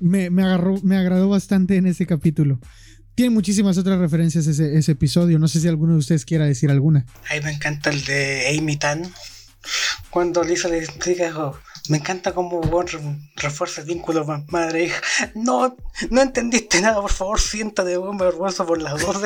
me, 0.00 0.26
agarró, 0.42 0.80
me 0.82 0.96
agradó 0.96 1.28
bastante 1.28 1.76
en 1.76 1.86
ese 1.86 2.06
capítulo. 2.06 2.58
Tiene 3.14 3.30
muchísimas 3.30 3.78
otras 3.78 3.98
referencias 3.98 4.46
ese, 4.46 4.76
ese 4.76 4.92
episodio. 4.92 5.38
No 5.38 5.48
sé 5.48 5.60
si 5.60 5.68
alguno 5.68 5.92
de 5.92 6.00
ustedes 6.00 6.24
quiera 6.24 6.46
decir 6.46 6.70
alguna. 6.70 7.06
A 7.30 7.40
me 7.44 7.52
encanta 7.52 7.90
el 7.90 8.04
de 8.04 8.56
Amy 8.58 8.76
Tan. 8.76 9.02
Cuando 10.10 10.42
Lisa 10.42 10.68
le 10.68 10.78
explica, 10.78 11.32
oh, 11.36 11.56
me 11.88 11.98
encanta 11.98 12.32
cómo 12.32 12.60
refuerza 13.36 13.82
el 13.82 13.86
vínculo 13.86 14.24
madre 14.48 14.80
e 14.80 14.84
hija. 14.86 15.00
No, 15.34 15.76
no 16.10 16.22
entendiste 16.22 16.80
nada, 16.80 17.00
por 17.00 17.12
favor, 17.12 17.40
siéntate, 17.40 17.96
me 17.98 18.24
vergüenza 18.24 18.66
por 18.66 18.80
las 18.80 19.00
dos. 19.00 19.16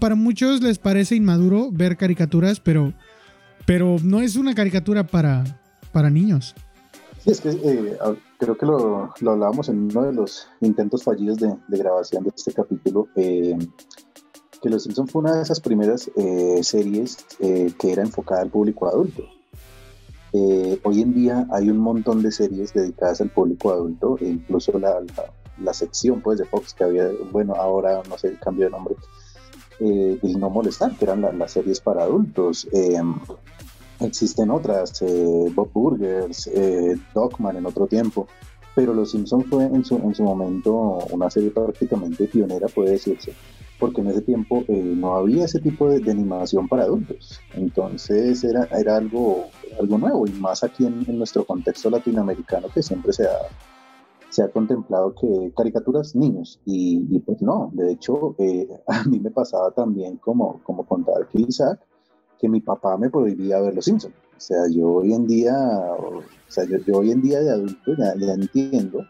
Para 0.00 0.14
muchos 0.14 0.62
les 0.62 0.78
parece 0.78 1.14
inmaduro 1.14 1.70
ver 1.70 1.96
caricaturas, 1.96 2.60
pero, 2.60 2.92
pero 3.66 3.96
no 4.02 4.20
es 4.20 4.36
una 4.36 4.54
caricatura 4.54 5.06
para, 5.06 5.44
para 5.92 6.10
niños. 6.10 6.54
Es 7.26 7.40
que 7.40 7.50
eh, 7.50 7.98
creo 8.38 8.56
que 8.56 8.64
lo, 8.64 9.12
lo, 9.20 9.30
hablábamos 9.32 9.68
en 9.68 9.90
uno 9.90 10.04
de 10.04 10.12
los 10.12 10.46
intentos 10.60 11.02
fallidos 11.02 11.38
de, 11.38 11.56
grabación 11.68 12.22
de 12.22 12.30
este 12.34 12.52
capítulo, 12.52 13.08
eh, 13.16 13.58
que 14.62 14.70
Los 14.70 14.84
Simpsons 14.84 15.10
fue 15.10 15.22
una 15.22 15.34
de 15.34 15.42
esas 15.42 15.58
primeras 15.58 16.08
eh, 16.16 16.60
series 16.62 17.26
que 17.40 17.92
era 17.92 18.02
enfocada 18.02 18.42
al 18.42 18.50
público 18.50 18.86
adulto. 18.86 19.24
hoy 20.32 21.02
en 21.02 21.14
día 21.14 21.48
hay 21.50 21.68
un 21.68 21.78
montón 21.78 22.22
de 22.22 22.30
series 22.30 22.72
dedicadas 22.72 23.20
al 23.20 23.30
público 23.30 23.72
adulto, 23.72 24.16
e 24.20 24.28
incluso 24.28 24.78
la, 24.78 25.02
la, 25.60 25.74
sección 25.74 26.20
pues, 26.20 26.38
de 26.38 26.44
Fox 26.44 26.74
que 26.74 26.84
había, 26.84 27.08
bueno, 27.32 27.54
ahora 27.54 28.02
no 28.08 28.16
sé, 28.18 28.38
cambio 28.40 28.66
de 28.66 28.70
nombre, 28.70 28.94
el 29.80 30.38
No 30.38 30.48
Molestar, 30.48 30.96
que 30.96 31.04
eran 31.06 31.36
las 31.36 31.50
series 31.50 31.80
para 31.80 32.04
adultos. 32.04 32.68
Existen 34.00 34.50
otras, 34.50 35.00
eh, 35.02 35.52
Bob 35.54 35.72
Burgers, 35.72 36.46
eh, 36.48 36.96
Dogman 37.14 37.56
en 37.56 37.66
otro 37.66 37.86
tiempo, 37.86 38.26
pero 38.74 38.92
Los 38.92 39.12
Simpson 39.12 39.42
fue 39.44 39.64
en 39.64 39.84
su, 39.84 39.96
en 39.96 40.14
su 40.14 40.22
momento 40.22 40.98
una 41.10 41.30
serie 41.30 41.50
prácticamente 41.50 42.26
pionera, 42.26 42.68
puede 42.68 42.92
decirse, 42.92 43.32
porque 43.80 44.02
en 44.02 44.08
ese 44.08 44.20
tiempo 44.20 44.64
eh, 44.68 44.82
no 44.82 45.16
había 45.16 45.46
ese 45.46 45.60
tipo 45.60 45.88
de, 45.88 46.10
animación 46.10 46.68
para 46.68 46.82
adultos. 46.82 47.40
Entonces 47.54 48.44
era, 48.44 48.68
algo, 48.94 49.46
algo 49.80 49.96
nuevo, 49.98 50.26
y 50.26 50.32
más 50.32 50.62
aquí 50.62 50.84
en, 50.84 51.04
nuestro 51.16 51.46
contexto 51.46 51.88
latinoamericano 51.88 52.68
que 52.68 52.82
siempre 52.82 53.14
se 53.14 53.24
ha, 53.24 53.38
se 54.28 54.42
ha 54.42 54.48
contemplado 54.48 55.14
que 55.14 55.52
caricaturas 55.56 56.14
niños, 56.14 56.60
y, 56.66 57.18
pues 57.20 57.40
no, 57.40 57.70
de 57.72 57.92
hecho 57.92 58.36
a 58.88 59.04
mí 59.04 59.20
me 59.20 59.30
pasaba 59.30 59.70
también 59.70 60.18
como, 60.18 60.60
como 60.64 60.84
contaba 60.84 61.26
Isaac, 61.32 61.80
que 62.38 62.48
mi 62.48 62.60
papá 62.60 62.96
me 62.96 63.10
prohibía 63.10 63.60
ver 63.60 63.74
Los 63.74 63.84
Simpsons. 63.84 64.14
O 64.36 64.40
sea, 64.40 64.68
yo 64.70 64.88
hoy 64.88 65.14
en 65.14 65.26
día, 65.26 65.54
o 65.54 66.22
sea, 66.48 66.64
yo, 66.64 66.98
hoy 66.98 67.10
en 67.10 67.22
día 67.22 67.40
de 67.40 67.50
adulto 67.50 67.92
ya, 67.96 68.12
entiendo 68.12 69.06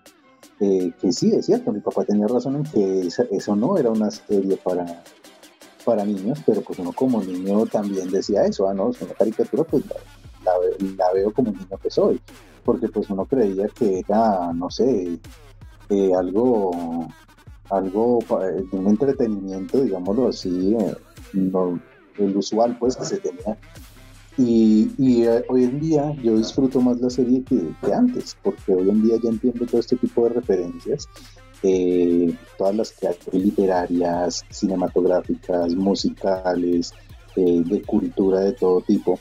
eh, 0.61 0.93
que 1.01 1.13
sí, 1.13 1.33
es 1.35 1.47
cierto, 1.47 1.73
mi 1.73 1.81
papá 1.81 2.05
tenía 2.05 2.29
razón 2.29 2.57
en 2.57 2.63
que 2.65 3.09
eso 3.33 3.57
no 3.57 3.77
era 3.77 3.91
una 3.91 4.11
serie 4.11 4.57
para, 4.57 5.03
para 5.85 6.05
niños, 6.05 6.43
pero 6.47 6.61
pues 6.63 6.79
uno 6.79 6.93
como 6.93 7.23
niño 7.23 7.67
también 7.67 8.11
decía 8.11 8.45
eso, 8.45 8.69
ah, 8.69 8.75
no, 8.75 8.91
es 8.91 9.01
una 9.03 9.15
caricatura, 9.15 9.65
pues 9.65 9.85
la, 10.45 11.13
veo 11.13 11.33
como 11.33 11.51
niño 11.51 11.79
que 11.83 11.91
soy, 11.91 12.21
porque 12.65 12.89
pues 12.89 13.11
uno 13.11 13.25
creía 13.25 13.69
que 13.69 14.01
era, 14.01 14.53
no 14.53 14.71
sé, 14.71 15.19
eh, 15.91 16.13
algo, 16.15 17.09
algo, 17.71 18.19
un 18.73 18.87
entretenimiento, 18.87 19.81
digámoslo 19.81 20.29
así, 20.29 20.77
eh, 20.79 20.95
no, 21.33 21.81
el 22.19 22.37
usual 22.37 22.77
pues 22.79 22.97
que 22.97 23.05
se 23.05 23.19
tenía. 23.19 23.57
Y, 24.39 24.91
y 24.99 25.23
eh, 25.23 25.45
hoy 25.49 25.65
en 25.65 25.81
día 25.81 26.15
yo 26.23 26.37
disfruto 26.37 26.81
más 26.81 27.01
la 27.01 27.09
serie 27.09 27.43
que, 27.43 27.59
que, 27.83 27.93
antes, 27.93 28.37
porque 28.43 28.75
hoy 28.75 28.91
en 28.91 29.03
día 29.03 29.17
ya 29.23 29.31
entiendo 29.31 29.65
todo 29.65 29.81
este 29.81 29.97
tipo 29.97 30.25
de 30.25 30.35
referencias, 30.35 31.09
eh, 31.63 32.37
todas 32.59 32.77
las 32.77 32.93
que 32.93 33.09
hay 33.09 33.17
literarias, 33.33 34.45
cinematográficas, 34.51 35.75
musicales, 35.75 36.93
eh, 37.37 37.63
de 37.65 37.83
cultura 37.83 38.41
de 38.41 38.53
todo 38.53 38.83
tipo, 38.83 39.19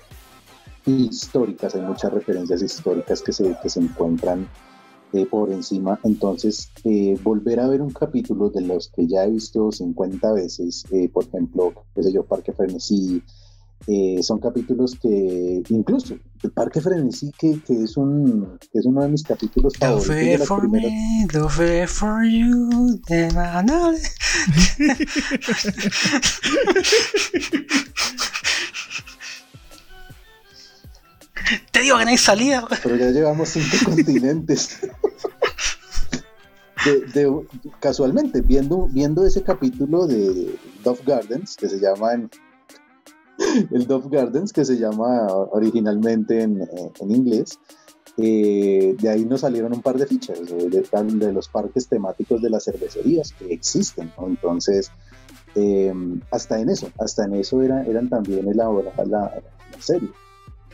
históricas, 0.86 1.76
hay 1.76 1.82
muchas 1.82 2.14
referencias 2.14 2.62
históricas 2.62 3.22
que 3.22 3.32
se, 3.32 3.56
que 3.62 3.70
se 3.70 3.80
encuentran 3.80 4.48
por 5.26 5.52
encima. 5.52 6.00
Entonces, 6.04 6.70
eh, 6.84 7.18
volver 7.24 7.60
a 7.60 7.68
ver 7.68 7.82
un 7.82 7.92
capítulo 7.92 8.50
de 8.50 8.62
los 8.62 8.90
que 8.90 9.08
ya 9.08 9.24
he 9.24 9.32
visto 9.32 9.72
50 9.72 10.34
veces, 10.34 10.84
eh, 10.92 11.08
por 11.08 11.26
ejemplo, 11.26 11.74
qué 11.94 12.04
sé 12.04 12.12
yo, 12.12 12.24
Parque 12.24 12.52
Frenesí, 12.52 13.24
Eh, 13.88 14.24
son 14.24 14.40
capítulos 14.40 14.98
que 15.00 15.62
incluso 15.70 16.16
el 16.42 16.52
Parque 16.52 16.82
Frenesí, 16.82 17.32
que, 17.38 17.62
que 17.62 17.84
es, 17.84 17.96
un, 17.98 18.58
que 18.72 18.80
es 18.80 18.86
uno 18.86 19.04
de 19.04 19.10
mis 19.10 19.22
capítulos 19.22 19.74
favoritos. 19.78 20.16
De 20.16 20.40
las 20.40 20.48
for 20.48 20.62
primeras... 20.62 20.92
me, 20.92 21.28
do 21.32 21.48
for 21.88 22.24
you, 22.24 23.00
Te 31.72 31.82
digo 31.82 31.98
que 31.98 32.06
no 32.06 32.12
hay 32.12 32.18
salida. 32.18 32.68
Pero 32.84 32.96
ya 32.96 33.10
llevamos 33.12 33.50
cinco 33.50 33.78
continentes. 33.86 34.80
De, 36.86 37.02
de, 37.14 37.48
casualmente, 37.80 38.42
viendo, 38.42 38.88
viendo 38.92 39.26
ese 39.26 39.42
capítulo 39.42 40.06
de 40.06 40.56
Dove 40.84 41.02
Gardens, 41.06 41.56
que 41.56 41.68
se 41.68 41.80
llama 41.80 42.14
en, 42.14 42.30
el 43.72 43.88
Dove 43.88 44.10
Gardens, 44.10 44.54
que 44.54 44.64
se 44.64 44.78
llama 44.78 45.28
originalmente 45.52 46.42
en, 46.42 46.62
en 47.00 47.12
inglés, 47.12 47.60
eh, 48.18 48.96
de 48.98 49.10
ahí 49.10 49.26
nos 49.26 49.42
salieron 49.42 49.74
un 49.74 49.82
par 49.82 49.98
de 49.98 50.06
fichas 50.06 50.40
de, 50.46 50.70
de, 50.70 51.34
los 51.34 51.50
parques 51.50 51.88
temáticos 51.88 52.42
de 52.42 52.50
las 52.50 52.64
cervecerías 52.64 53.34
que 53.34 53.52
existen, 53.54 54.12
¿no? 54.18 54.28
Entonces, 54.28 54.90
eh, 55.56 55.94
hasta 56.32 56.60
en 56.60 56.70
eso, 56.70 56.90
hasta 57.00 57.26
en 57.26 57.36
eso 57.36 57.62
era, 57.62 57.84
eran 57.84 58.08
también 58.08 58.48
elaboradas 58.48 59.08
la, 59.08 59.20
la 59.72 59.82
serie. 59.82 60.10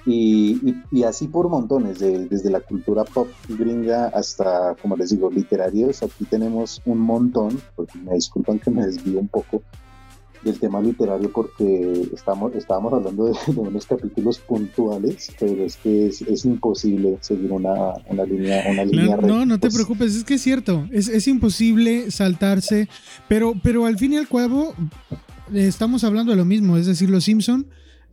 Y, 0.06 0.54
y, 0.68 0.84
y, 0.92 1.04
así 1.04 1.28
por 1.28 1.48
montones, 1.48 2.00
de, 2.00 2.28
desde 2.28 2.50
la 2.50 2.62
cultura 2.62 3.04
pop 3.04 3.28
gringa 3.48 4.08
hasta, 4.08 4.76
como 4.82 4.96
les 4.96 5.12
digo, 5.12 5.30
literarios. 5.30 6.02
Aquí 6.02 6.26
tenemos 6.26 6.82
un 6.86 7.00
montón, 7.00 7.62
porque 7.76 8.00
me 8.00 8.16
disculpan 8.16 8.58
que 8.58 8.72
me 8.72 8.86
desvío 8.86 9.20
un 9.20 9.28
poco 9.28 9.62
del 10.44 10.60
tema 10.60 10.82
literario 10.82 11.32
porque 11.32 12.10
estamos, 12.14 12.56
estábamos 12.56 12.94
hablando 12.94 13.26
de, 13.26 13.34
de 13.54 13.60
unos 13.60 13.86
capítulos 13.86 14.40
puntuales, 14.40 15.32
pero 15.40 15.64
es 15.64 15.78
que 15.78 16.08
es, 16.08 16.22
es 16.22 16.46
imposible 16.46 17.18
seguir 17.22 17.52
una, 17.52 17.94
una 18.08 18.26
línea, 18.26 18.64
una 18.70 18.84
línea 18.84 19.18
No, 19.18 19.28
no, 19.28 19.46
no 19.46 19.60
te 19.60 19.70
preocupes, 19.70 20.16
es 20.16 20.24
que 20.24 20.36
es 20.36 20.42
cierto, 20.42 20.88
es, 20.92 21.08
es 21.08 21.28
imposible 21.28 22.10
saltarse, 22.12 22.90
pero, 23.28 23.54
pero 23.62 23.86
al 23.86 23.98
fin 23.98 24.14
y 24.14 24.18
al 24.18 24.28
cabo 24.28 24.74
estamos 25.54 26.04
hablando 26.04 26.32
de 26.32 26.38
lo 26.38 26.46
mismo, 26.46 26.78
es 26.78 26.88
decir, 26.88 27.10
los 27.10 27.24
Simpson 27.24 27.68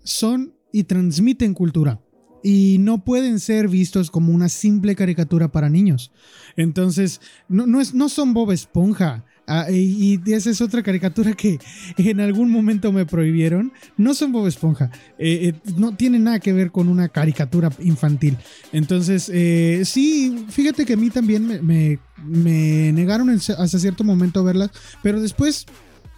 son 0.05 0.58
y 0.73 0.85
transmiten 0.85 1.55
cultura. 1.55 2.01
Y 2.43 2.77
no 2.79 3.05
pueden 3.05 3.41
ser 3.41 3.69
vistos 3.69 4.11
como 4.11 4.33
una 4.33 4.49
simple 4.49 4.95
caricatura 4.95 5.49
para 5.49 5.69
niños. 5.69 6.13
Entonces, 6.57 7.21
no, 7.49 7.67
no, 7.67 7.81
es, 7.81 7.95
no 7.95 8.09
son 8.09 8.33
Bob 8.33 8.53
Esponja. 8.53 9.25
Ah, 9.51 9.67
y, 9.71 10.21
esa 10.27 10.51
es 10.51 10.61
otra 10.61 10.83
caricatura 10.83 11.33
que 11.33 11.59
en 11.97 12.21
algún 12.21 12.51
momento 12.51 12.93
me 12.93 13.07
prohibieron. 13.07 13.73
No 13.97 14.15
son 14.15 14.31
Bob 14.31 14.47
Esponja. 14.47 14.91
Eh, 15.19 15.49
eh, 15.49 15.73
no 15.77 15.97
tiene 15.97 16.19
nada 16.19 16.39
que 16.39 16.53
ver 16.53 16.71
con 16.71 16.89
una 16.89 17.09
caricatura 17.09 17.71
infantil. 17.81 18.37
Entonces, 18.73 19.31
eh, 19.33 19.83
sí, 19.85 20.45
fíjate 20.51 20.85
que 20.85 20.93
a 20.93 20.99
mí 20.99 21.09
también 21.11 21.47
me, 21.47 21.99
me, 22.23 22.93
negaron 22.93 23.31
hasta 23.31 23.79
cierto 23.79 24.05
momento 24.05 24.45
verlas. 24.45 24.71
Pero 25.03 25.21
después 25.21 25.67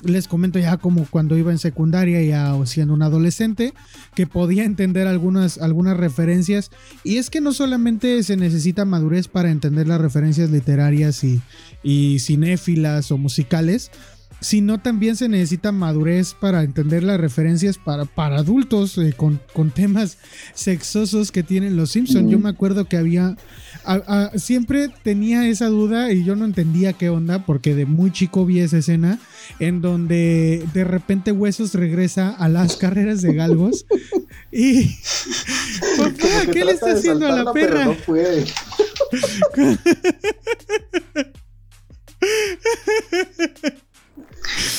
les 0.05 0.29
comento 0.29 0.59
ya 0.59 0.77
como 0.77 1.07
cuando 1.07 1.37
iba 1.37 1.53
en 1.53 1.59
secundaria 1.59 2.23
ya 2.23 2.55
o 2.55 2.67
siendo 2.67 2.95
un 2.95 3.03
adolescente 3.03 3.75
que 4.15 4.27
podía 4.27 4.65
entender 4.65 5.07
algunas, 5.07 5.59
algunas 5.59 5.97
referencias 5.97 6.71
y 7.05 7.19
es 7.19 7.31
que 7.31 7.41
no 7.41 7.53
solamente 7.53 8.23
se 8.23 8.37
necesita 8.37 8.85
madurez 8.85 9.29
para 9.29 9.51
entender 9.51 9.87
las 9.87 10.01
referencias 10.01 10.51
literarias 10.51 11.23
y, 11.25 11.41
y 11.83 12.19
cinéfilas 12.21 13.11
o 13.11 13.19
musicales 13.19 13.91
sino 14.41 14.79
también 14.81 15.17
se 15.17 15.29
necesita 15.29 15.71
madurez 15.71 16.35
para 16.35 16.63
entender 16.63 17.03
las 17.03 17.21
referencias 17.21 17.79
para, 17.79 18.07
para 18.07 18.39
adultos 18.39 18.97
eh, 18.99 19.13
con, 19.15 19.41
con, 19.53 19.71
temas 19.71 20.19
sexosos 20.55 21.31
que 21.31 21.43
tienen 21.43 21.77
los 21.77 21.91
Simpsons. 21.91 22.27
Mm. 22.27 22.31
Yo 22.31 22.39
me 22.39 22.49
acuerdo 22.49 22.87
que 22.87 22.97
había, 22.97 23.37
a, 23.85 23.95
a, 23.95 24.39
siempre 24.39 24.89
tenía 25.03 25.47
esa 25.49 25.67
duda 25.67 26.13
y 26.13 26.25
yo 26.25 26.37
no 26.37 26.45
entendía 26.45 26.93
qué 26.93 27.09
onda 27.09 27.45
porque 27.45 27.75
de 27.75 27.87
muy 27.87 28.13
chico 28.13 28.47
vi 28.47 28.61
esa 28.61 28.79
escena 28.79 29.19
en 29.59 29.81
donde 29.81 30.67
de 30.73 30.85
repente 30.85 31.33
Huesos 31.33 31.75
regresa 31.75 32.31
a 32.31 32.49
las 32.49 32.77
carreras 32.77 33.23
de 33.23 33.35
galgos 33.35 33.87
y 34.53 34.85
papá, 35.97 36.51
¿qué 36.53 36.65
le 36.65 36.73
está 36.73 36.93
haciendo 36.93 37.27
a 37.27 37.33
la 37.33 37.53
perra? 37.53 37.85
No 37.87 37.95
puede. 37.95 38.45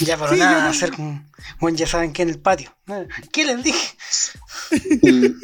Ya, 0.02 0.18
pero 0.18 0.32
sí, 0.32 0.40
nada, 0.40 0.70
hacer 0.70 0.92
como, 0.92 1.24
bueno, 1.60 1.78
ya 1.78 1.88
saben 1.88 2.14
que 2.14 2.24
en 2.24 2.30
el 2.30 2.40
patio. 2.40 2.76
¿Qué 3.32 3.46
les 3.46 3.64
dije? 3.64 3.96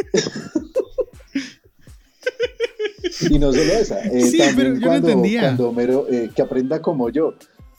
y 3.21 3.39
no 3.39 3.51
solo 3.51 3.73
esa, 3.73 3.99
eh, 4.01 4.21
sí, 4.32 4.38
también 4.38 4.56
pero 4.56 4.73
yo 4.75 4.88
cuando, 4.88 5.08
no 5.08 5.13
entendía. 5.13 5.41
cuando 5.41 5.69
Homero, 5.69 6.08
eh, 6.10 6.30
que 6.36 6.41
aprenda 6.41 6.82
como 6.82 7.10
yo, 7.10 7.34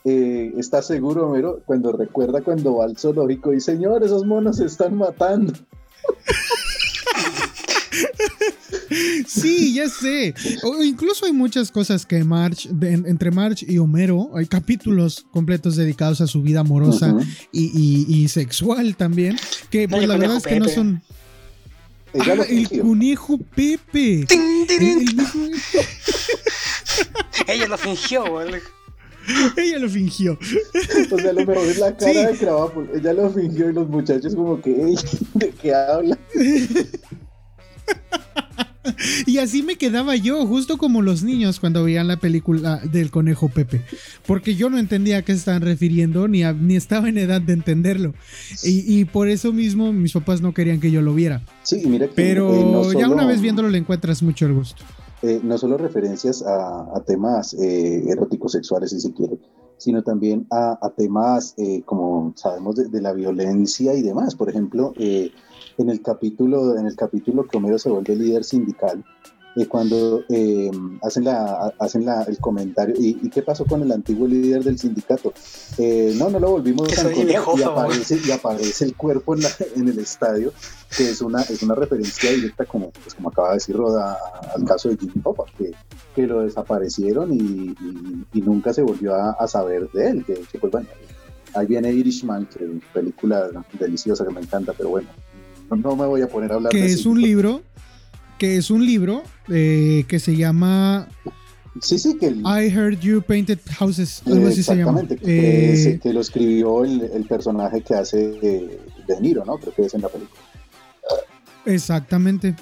eh, 0.05 0.53
está 0.57 0.83
seguro 0.83 1.29
Homero 1.29 1.61
cuando 1.66 1.92
recuerda 1.92 2.40
cuando 2.42 2.77
va 2.77 2.85
al 2.85 2.96
zoológico 2.96 3.53
y 3.53 3.61
señor, 3.61 4.05
esos 4.05 4.24
monos 4.24 4.57
se 4.57 4.66
están 4.66 4.96
matando. 4.96 5.53
Sí, 9.27 9.74
ya 9.74 9.88
sé. 9.88 10.35
O 10.62 10.83
incluso 10.83 11.27
hay 11.27 11.33
muchas 11.33 11.70
cosas 11.70 12.07
que 12.07 12.24
March, 12.24 12.68
de, 12.68 12.92
entre 12.92 13.31
March 13.31 13.64
y 13.68 13.79
Homero, 13.79 14.31
hay 14.35 14.46
capítulos 14.46 15.27
completos 15.31 15.77
dedicados 15.77 16.20
a 16.20 16.27
su 16.27 16.42
vida 16.42 16.61
amorosa 16.61 17.12
uh 17.12 17.18
-huh. 17.18 17.27
y, 17.53 18.07
y, 18.09 18.22
y, 18.22 18.29
sexual 18.29 18.96
también, 18.96 19.37
que 19.70 19.88
pues 19.88 20.03
no, 20.03 20.09
la 20.09 20.16
verdad 20.16 20.38
es 20.38 20.44
que 20.44 20.55
Pepe. 20.55 20.61
no 20.61 20.68
son... 20.68 21.03
Ah, 22.14 22.44
el 22.49 22.81
conejo 22.81 23.38
Pepe. 23.38 24.25
¡Tin, 24.27 24.66
tin, 24.66 24.79
tin! 24.79 24.81
El, 24.81 25.09
el 25.09 25.21
hijo... 25.21 25.38
Ella 27.47 27.68
lo 27.68 27.79
fingió, 27.79 28.33
¿vale? 28.33 28.61
Ella 29.57 29.79
lo 29.79 29.88
fingió. 29.88 30.38
O 31.12 31.18
sea, 31.18 31.33
lo 31.33 31.44
mejor 31.44 31.66
es 31.66 31.79
la 31.79 31.97
cara 31.97 32.12
sí. 32.12 32.27
de 32.27 32.38
Krabappel. 32.38 32.90
Ella 32.94 33.12
lo 33.12 33.31
fingió 33.31 33.71
y 33.71 33.73
los 33.73 33.88
muchachos 33.88 34.35
como 34.35 34.61
que, 34.61 34.97
¿de 35.35 35.51
qué 35.51 35.75
habla? 35.75 36.18
Y 39.27 39.38
así 39.38 39.62
me 39.62 39.77
quedaba 39.77 40.16
yo, 40.16 40.46
justo 40.46 40.79
como 40.79 41.03
los 41.03 41.22
niños 41.22 41.61
cuando 41.61 41.85
veían 41.85 42.09
la 42.09 42.16
película 42.16 42.79
del 42.79 43.11
conejo 43.11 43.48
Pepe. 43.48 43.83
Porque 44.27 44.55
yo 44.55 44.70
no 44.70 44.79
entendía 44.79 45.18
a 45.18 45.22
qué 45.22 45.33
se 45.33 45.38
estaban 45.38 45.62
refiriendo, 45.62 46.29
ni, 46.29 46.42
a, 46.42 46.53
ni 46.53 46.77
estaba 46.77 47.09
en 47.09 47.18
edad 47.18 47.40
de 47.40 47.53
entenderlo. 47.53 48.14
Y, 48.62 49.01
y, 49.01 49.05
por 49.05 49.29
eso 49.29 49.53
mismo 49.53 49.92
mis 49.92 50.12
papás 50.12 50.40
no 50.40 50.53
querían 50.55 50.81
que 50.81 50.90
yo 50.90 51.03
lo 51.03 51.14
viera. 51.14 51.42
Sí, 51.62 51.83
mira 51.87 52.07
que, 52.07 52.14
Pero 52.14 52.55
eh, 52.55 52.64
no 52.64 52.85
solo, 52.85 52.98
ya 52.98 53.09
una 53.09 53.27
vez 53.27 53.40
viéndolo 53.40 53.68
le 53.68 53.79
encuentras 53.79 54.22
mucho 54.22 54.46
el 54.46 54.55
gusto. 54.55 54.83
Eh, 55.22 55.40
no 55.42 55.59
solo 55.59 55.77
referencias 55.77 56.42
a, 56.42 56.96
a 56.96 57.03
temas 57.05 57.55
eh, 57.55 58.05
eróticos 58.09 58.53
sexuales, 58.53 58.90
si 58.90 59.01
se 59.01 59.12
quiere, 59.12 59.37
sino 59.77 60.03
también 60.03 60.46
a, 60.51 60.79
a 60.81 60.90
temas, 60.90 61.55
eh, 61.57 61.83
como 61.85 62.33
sabemos, 62.37 62.77
de, 62.77 62.88
de, 62.88 63.01
la 63.01 63.12
violencia 63.12 63.94
y 63.94 64.03
demás. 64.03 64.35
Por 64.35 64.48
ejemplo, 64.48 64.92
eh, 64.96 65.33
en 65.79 65.91
el 65.91 66.03
capítulo, 66.03 66.77
en 66.77 66.87
el 66.87 66.97
capítulo 66.97 67.47
que 67.47 67.57
Homero 67.57 67.79
se 67.79 67.88
vuelve 67.88 68.17
líder 68.17 68.45
sindical, 68.45 69.05
eh, 69.57 69.67
cuando 69.67 70.23
eh, 70.29 70.71
hacen, 71.03 71.25
la, 71.25 71.73
hacen 71.81 72.05
la, 72.05 72.23
el 72.25 72.38
comentario, 72.38 72.95
¿y, 72.97 73.19
¿y, 73.23 73.31
qué 73.31 73.43
pasó 73.43 73.64
con 73.64 73.83
el 73.83 73.91
antiguo 73.91 74.29
líder 74.29 74.62
del 74.62 74.79
sindicato? 74.79 75.33
Eh, 75.79 76.14
no, 76.17 76.31
no 76.31 76.38
lo 76.38 76.51
volvimos 76.51 76.97
a 76.97 77.11
encontrar 77.11 77.59
y 77.59 77.62
aparece, 77.62 78.21
y 78.25 78.31
aparece 78.31 78.85
el 78.85 78.95
cuerpo 78.95 79.35
en, 79.35 79.43
la, 79.43 79.51
en, 79.75 79.88
el 79.88 79.99
estadio, 79.99 80.53
que 80.97 81.11
es 81.11 81.21
una, 81.23 81.43
es 81.43 81.62
una 81.62 81.75
referencia 81.75 82.31
directa, 82.31 82.67
como, 82.67 82.91
pues, 82.91 83.14
como 83.14 83.31
acaba 83.31 83.49
de 83.49 83.55
decir 83.55 83.77
Roda, 83.77 84.17
al 84.55 84.64
caso 84.64 84.91
de 84.91 84.97
Jimmy 84.97 85.21
Hoffa, 85.25 85.45
que, 85.57 85.73
que 86.14 86.27
lo 86.27 86.43
desaparecieron 86.43 87.33
y, 87.33 87.75
y, 88.33 88.43
nunca 88.43 88.73
se 88.73 88.83
volvió 88.83 89.14
a, 89.14 89.31
a 89.33 89.49
saber 89.49 89.91
de 89.91 90.09
él, 90.09 90.25
que, 90.25 90.35
que 90.35 90.59
pues 90.59 90.71
bueno, 90.71 90.88
ahí 91.55 91.67
viene 91.67 91.93
Irishman, 91.93 92.47
que 92.47 92.64
es 92.64 92.71
una 92.71 92.81
película 92.93 93.51
deliciosa 93.79 94.25
que 94.25 94.33
me 94.33 94.41
encanta, 94.41 94.73
pero 94.77 94.91
bueno, 94.91 95.09
no, 95.70 95.96
me 95.96 96.07
voy 96.07 96.22
a 96.22 96.28
poner 96.28 96.52
a 96.52 96.57
hablar 96.57 96.72
que 96.72 96.83
de 96.83 96.87
es 96.87 97.07
un 97.07 97.20
libro 97.20 97.62
que 98.38 98.57
es 98.57 98.70
un 98.70 98.85
libro 98.85 99.22
eh, 99.48 100.04
que 100.09 100.18
se 100.18 100.37
llama 100.37 101.09
sí 101.81 101.98
sí 101.98 102.16
que 102.18 102.26
el, 102.28 102.40
I 102.40 102.68
Heard 102.68 103.00
You 103.00 103.22
Painted 103.22 103.59
Houses 103.78 104.22
algo 104.26 104.46
eh, 104.46 104.50
así 104.50 104.62
se 104.62 104.76
llama. 104.76 105.07
que, 105.07 105.18
eh, 105.22 106.00
que, 106.02 106.12
lo 106.12 106.21
escribió 106.21 106.85
el, 106.85 107.02
el 107.02 107.25
personaje 107.25 107.83
que 107.83 107.94
hace 107.94 108.16
de, 108.16 108.81
de, 109.06 109.21
Niro 109.21 109.44
no 109.44 109.58
creo 109.58 109.75
que 109.75 109.83
es 109.83 109.94
en 109.94 110.02
la 110.02 110.08
película. 110.08 110.40
Exactamente. 111.64 112.54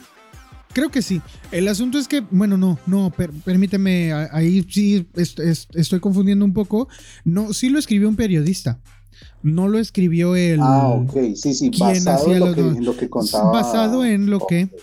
Creo 0.72 0.90
que 0.90 1.00
sí. 1.00 1.22
El 1.52 1.68
asunto 1.68 1.98
es 1.98 2.09
que 2.09 2.20
bueno 2.30 2.57
no 2.57 2.78
no 2.86 3.11
per, 3.11 3.30
permíteme 3.30 4.12
ahí 4.12 4.66
sí 4.68 5.07
est, 5.14 5.38
est, 5.40 5.74
estoy 5.74 6.00
confundiendo 6.00 6.44
un 6.44 6.52
poco. 6.52 6.88
No 7.24 7.52
sí 7.52 7.68
lo 7.70 7.78
escribió 7.78 8.09
un 8.09 8.16
periodista 8.16 8.78
no 9.42 9.68
lo 9.68 9.78
escribió 9.78 10.36
el. 10.36 10.60
Ah, 10.62 10.88
ok, 10.88 11.34
sí, 11.34 11.54
sí, 11.54 11.70
basado 11.78 12.32
en 12.32 12.40
lo, 12.40 12.54
que, 12.54 12.60
en 12.60 12.84
lo, 12.84 12.96
que, 12.96 13.08
contaba. 13.08 13.50
Basado 13.50 14.04
en 14.04 14.30
lo 14.30 14.38
okay. 14.38 14.66
que. 14.66 14.76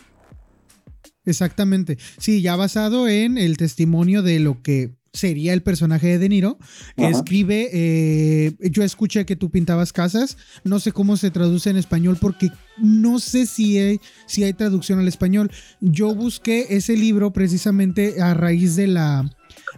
Exactamente. 1.25 1.97
Sí, 2.17 2.41
ya 2.41 2.55
basado 2.55 3.07
en 3.07 3.37
el 3.37 3.57
testimonio 3.57 4.21
de 4.21 4.39
lo 4.39 4.61
que 4.61 4.91
sería 5.13 5.53
el 5.53 5.61
personaje 5.61 6.07
de 6.07 6.17
De 6.17 6.27
Niro, 6.27 6.57
escribe, 6.97 7.69
eh, 7.71 8.55
yo 8.71 8.83
escuché 8.83 9.25
que 9.25 9.35
tú 9.35 9.51
pintabas 9.51 9.93
casas, 9.93 10.37
no 10.63 10.79
sé 10.79 10.91
cómo 10.91 11.17
se 11.17 11.29
traduce 11.29 11.69
en 11.69 11.77
español 11.77 12.17
porque 12.19 12.49
no 12.77 13.19
sé 13.19 13.45
si 13.45 13.77
hay, 13.77 13.99
si 14.25 14.43
hay 14.43 14.53
traducción 14.53 14.99
al 14.99 15.07
español. 15.07 15.51
Yo 15.81 16.15
busqué 16.15 16.65
ese 16.71 16.97
libro 16.97 17.31
precisamente 17.31 18.21
a 18.21 18.33
raíz 18.33 18.75
de 18.75 18.87
la, 18.87 19.29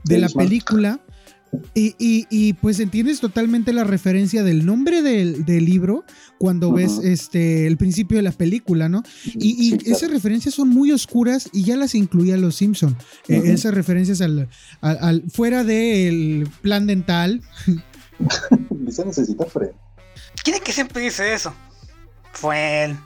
de 0.06 0.20
la 0.20 0.30
película 0.30 1.02
y, 1.74 2.54
pues 2.54 2.80
entiendes 2.80 3.20
totalmente 3.20 3.74
la 3.74 3.84
referencia 3.84 4.44
del 4.44 4.66
nombre 4.66 5.02
del, 5.02 5.46
libro 5.66 6.04
cuando 6.38 6.72
ves 6.72 7.00
este 7.04 7.66
el 7.66 7.78
principio 7.78 8.18
de 8.18 8.24
la 8.24 8.32
película, 8.32 8.90
¿no? 8.90 9.04
Y, 9.26 9.78
esas 9.90 10.12
referencias 10.12 10.56
son 10.56 10.70
muy 10.70 10.92
oscuras 10.92 11.50
y 11.52 11.64
ya 11.64 11.76
las 11.76 11.96
incluía 11.96 12.38
Los 12.38 12.56
Simpson. 12.56 12.96
Eh, 13.28 13.42
esas 13.46 13.74
referencias 13.74 14.22
al, 14.22 15.24
fuera 15.30 15.64
del 15.64 16.48
plan 16.62 16.88
dental. 16.88 17.42
Lisa 18.86 19.06
necesita 19.06 19.46
Fred. 19.46 19.72
¿Quién 20.44 20.58
es 20.58 20.62
que 20.62 20.72
siempre 20.72 21.02
dice 21.02 21.34
eso? 21.34 21.54
Fue 22.36 22.84
él. 22.84 22.98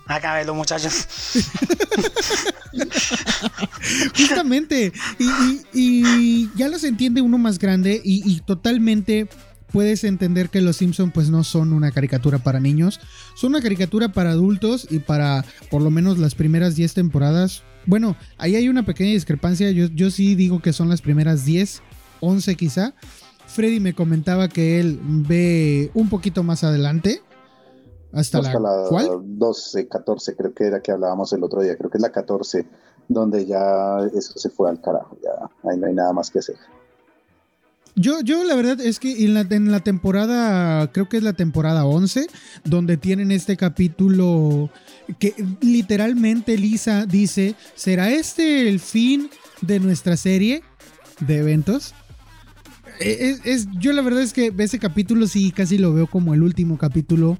los 0.46 0.56
muchachos. 0.56 1.08
Justamente. 4.18 4.92
Y, 5.74 6.50
ya 6.56 6.68
los 6.68 6.84
entiende 6.84 7.22
uno 7.22 7.38
más 7.38 7.60
grande 7.60 8.02
y, 8.04 8.40
totalmente 8.42 9.30
puedes 9.72 10.04
entender 10.04 10.50
que 10.50 10.62
los 10.62 10.78
Simpson 10.78 11.12
pues 11.12 11.30
no 11.30 11.44
son 11.44 11.74
una 11.74 11.92
caricatura 11.92 12.40
para 12.40 12.60
niños, 12.60 13.00
son 13.36 13.52
una 13.52 13.62
caricatura 13.62 14.10
para 14.10 14.32
adultos 14.32 14.88
y 14.90 14.98
para 14.98 15.46
por 15.70 15.84
lo 15.84 15.92
menos 15.92 16.18
las 16.18 16.34
primeras 16.34 16.76
10 16.76 16.96
temporadas. 16.96 17.62
Bueno, 17.86 18.16
ahí 18.40 18.56
hay 18.56 18.68
una 18.68 18.84
pequeña 18.84 19.12
discrepancia, 19.12 19.70
yo, 19.70 19.86
yo 19.94 20.10
sí 20.10 20.34
digo 20.34 20.60
que 20.60 20.74
son 20.74 20.90
las 20.90 21.02
primeras 21.02 21.46
10, 21.46 21.84
11 22.20 22.56
quizá. 22.56 22.96
Freddy 23.46 23.80
me 23.80 23.94
comentaba 23.94 24.50
que 24.50 24.80
él 24.80 25.00
ve 25.04 25.92
un 25.94 26.10
poquito 26.10 26.42
más 26.42 26.64
adelante, 26.64 27.22
hasta, 28.12 28.42
la, 28.42 28.86
¿cuál? 28.90 29.22
12, 29.24 29.88
14, 29.88 30.36
creo 30.36 30.54
que 30.54 30.66
era 30.66 30.82
que 30.82 30.92
hablábamos 30.92 31.32
el 31.34 31.44
otro 31.44 31.62
día, 31.62 31.78
creo 31.78 31.90
que 31.90 31.98
es 31.98 32.02
la 32.02 32.12
14, 32.12 32.66
donde 33.08 33.46
ya 33.46 34.00
eso 34.14 34.38
se 34.38 34.50
fue 34.50 34.70
al 34.70 34.82
carajo, 34.82 35.18
ya 35.22 35.70
ahí 35.70 35.78
no 35.78 35.88
hay 35.88 35.94
nada 35.94 36.14
más 36.14 36.30
que 36.30 36.40
hacer. 36.40 36.56
Yo, 37.96 38.22
yo 38.22 38.44
la 38.46 38.56
verdad 38.56 38.80
es 38.80 39.00
que 39.00 39.26
en 39.26 39.34
la, 39.34 39.42
en 39.42 39.72
la 39.72 39.82
temporada, 39.82 40.92
creo 40.92 41.10
que 41.10 41.18
es 41.18 41.24
la 41.24 41.34
temporada 41.34 41.86
11, 41.86 42.28
donde 42.64 42.98
tienen 42.98 43.32
este 43.32 43.58
capítulo 43.58 44.70
que 45.18 45.34
literalmente 45.62 46.58
Lisa 46.58 47.06
dice, 47.06 47.56
¿será 47.76 48.10
este 48.12 48.70
el 48.70 48.80
fin 48.80 49.30
de 49.62 49.80
nuestra 49.80 50.16
serie 50.16 50.64
de 51.20 51.40
eventos? 51.40 51.94
E, 53.00 53.38
es, 53.44 53.68
yo 53.80 53.92
la 53.92 54.02
verdad 54.02 54.22
es 54.22 54.34
que 54.34 54.54
ese 54.58 54.80
capítulo 54.80 55.28
sí 55.28 55.52
casi 55.52 55.78
lo 55.78 55.94
veo 55.94 56.08
como 56.08 56.34
el 56.34 56.44
último 56.44 56.78
capítulo 56.78 57.38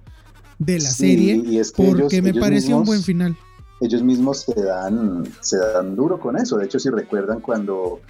de 0.60 0.80
la 0.80 0.90
serie, 0.90 1.64
porque 1.76 2.22
me 2.22 2.34
pareció 2.34 2.78
un 2.78 2.84
buen 2.84 3.02
final. 3.02 3.36
Ellos 3.82 4.04
mismos 4.04 4.42
se 4.42 4.62
dan, 4.62 5.24
se 5.40 5.58
dan 5.58 5.96
duro 5.96 6.20
con 6.20 6.38
eso. 6.38 6.58
De 6.58 6.66
hecho, 6.66 6.80
si 6.80 6.90
recuerdan 6.90 7.40
cuando 7.40 8.02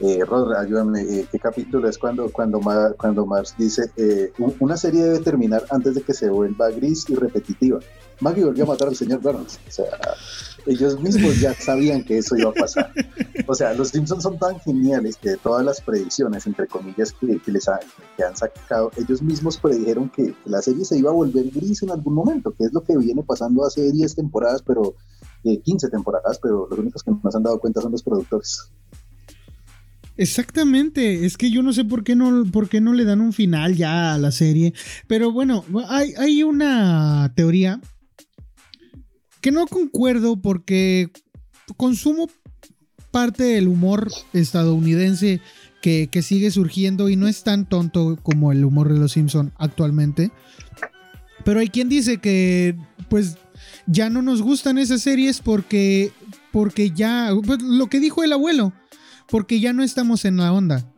eh, 0.00 0.20
ayúdame, 0.58 1.02
eh, 1.02 1.26
¿qué 1.30 1.38
capítulo 1.38 1.88
es 1.88 1.96
cuando, 1.96 2.28
cuando, 2.30 2.60
cuando 2.98 3.26
Mars 3.26 3.54
dice 3.56 3.90
eh, 3.96 4.32
una 4.58 4.76
serie 4.76 5.04
debe 5.04 5.20
terminar 5.20 5.64
antes 5.70 5.94
de 5.94 6.02
que 6.02 6.12
se 6.12 6.28
vuelva 6.28 6.68
gris 6.70 7.08
y 7.08 7.14
repetitiva? 7.14 7.78
Maggie 8.20 8.44
volvió 8.44 8.64
a 8.64 8.68
matar 8.68 8.88
al 8.88 8.96
señor 8.96 9.20
Burns. 9.20 9.58
O 9.66 9.70
sea, 9.70 9.86
ellos 10.66 11.00
mismos 11.00 11.40
ya 11.40 11.54
sabían 11.54 12.04
que 12.04 12.18
eso 12.18 12.36
iba 12.36 12.50
a 12.50 12.54
pasar. 12.54 12.92
O 13.46 13.54
sea, 13.54 13.74
los 13.74 13.88
Simpsons 13.88 14.22
son 14.22 14.38
tan 14.38 14.58
geniales 14.60 15.16
que 15.16 15.36
todas 15.36 15.64
las 15.64 15.80
predicciones, 15.80 16.46
entre 16.46 16.66
comillas, 16.66 17.12
que, 17.12 17.40
les 17.50 17.66
que 18.16 18.24
han 18.24 18.36
sacado, 18.36 18.90
ellos 18.96 19.22
mismos 19.22 19.58
predijeron 19.58 20.08
que 20.08 20.34
la 20.46 20.62
serie 20.62 20.84
se 20.84 20.98
iba 20.98 21.10
a 21.10 21.14
volver 21.14 21.50
gris 21.50 21.82
en 21.82 21.90
algún 21.90 22.14
momento, 22.14 22.54
que 22.56 22.64
es 22.64 22.72
lo 22.72 22.82
que 22.82 22.96
viene 22.96 23.22
pasando 23.22 23.66
hace 23.66 23.92
10 23.92 24.14
temporadas, 24.14 24.62
pero 24.62 24.94
15 25.42 25.86
eh, 25.86 25.90
temporadas, 25.90 26.38
pero 26.42 26.66
los 26.70 26.78
únicos 26.78 27.02
que 27.02 27.12
nos 27.22 27.34
han 27.34 27.42
dado 27.42 27.58
cuenta 27.58 27.80
son 27.80 27.92
los 27.92 28.02
productores. 28.02 28.70
Exactamente, 30.16 31.26
es 31.26 31.36
que 31.36 31.50
yo 31.50 31.62
no 31.62 31.72
sé 31.72 31.84
por 31.84 32.04
qué 32.04 32.14
no, 32.14 32.44
por 32.52 32.68
qué 32.68 32.80
no 32.80 32.94
le 32.94 33.04
dan 33.04 33.20
un 33.20 33.32
final 33.32 33.74
ya 33.74 34.14
a 34.14 34.18
la 34.18 34.30
serie, 34.30 34.72
pero 35.08 35.32
bueno, 35.32 35.64
hay, 35.88 36.14
hay 36.16 36.44
una 36.44 37.32
teoría 37.34 37.80
que 39.44 39.52
no 39.52 39.66
concuerdo 39.66 40.40
porque 40.40 41.10
consumo 41.76 42.30
parte 43.10 43.42
del 43.42 43.68
humor 43.68 44.10
estadounidense 44.32 45.42
que, 45.82 46.08
sigue 46.22 46.50
surgiendo 46.50 47.10
y 47.10 47.16
no 47.16 47.28
es 47.28 47.44
tan 47.44 47.68
tonto 47.68 48.18
como 48.22 48.52
el 48.52 48.64
humor 48.64 48.90
de 48.90 48.98
los 48.98 49.12
Simpson 49.12 49.52
actualmente. 49.58 50.30
Pero 51.44 51.60
hay 51.60 51.68
quien 51.68 51.90
dice 51.90 52.22
que 52.22 52.74
pues 53.10 53.36
ya 53.86 54.08
no 54.08 54.22
nos 54.22 54.40
gustan 54.40 54.78
esas 54.78 55.02
series 55.02 55.42
porque 55.42 56.10
porque 56.50 56.92
ya 56.92 57.30
pues, 57.44 57.60
lo 57.60 57.88
que 57.88 58.00
dijo 58.00 58.24
el 58.24 58.32
abuelo, 58.32 58.72
porque 59.28 59.60
ya 59.60 59.74
no 59.74 59.82
estamos 59.82 60.24
en 60.24 60.38
la 60.38 60.54
onda 60.54 60.90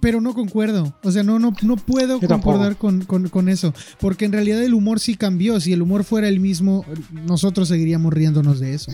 pero 0.00 0.20
no 0.20 0.34
concuerdo. 0.34 0.94
O 1.02 1.10
sea, 1.10 1.22
no, 1.22 1.38
no, 1.38 1.52
no 1.62 1.76
puedo 1.76 2.20
concordar 2.20 2.76
con, 2.76 3.48
eso. 3.48 3.74
Porque 4.00 4.24
en 4.24 4.32
realidad 4.32 4.62
el 4.62 4.74
humor 4.74 5.00
sí 5.00 5.16
cambió. 5.16 5.60
Si 5.60 5.72
el 5.72 5.82
humor 5.82 6.04
fuera 6.04 6.28
el 6.28 6.40
mismo, 6.40 6.84
nosotros 7.26 7.68
seguiríamos 7.68 8.12
riéndonos 8.12 8.60
de 8.60 8.74
eso. 8.74 8.92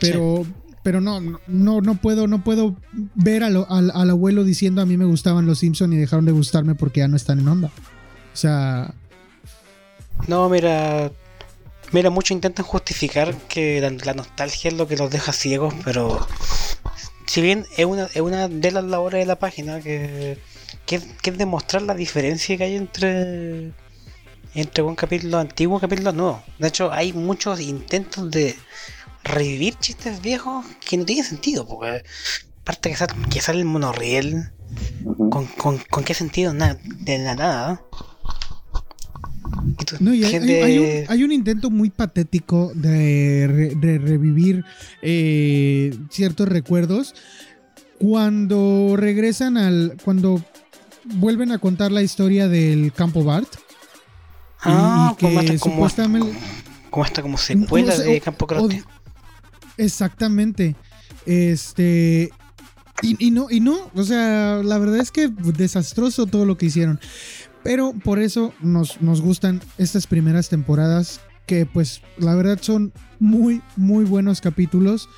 Pero, 0.00 0.44
pero 0.82 1.00
no, 1.00 1.20
no, 1.46 1.80
no 1.80 1.94
puedo, 1.96 2.26
no 2.26 2.42
puedo 2.42 2.76
ver 3.14 3.44
al, 3.44 3.64
al, 3.68 4.10
abuelo 4.10 4.42
diciendo 4.44 4.80
a 4.82 4.86
mí 4.86 4.96
me 4.96 5.04
gustaban 5.04 5.46
los 5.46 5.60
Simpsons 5.60 5.94
y 5.94 5.98
dejaron 5.98 6.24
de 6.24 6.32
gustarme 6.32 6.74
porque 6.74 7.00
ya 7.00 7.08
no 7.08 7.16
están 7.16 7.38
en 7.38 7.48
onda. 7.48 7.68
O 8.32 8.36
sea. 8.36 8.94
No, 10.26 10.48
mira. 10.48 11.12
Mira, 11.92 12.08
muchos 12.08 12.30
intentan 12.30 12.64
justificar 12.64 13.36
que 13.48 13.78
la 14.04 14.14
nostalgia 14.14 14.70
es 14.70 14.76
lo 14.78 14.88
que 14.88 14.96
los 14.96 15.10
deja 15.10 15.30
ciegos, 15.34 15.74
pero 15.84 16.26
si 17.32 17.40
bien 17.40 17.64
es 17.78 17.86
una, 17.86 18.10
es 18.12 18.20
una 18.20 18.46
de 18.46 18.70
las 18.72 18.84
labores 18.84 19.20
de 19.20 19.24
la 19.24 19.38
página 19.38 19.80
que, 19.80 20.36
que, 20.84 20.96
es 20.96 21.38
demostrar 21.38 21.80
la 21.80 21.94
diferencia 21.94 22.58
que 22.58 22.64
hay 22.64 22.76
entre 22.76 23.72
entre 24.54 24.82
un 24.82 24.94
capítulo 24.94 25.38
antiguo 25.38 25.72
y 25.72 25.76
un 25.76 25.80
capítulo 25.80 26.12
nuevo. 26.12 26.42
De 26.58 26.68
hecho, 26.68 26.92
hay 26.92 27.14
muchos 27.14 27.58
intentos 27.60 28.30
de 28.30 28.54
revivir 29.24 29.78
chistes 29.78 30.20
viejos 30.20 30.66
que 30.86 30.98
no 30.98 31.06
tienen 31.06 31.24
sentido, 31.24 31.66
porque 31.66 32.02
aparte 32.60 32.90
que 32.90 32.96
sale, 32.96 33.14
que 33.30 33.40
sale 33.40 33.60
el 33.60 33.64
monorriel, 33.64 34.52
con, 35.30 35.46
con, 35.46 35.78
con, 35.78 36.04
qué 36.04 36.12
sentido? 36.12 36.52
Nada, 36.52 36.76
de 36.84 37.16
la 37.16 37.34
nada. 37.34 37.82
No, 37.90 38.11
hay, 41.08 41.22
un, 41.24 41.32
intento 41.32 41.70
muy 41.70 41.90
patético 41.90 42.72
de, 42.74 43.76
revivir 44.02 44.64
eh, 45.02 45.96
ciertos 46.10 46.48
recuerdos 46.48 47.14
cuando 47.98 48.94
regresan 48.96 49.56
al. 49.56 49.96
cuando 50.04 50.42
vuelven 51.04 51.52
a 51.52 51.58
contar 51.58 51.92
la 51.92 52.02
historia 52.02 52.48
del 52.48 52.92
campo 52.92 53.24
Bart. 53.24 53.48
Ah, 54.64 55.16
como, 55.18 55.40
esta, 55.40 55.58
como, 55.58 55.88
como, 56.90 57.04
como 57.22 57.38
secuela 57.38 57.96
de 57.96 58.20
Campo 58.20 58.46
Crote. 58.46 58.82
Exactamente. 59.76 60.76
Este. 61.26 62.30
Y, 63.02 63.26
y, 63.26 63.30
no, 63.32 63.48
y 63.50 63.58
no, 63.58 63.90
o 63.94 64.04
sea, 64.04 64.60
la 64.62 64.78
verdad 64.78 64.98
es 64.98 65.10
que 65.10 65.28
desastroso 65.28 66.26
todo 66.26 66.44
lo 66.44 66.56
que 66.56 66.66
hicieron. 66.66 67.00
Pero 67.62 67.92
por 68.04 68.18
eso 68.18 68.52
nos, 68.60 69.00
nos 69.00 69.20
gustan 69.20 69.60
estas 69.78 70.06
primeras 70.06 70.48
temporadas 70.48 71.20
que 71.46 71.66
pues 71.66 72.02
la 72.18 72.34
verdad 72.34 72.58
son 72.60 72.92
muy, 73.18 73.62
muy 73.76 74.04
buenos 74.04 74.40
capítulos. 74.40 75.08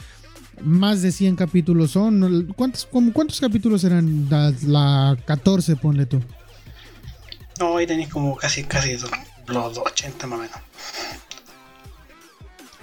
Más 0.62 1.02
de 1.02 1.10
100 1.10 1.36
capítulos 1.36 1.92
son. 1.92 2.52
¿Cuántos, 2.56 2.86
cuántos 2.86 3.40
capítulos 3.40 3.82
eran? 3.84 4.28
La, 4.30 5.16
14, 5.26 5.76
ponle 5.76 6.06
tú. 6.06 6.22
No, 7.58 7.76
ahí 7.76 7.86
tenéis 7.86 8.08
como 8.08 8.36
casi, 8.36 8.64
casi 8.64 8.96
los 9.46 9.78
80 9.78 10.26
más 10.26 10.38
o 10.38 10.42
menos. 10.42 10.56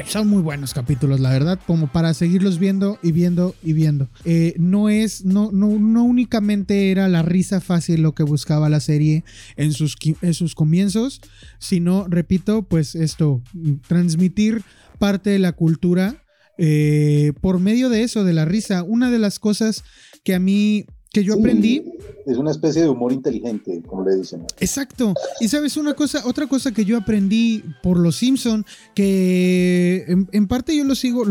Son 0.08 0.28
muy 0.28 0.42
buenos 0.42 0.74
capítulos, 0.74 1.20
la 1.20 1.30
verdad, 1.30 1.60
como 1.66 1.88
para 1.88 2.14
seguirlos 2.14 2.60
viendo 2.60 3.00
y 3.02 3.12
viendo 3.12 3.56
y 3.64 3.74
viendo. 3.74 4.10
Eh, 4.26 4.54
no 4.58 4.90
es, 4.90 5.26
no, 5.26 5.52
no, 5.52 5.68
no 5.68 6.04
únicamente 6.04 6.92
era 6.92 7.08
la 7.08 7.22
risa 7.22 7.62
fácil 7.62 8.02
lo 8.02 8.14
que 8.14 8.24
buscaba 8.24 8.70
la 8.70 8.80
serie 8.80 9.24
en 9.56 9.74
sus, 9.74 9.96
en 10.22 10.34
sus 10.34 10.56
comienzos, 10.56 11.22
sino, 11.60 12.08
repito, 12.08 12.64
pues 12.64 12.96
esto, 12.96 13.42
transmitir 13.88 14.64
parte 15.00 15.30
de 15.32 15.40
la 15.40 15.54
cultura 15.54 16.24
eh, 16.58 17.34
por 17.42 17.60
medio 17.60 17.90
de 17.90 18.04
eso, 18.04 18.24
de 18.24 18.34
la 18.34 18.46
risa. 18.46 18.84
Una 18.84 19.10
de 19.10 19.20
las 19.20 19.40
cosas 19.40 19.84
que 20.24 20.36
a 20.36 20.40
mí 20.40 20.86
que 21.12 21.24
yo 21.24 21.34
aprendí. 21.34 21.84
Es 22.26 22.38
una 22.38 22.52
especie 22.52 22.84
de 22.84 22.90
humor 22.90 23.12
inteligente, 23.12 23.82
como 23.86 24.08
le 24.08 24.16
dicen. 24.16 24.46
Exacto. 24.60 25.14
Y 25.40 25.48
sabes 25.48 25.76
una 25.78 25.94
cosa, 25.94 26.26
otra 26.26 26.48
cosa 26.48 26.72
que 26.72 26.86
yo 26.86 26.98
aprendí 26.98 27.64
por 27.84 27.98
los 27.98 28.16
Simpson, 28.16 28.66
que 28.96 30.06
en, 30.08 30.48
parte 30.48 30.76
yo 30.76 30.84
lo 30.84 30.96
sigo, 30.96 31.26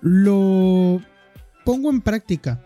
lo, 0.00 1.02
pongo 1.64 1.90
en 1.90 2.00
práctica. 2.00 2.64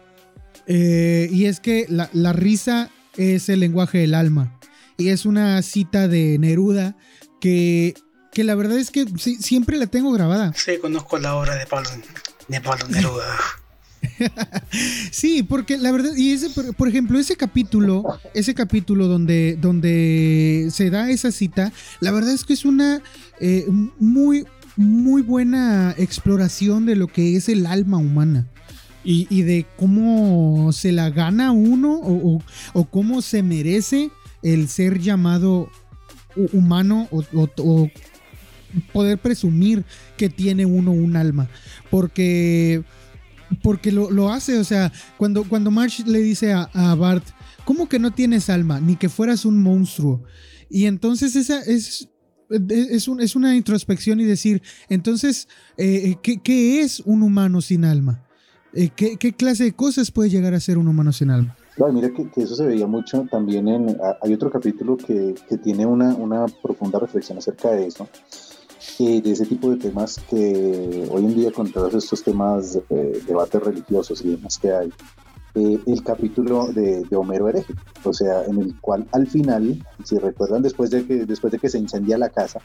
Eh, 0.66 1.28
y 1.32 1.46
es 1.46 1.60
que 1.60 1.86
la, 1.88 2.10
la 2.12 2.32
risa 2.32 2.90
es 3.16 3.48
el 3.48 3.60
lenguaje 3.60 3.98
del 3.98 4.14
alma. 4.14 4.58
Y 4.96 5.08
es 5.08 5.26
una 5.26 5.62
cita 5.62 6.08
de 6.08 6.38
Neruda 6.38 6.96
que, 7.40 7.94
que 8.32 8.44
la 8.44 8.54
verdad 8.54 8.78
es 8.78 8.90
que 8.90 9.06
sí, 9.16 9.36
siempre 9.36 9.76
la 9.78 9.86
tengo 9.86 10.12
grabada. 10.12 10.52
Sí, 10.54 10.78
conozco 10.78 11.18
la 11.18 11.36
obra 11.36 11.54
de 11.56 11.66
Pablo, 11.66 11.88
de 12.48 12.60
Pablo 12.60 12.88
Neruda. 12.88 13.36
sí, 15.10 15.42
porque 15.42 15.78
la 15.78 15.92
verdad, 15.92 16.14
y 16.16 16.32
ese, 16.32 16.50
por, 16.50 16.88
ejemplo, 16.88 17.18
ese 17.18 17.36
capítulo, 17.36 18.04
ese 18.34 18.54
capítulo 18.54 19.08
donde, 19.08 19.56
donde 19.60 20.68
se 20.72 20.90
da 20.90 21.10
esa 21.10 21.32
cita, 21.32 21.72
la 22.00 22.12
verdad 22.12 22.32
es 22.32 22.44
que 22.44 22.52
es 22.52 22.64
una 22.64 23.02
eh, 23.40 23.66
muy, 23.98 24.46
muy 24.76 25.22
buena 25.22 25.94
exploración 25.98 26.86
de 26.86 26.96
lo 26.96 27.08
que 27.08 27.36
es 27.36 27.48
el 27.48 27.66
alma 27.66 27.98
humana. 27.98 28.46
Y, 29.10 29.40
de 29.40 29.64
cómo 29.78 30.70
se 30.72 30.92
la 30.92 31.08
gana 31.08 31.50
uno 31.50 31.98
o, 32.02 32.84
cómo 32.90 33.22
se 33.22 33.42
merece 33.42 34.10
el 34.42 34.68
ser 34.68 34.98
llamado 34.98 35.70
hu- 36.36 36.50
humano 36.52 37.08
o 37.10 37.88
poder 38.92 39.18
presumir 39.18 39.84
que 40.16 40.28
tiene 40.28 40.66
uno 40.66 40.90
un 40.90 41.16
alma. 41.16 41.48
Porque, 41.90 42.82
porque 43.62 43.92
lo, 43.92 44.10
lo 44.10 44.30
hace, 44.30 44.58
o 44.58 44.64
sea, 44.64 44.92
cuando, 45.16 45.44
cuando 45.44 45.70
Marsh 45.70 46.04
le 46.06 46.20
dice 46.20 46.52
a, 46.52 46.68
a 46.74 46.94
Bart, 46.94 47.24
¿cómo 47.64 47.88
que 47.88 47.98
no 47.98 48.12
tienes 48.12 48.50
alma? 48.50 48.80
Ni 48.80 48.96
que 48.96 49.08
fueras 49.08 49.44
un 49.44 49.62
monstruo. 49.62 50.22
Y 50.70 50.86
entonces 50.86 51.36
esa 51.36 51.60
es... 51.62 52.08
Es, 52.50 53.08
un- 53.08 53.20
es 53.20 53.36
una 53.36 53.54
introspección 53.54 54.20
y 54.20 54.24
decir, 54.24 54.62
entonces, 54.88 55.48
eh, 55.76 56.16
¿qué, 56.22 56.38
qué 56.38 56.80
es 56.80 57.00
un 57.00 57.22
humano 57.22 57.60
sin 57.60 57.84
alma? 57.84 58.24
Eh, 58.72 58.88
¿qué, 58.96 59.18
qué 59.18 59.34
clase 59.34 59.64
de 59.64 59.72
cosas 59.72 60.10
puede 60.10 60.30
llegar 60.30 60.54
a 60.54 60.60
ser 60.60 60.78
un 60.78 60.88
humano 60.88 61.12
sin 61.12 61.28
alma? 61.28 61.54
Claro, 61.76 61.92
mira 61.92 62.08
que, 62.08 62.26
que 62.30 62.40
eso 62.44 62.56
se 62.56 62.64
veía 62.66 62.86
mucho 62.86 63.26
también 63.30 63.68
en... 63.68 63.98
Hay 64.22 64.32
otro 64.32 64.50
capítulo 64.50 64.96
que, 64.96 65.34
que 65.46 65.58
tiene 65.58 65.84
una, 65.84 66.14
una 66.14 66.46
profunda 66.62 66.98
reflexión 66.98 67.36
acerca 67.36 67.70
de 67.72 67.88
eso, 67.88 68.08
eh, 68.98 69.20
de 69.22 69.30
ese 69.30 69.46
tipo 69.46 69.70
de 69.70 69.76
temas 69.76 70.20
que 70.30 71.06
hoy 71.10 71.24
en 71.24 71.34
día 71.34 71.52
con 71.52 71.70
todos 71.70 71.94
estos 71.94 72.22
temas 72.22 72.74
de 72.74 72.82
eh, 72.90 73.22
debates 73.26 73.62
religiosos 73.62 74.22
y 74.24 74.30
demás 74.30 74.58
que 74.58 74.72
hay, 74.72 74.92
eh, 75.54 75.78
el 75.86 76.02
capítulo 76.02 76.66
de, 76.68 77.04
de 77.04 77.16
Homero 77.16 77.48
hereje, 77.48 77.74
o 78.04 78.12
sea, 78.12 78.44
en 78.44 78.60
el 78.60 78.80
cual 78.80 79.06
al 79.12 79.26
final, 79.26 79.84
si 80.04 80.18
recuerdan, 80.18 80.62
después 80.62 80.90
de 80.90 81.06
que, 81.06 81.26
después 81.26 81.52
de 81.52 81.58
que 81.58 81.68
se 81.68 81.78
incendia 81.78 82.18
la 82.18 82.28
casa, 82.28 82.60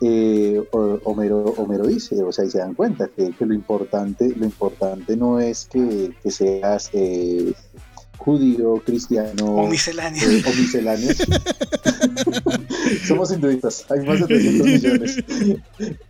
eh, 0.00 0.62
Homero, 0.72 1.54
Homero 1.56 1.86
dice, 1.86 2.22
o 2.22 2.30
sea, 2.30 2.44
y 2.44 2.50
se 2.50 2.58
dan 2.58 2.74
cuenta 2.74 3.08
que, 3.08 3.30
que 3.32 3.46
lo 3.46 3.54
importante, 3.54 4.34
lo 4.36 4.44
importante 4.44 5.16
no 5.16 5.40
es 5.40 5.66
que, 5.66 6.14
que 6.22 6.30
seas 6.30 6.90
eh, 6.92 7.54
judío, 8.26 8.82
cristiano 8.84 9.44
O 9.46 9.68
misceláneo. 9.68 10.28
eh, 10.28 10.42
o 10.44 10.50
misceláneo. 10.50 11.10
Somos 13.06 13.32
hinduistas, 13.32 13.86
hay 13.88 14.04
más 14.04 14.20
de 14.20 14.26
300 14.26 14.66
millones. 14.66 15.24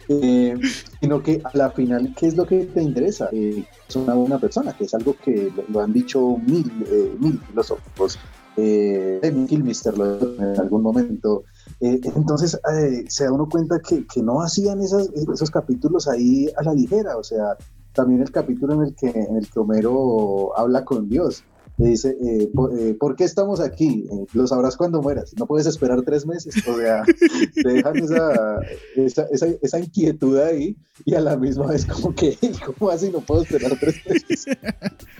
Eh, 0.09 0.55
sino 1.01 1.23
que 1.23 1.43
a 1.45 1.57
la 1.57 1.71
final, 1.71 2.15
¿qué 2.17 2.27
es 2.29 2.37
lo 2.37 2.47
que 2.47 2.65
te 2.65 2.83
interesa? 2.83 3.29
Eh, 3.33 3.65
es 3.89 3.97
una 3.97 4.15
buena 4.15 4.39
persona, 4.39 4.73
que 4.77 4.85
es 4.85 4.95
algo 4.95 5.15
que 5.23 5.53
lo, 5.69 5.81
han 5.81 5.93
dicho 5.93 6.39
mil, 6.47 6.73
eh, 6.91 7.15
mil 7.21 7.39
filósofos. 7.49 8.19
Eh, 8.57 9.21
Kilmister 9.49 9.99
lo 9.99 10.19
en 10.39 10.59
algún 10.59 10.83
momento. 10.83 11.45
Eh, 11.81 12.01
entonces 12.03 12.59
eh, 12.73 13.05
se 13.09 13.25
da 13.25 13.33
uno 13.33 13.47
cuenta 13.47 13.79
que, 13.87 14.07
que 14.07 14.23
no 14.23 14.41
hacían 14.41 14.81
esas, 14.81 15.11
esos 15.11 15.51
capítulos 15.51 16.09
ahí 16.09 16.49
a 16.57 16.63
la 16.63 16.73
ligera, 16.73 17.19
o 17.19 17.23
sea, 17.23 17.59
también 17.93 18.23
el 18.23 18.31
capítulo 18.31 18.73
en 18.75 18.83
el 18.83 18.95
que, 18.95 19.09
en 19.09 19.37
el 19.37 19.51
que 19.51 19.59
Homero 19.59 20.57
habla 20.59 20.85
con 20.85 21.09
Dios. 21.09 21.45
Le 21.79 21.89
dice, 21.91 22.17
eh, 22.23 22.49
por, 22.55 22.73
eh, 22.79 22.95
¿por 22.95 23.17
qué 23.17 23.25
estamos 23.25 23.61
aquí? 23.61 24.07
Eh, 24.11 24.27
lo 24.33 24.47
sabrás 24.47 24.77
cuando 24.79 25.03
mueras. 25.03 25.35
No 25.39 25.47
puedes 25.47 25.67
esperar 25.67 26.01
tres 26.03 26.25
meses. 26.25 26.55
O 26.67 26.77
sea, 26.79 27.03
te 27.55 27.69
dejan 27.69 27.97
esa, 27.99 28.61
esa, 28.97 29.27
esa, 29.31 29.47
esa 29.61 29.79
inquietud 29.79 30.39
ahí 30.39 30.75
y 31.05 31.15
a 31.15 31.21
la 31.21 31.37
misma 31.37 31.67
vez 31.67 31.85
como 31.85 32.15
que, 32.15 32.39
¿cómo 32.79 32.91
así 32.91 33.11
no 33.11 33.21
puedo 33.21 33.43
esperar 33.43 33.77
tres 33.79 33.97
meses? 34.07 34.47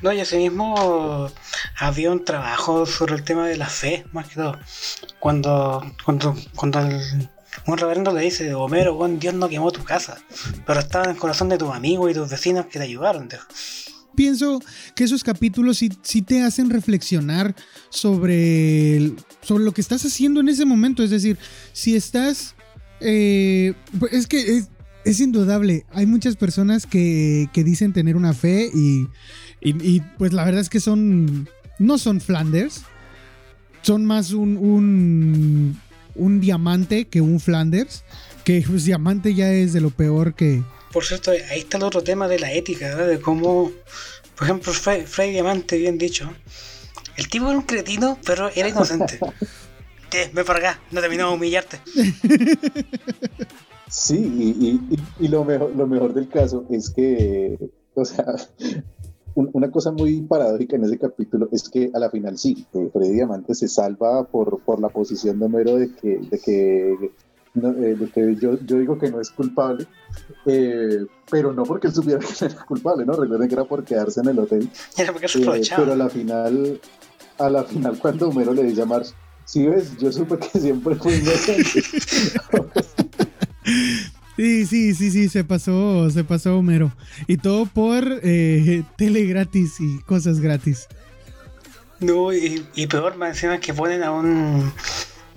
No, 0.03 0.13
y 0.13 0.21
asimismo 0.21 1.29
había 1.79 2.13
un 2.13 2.23
trabajo 2.25 2.85
sobre 2.87 3.15
el 3.15 3.25
tema 3.25 3.49
de 3.49 3.57
la 3.57 3.67
fe, 3.67 4.05
más 4.13 4.29
que 4.29 4.35
todo. 4.37 4.57
Cuando, 5.19 5.83
cuando, 6.05 6.35
cuando 6.55 6.81
el- 6.81 7.31
un 7.67 7.79
reverendo 7.79 8.13
le 8.13 8.21
dice, 8.21 8.53
Homero, 8.55 8.95
weón, 8.95 9.19
Dios 9.19 9.33
no 9.35 9.49
quemó 9.49 9.71
tu 9.73 9.83
casa, 9.83 10.19
pero 10.67 10.81
estaba 10.81 11.05
en 11.07 11.13
el 11.13 11.17
corazón 11.17 11.49
de 11.49 11.57
tus 11.59 11.71
amigos 11.71 12.11
y 12.11 12.15
tus 12.15 12.29
vecinos 12.31 12.67
que 12.67 12.79
te 12.79 12.85
ayudaron. 12.85 13.29
dijo. 13.29 13.43
Pienso 14.17 14.61
que 14.97 15.05
esos 15.05 15.23
capítulos 15.23 15.79
sí, 15.79 15.91
sí 16.03 16.23
te 16.23 16.43
hacen 16.43 16.71
reflexionar 16.71 17.55
sobre, 17.91 19.13
sobre 19.43 19.65
lo 19.65 19.73
que 19.73 19.81
estás 19.81 20.05
haciendo 20.05 20.41
en 20.41 20.49
ese 20.49 20.65
momento. 20.65 21.03
Es 21.05 21.11
decir, 21.11 21.39
si 21.73 21.95
estás... 21.95 22.55
eh, 23.01 23.75
pues 24.01 24.13
es 24.13 24.27
que 24.27 24.65
es, 25.05 25.21
indudable. 25.21 25.85
Hay 25.93 26.07
muchas 26.07 26.35
personas 26.37 26.87
que, 26.87 27.49
que 27.53 27.63
dicen 27.63 27.93
tener 27.93 28.17
una 28.17 28.33
fe 28.33 28.71
y, 28.75 29.07
y- 29.61 30.01
pues 30.19 30.33
la 30.33 30.45
verdad 30.45 30.63
es 30.63 30.69
que 30.71 30.81
son... 30.81 31.49
No 31.79 31.99
son 31.99 32.21
Flanders. 32.21 32.83
Son 33.83 34.05
más 34.05 34.33
un, 34.33 34.57
un, 34.57 35.79
un 36.15 36.41
diamante 36.41 37.05
que 37.07 37.21
un 37.21 37.39
Flanders. 37.39 38.03
Que 38.45 38.65
pues 38.67 38.85
diamante 38.85 39.35
ya 39.35 39.53
es 39.53 39.73
de 39.73 39.81
lo 39.81 39.91
peor 39.91 40.35
que... 40.35 40.63
Por 40.93 41.05
cierto, 41.05 41.31
ahí 41.31 41.61
está 41.61 41.77
el 41.77 41.83
otro 41.85 42.03
tema 42.03 42.27
de 42.29 42.39
la 42.39 42.53
ética, 42.53 42.87
¿verdad? 42.89 43.09
de 43.09 43.21
cómo, 43.21 43.71
por 44.37 44.45
ejemplo, 44.45 44.73
Fray 44.73 45.31
Diamante, 45.33 45.77
bien 45.79 45.99
dicho, 45.99 46.33
el 47.17 47.29
tipo 47.29 47.47
era 47.49 47.57
un 47.59 47.65
cretino, 47.65 48.19
pero 48.25 48.51
era 48.55 48.69
inocente. 48.69 49.19
Eh, 50.13 50.31
ven 50.33 50.47
para 50.47 50.59
acá, 50.61 50.81
no 50.93 51.01
terminamos 51.03 51.33
de 51.33 51.37
humillarte. 51.37 51.79
Sí, 53.89 54.17
y, 54.17 54.67
y- 54.67 54.81
y- 54.97 55.25
y 55.27 55.29
lo, 55.29 55.45
mejor, 55.45 55.75
lo 55.77 55.87
mejor 55.87 56.13
del 56.13 56.29
caso 56.29 56.65
es 56.71 56.91
que, 56.91 57.57
o 57.95 58.05
sea, 58.05 58.25
un- 59.35 59.51
una 59.53 59.71
cosa 59.71 59.93
muy 59.93 60.23
paradójica 60.23 60.75
en 60.77 60.85
ese 60.85 60.99
capítulo 60.99 61.49
es 61.53 61.69
que 61.69 61.91
a 61.95 61.99
la 62.01 62.11
final 62.11 62.37
sí, 62.37 62.67
eh, 62.75 62.89
Freddy 62.93 63.13
Diamante 63.15 63.55
se 63.55 63.69
salva 63.69 64.25
por, 64.27 64.61
por 64.61 64.81
la 64.81 64.89
posición 64.89 65.39
de 65.39 65.45
Homero 65.47 65.77
de 65.77 65.95
que, 65.95 66.19
de 66.19 66.39
que, 66.41 67.11
no, 67.57 67.71
eh, 67.71 67.95
de 67.95 68.09
que 68.11 68.37
yo, 68.37 68.59
yo 68.65 68.79
digo 68.79 68.99
que 68.99 69.11
no 69.11 69.21
es 69.21 69.31
culpable, 69.31 69.87
eh, 70.45 71.07
pero 71.31 71.53
no 71.53 71.65
porque 71.65 71.89
él 71.89 71.95
supiera 71.95 72.21
que 72.21 72.27
no 72.41 72.47
era 72.47 72.65
culpable, 72.65 73.07
¿no? 73.07 73.15
Recuerden 73.15 73.49
que 73.49 73.55
era 73.55 73.65
por 73.65 73.85
quedarse 73.85 74.21
en 74.21 74.29
el 74.29 74.39
hotel. 74.39 74.69
Era 74.97 75.13
porque 75.13 75.29
se 75.29 75.41
Eh, 75.41 75.63
pero 75.75 75.93
a 75.93 75.97
la 75.97 76.09
final, 76.09 76.81
a 77.39 77.51
la 77.51 77.65
final 77.65 77.99
cuando 78.03 78.29
Homero 78.29 78.53
le 78.53 78.65
dice 78.65 78.83
a 78.83 78.87
Marge, 78.87 79.13
si 79.45 79.67
ves, 79.67 79.97
yo 79.99 80.13
supe 80.13 80.39
que 80.39 80.59
siempre 80.59 80.97
fui 80.97 81.15
inocente. 81.15 81.83
Sí, 84.37 84.67
sí, 84.67 84.95
sí, 84.95 85.11
sí, 85.11 85.29
se 85.29 85.45
pasó, 85.45 86.11
se 86.11 86.25
pasó 86.25 86.59
Homero. 86.59 86.93
Y 87.27 87.39
todo 87.39 87.65
por 87.65 88.05
eh, 88.23 88.83
tele 88.97 89.25
gratis 89.25 89.81
y 89.81 89.99
cosas 90.01 90.41
gratis. 90.41 90.89
No, 92.01 92.33
y, 92.33 92.67
y 92.75 92.87
peor, 92.87 93.17
más 93.17 93.31
encima 93.31 93.59
que 93.59 93.73
ponen 93.73 94.03
a 94.03 94.13
un 94.13 94.71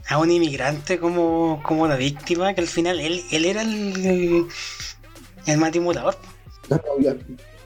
a 0.09 0.17
un 0.17 0.31
inmigrante 0.31 0.99
como, 0.99 1.61
como 1.63 1.87
la 1.87 1.95
víctima, 1.95 2.53
que 2.53 2.61
al 2.61 2.67
final 2.67 2.99
él, 2.99 3.23
él 3.31 3.45
era 3.45 3.61
el, 3.61 3.95
el, 4.05 4.47
el. 5.45 5.59
No 6.69 6.79
había- 6.97 7.15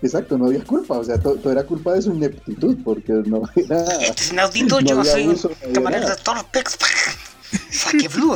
exacto, 0.02 0.38
no 0.38 0.48
había 0.48 0.64
culpa, 0.64 0.98
o 0.98 1.04
sea, 1.04 1.18
to- 1.20 1.36
todo, 1.36 1.52
era 1.54 1.64
culpa 1.66 1.94
de 1.94 2.02
su 2.02 2.14
ineptitud, 2.14 2.78
porque 2.84 3.14
no 3.26 3.42
era... 3.56 3.82
Este 4.02 4.24
es 4.24 4.32
inaudito, 4.32 4.82
No 4.82 4.88
yo 4.88 5.04
soy 5.06 5.28
un 5.28 5.38
camarero 5.74 6.10
de 6.10 6.16
Torpex. 6.18 6.78
Saque 7.72 8.08
blue. 8.08 8.36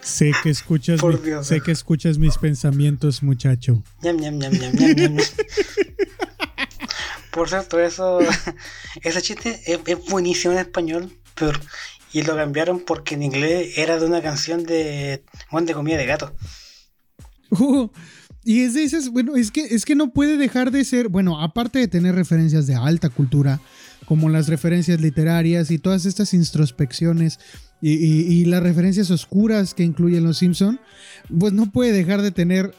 Sé 0.00 0.32
que 0.42 0.50
escuchas, 0.50 1.00
Por 1.00 1.20
mi- 1.20 1.26
Dios. 1.26 1.46
sé 1.46 1.60
que 1.60 1.70
escuchas 1.72 2.18
mis 2.18 2.38
pensamientos, 2.38 3.22
muchacho. 3.22 3.82
Ñam, 4.02 4.16
ñam, 4.16 4.38
ñam, 4.38 4.52
ñam, 4.52 4.72
ñam, 4.74 4.96
ñam. 4.96 5.16
Por 7.38 7.48
cierto, 7.48 7.78
eso, 7.78 8.18
ese 9.02 9.22
chiste 9.22 9.60
es, 9.64 9.78
es 9.86 10.04
buenísimo 10.10 10.54
en 10.54 10.58
español, 10.58 11.12
pero 11.36 11.56
y 12.12 12.22
lo 12.22 12.34
cambiaron 12.34 12.80
porque 12.80 13.14
en 13.14 13.22
inglés 13.22 13.78
era 13.78 13.96
de 14.00 14.06
una 14.06 14.20
canción 14.20 14.64
de 14.64 15.22
Juan 15.48 15.64
de 15.64 15.72
comida 15.72 15.96
de 15.98 16.06
gato. 16.06 16.34
Uh, 17.50 17.88
y 18.44 18.62
es 18.62 18.74
de 18.74 18.82
esas, 18.82 19.10
bueno, 19.10 19.36
es 19.36 19.52
que, 19.52 19.60
es 19.60 19.84
que 19.84 19.94
no 19.94 20.10
puede 20.12 20.36
dejar 20.36 20.72
de 20.72 20.84
ser, 20.84 21.08
bueno, 21.10 21.40
aparte 21.40 21.78
de 21.78 21.86
tener 21.86 22.16
referencias 22.16 22.66
de 22.66 22.74
alta 22.74 23.08
cultura, 23.08 23.60
como 24.04 24.28
las 24.28 24.48
referencias 24.48 25.00
literarias 25.00 25.70
y 25.70 25.78
todas 25.78 26.06
estas 26.06 26.34
introspecciones 26.34 27.38
y, 27.80 27.92
y- 27.92 28.22
y 28.40 28.44
las 28.46 28.64
referencias 28.64 29.12
oscuras 29.12 29.74
que 29.74 29.84
incluyen 29.84 30.24
Los 30.24 30.38
Simpson, 30.38 30.80
pues 31.38 31.52
no 31.52 31.70
puede 31.70 31.92
dejar 31.92 32.20
de 32.22 32.32
tener 32.32 32.74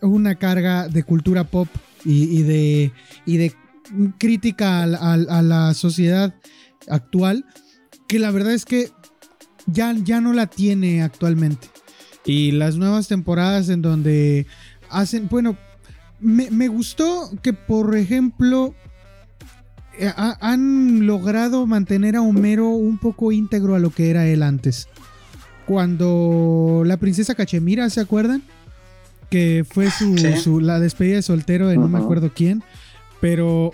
una 0.00 0.36
carga 0.36 0.86
de 0.86 1.02
cultura 1.02 1.42
pop 1.42 1.66
y, 2.04 2.38
y 2.38 2.42
de, 2.44 2.92
y 3.24 3.38
de 3.38 3.54
crítica 4.18 4.82
a, 4.82 4.86
la- 4.86 4.98
a- 4.98 5.38
a 5.38 5.42
la 5.42 5.74
sociedad 5.74 6.34
actual, 6.88 7.44
que 8.08 8.18
la 8.18 8.30
verdad 8.30 8.52
es 8.52 8.64
que 8.64 8.90
ya, 9.66 9.92
ya 9.92 10.20
no 10.20 10.32
la 10.32 10.46
tiene 10.46 11.02
actualmente. 11.02 11.68
Y 12.24 12.52
las 12.52 12.76
nuevas 12.76 13.08
temporadas 13.08 13.68
en 13.68 13.82
donde 13.82 14.46
hacen, 14.90 15.28
bueno, 15.28 15.56
me, 16.20 16.50
me 16.50 16.68
gustó 16.68 17.30
que, 17.42 17.52
por 17.52 17.96
ejemplo, 17.96 18.74
eh, 19.98 20.12
ha- 20.16 20.36
han 20.40 21.06
logrado 21.06 21.66
mantener 21.66 22.16
a 22.16 22.22
Homero 22.22 22.68
un 22.70 22.98
poco 22.98 23.32
íntegro 23.32 23.74
a 23.74 23.78
lo 23.78 23.90
que 23.90 24.10
era 24.10 24.26
él 24.26 24.42
antes. 24.42 24.88
Cuando 25.66 26.82
la 26.86 26.96
princesa 26.96 27.34
Cachemira, 27.34 27.90
¿se 27.90 28.00
acuerdan? 28.00 28.42
Que 29.30 29.64
fue 29.68 29.90
su, 29.90 30.16
Sí. 30.16 30.36
su- 30.36 30.60
la 30.60 30.78
despedida 30.78 31.16
de 31.16 31.22
soltero 31.22 31.66
de 31.68 31.76
no 31.76 31.88
me 31.88 31.98
acuerdo 31.98 32.30
quién. 32.34 32.62
Pero 33.20 33.72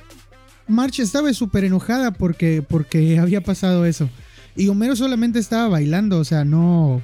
March 0.69 1.01
estaba 1.01 1.33
súper 1.33 1.65
enojada 1.65 2.13
porque, 2.13 2.63
porque 2.67 3.19
había 3.19 3.41
pasado 3.43 3.85
eso. 3.87 4.09
Y 4.57 4.69
Homero 4.69 4.95
solamente 4.97 5.39
estaba 5.39 5.69
bailando, 5.69 6.19
o 6.19 6.25
sea, 6.25 6.45
no, 6.45 7.01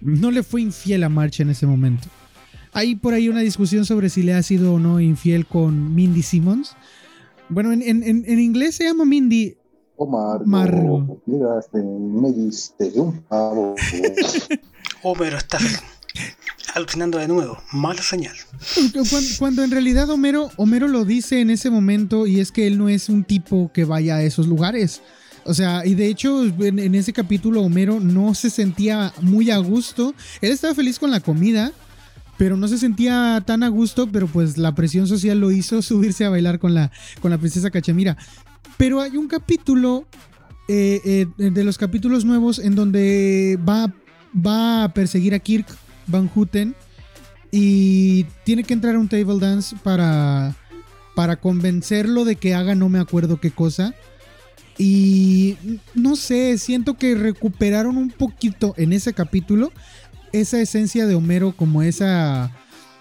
no 0.00 0.30
le 0.30 0.42
fue 0.42 0.62
infiel 0.62 1.04
a 1.04 1.08
March 1.08 1.40
en 1.40 1.50
ese 1.50 1.66
momento. 1.66 2.08
Hay 2.72 2.94
por 2.96 3.14
ahí 3.14 3.28
una 3.30 3.40
discusión 3.40 3.86
sobre 3.86 4.10
si 4.10 4.22
le 4.22 4.34
ha 4.34 4.42
sido 4.42 4.74
o 4.74 4.78
no 4.78 5.00
infiel 5.00 5.46
con 5.46 5.94
Mindy 5.94 6.22
Simmons. 6.22 6.76
Bueno, 7.48 7.72
en, 7.72 7.82
en- 7.82 8.38
inglés 8.40 8.74
se 8.76 8.84
llama 8.84 9.04
Mindy. 9.04 9.56
Omar, 9.98 10.44
Margo. 10.44 11.22
llegaste, 11.26 11.78
me 11.82 12.30
diste 12.32 12.92
un 12.96 13.22
pavo. 13.22 13.74
Homero 15.02 15.38
está 15.38 15.56
alucinando 16.76 17.18
de 17.18 17.26
nuevo. 17.26 17.58
Mala 17.72 18.02
señal. 18.02 18.36
Cuando, 19.38 19.64
en 19.64 19.70
realidad 19.70 20.10
Homero, 20.10 20.50
Homero 20.56 20.88
lo 20.88 21.04
dice 21.06 21.40
en 21.40 21.48
ese 21.48 21.70
momento 21.70 22.26
y 22.26 22.38
es 22.38 22.52
que 22.52 22.66
él 22.66 22.76
no 22.76 22.90
es 22.90 23.08
un 23.08 23.24
tipo 23.24 23.72
que 23.72 23.84
vaya 23.84 24.16
a 24.16 24.22
esos 24.22 24.46
lugares. 24.46 25.00
O 25.44 25.54
sea, 25.54 25.86
y 25.86 25.94
de 25.94 26.08
hecho 26.08 26.44
en, 26.44 26.94
ese 26.94 27.14
capítulo 27.14 27.62
Homero 27.62 27.98
no 27.98 28.34
se 28.34 28.50
sentía 28.50 29.14
muy 29.22 29.50
a 29.50 29.56
gusto. 29.56 30.14
Él 30.42 30.52
estaba 30.52 30.74
feliz 30.74 30.98
con 30.98 31.10
la 31.10 31.20
comida, 31.20 31.72
pero 32.36 32.58
no 32.58 32.68
se 32.68 32.76
sentía 32.76 33.42
tan 33.46 33.62
a 33.62 33.68
gusto, 33.68 34.06
pero 34.12 34.26
pues 34.26 34.58
la 34.58 34.74
presión 34.74 35.06
social 35.06 35.40
lo 35.40 35.50
hizo 35.50 35.80
subirse 35.82 36.26
a 36.26 36.30
bailar 36.30 36.58
con 36.58 36.74
la, 36.74 36.92
con 37.22 37.30
la 37.30 37.38
princesa 37.38 37.70
Cachemira. 37.70 38.18
Pero 38.76 39.00
hay 39.00 39.16
un 39.16 39.28
capítulo 39.28 40.06
eh, 40.68 41.00
eh, 41.38 41.50
de 41.50 41.64
los 41.64 41.78
capítulos 41.78 42.26
nuevos 42.26 42.58
en 42.58 42.74
donde 42.74 43.58
va, 43.66 43.90
va 44.34 44.84
a 44.84 44.92
perseguir 44.92 45.32
a 45.32 45.38
Kirk 45.38 45.66
Van 46.06 46.28
Houten 46.28 46.74
y 47.50 48.24
tiene 48.44 48.64
que 48.64 48.74
entrar 48.74 48.94
a 48.94 48.98
un 48.98 49.08
table 49.08 49.38
dance 49.38 49.76
para, 49.82 50.54
para 51.14 51.36
convencerlo 51.36 52.24
de 52.24 52.36
que 52.36 52.54
haga 52.54 52.74
no 52.74 52.88
me 52.88 52.98
acuerdo 52.98 53.40
qué 53.40 53.50
cosa. 53.50 53.94
Y 54.78 55.56
no 55.94 56.16
sé, 56.16 56.58
siento 56.58 56.94
que 56.94 57.14
recuperaron 57.14 57.96
un 57.96 58.10
poquito 58.10 58.74
en 58.76 58.92
ese 58.92 59.14
capítulo 59.14 59.72
esa 60.32 60.60
esencia 60.60 61.06
de 61.06 61.14
Homero 61.14 61.54
como 61.56 61.82
esa 61.82 62.50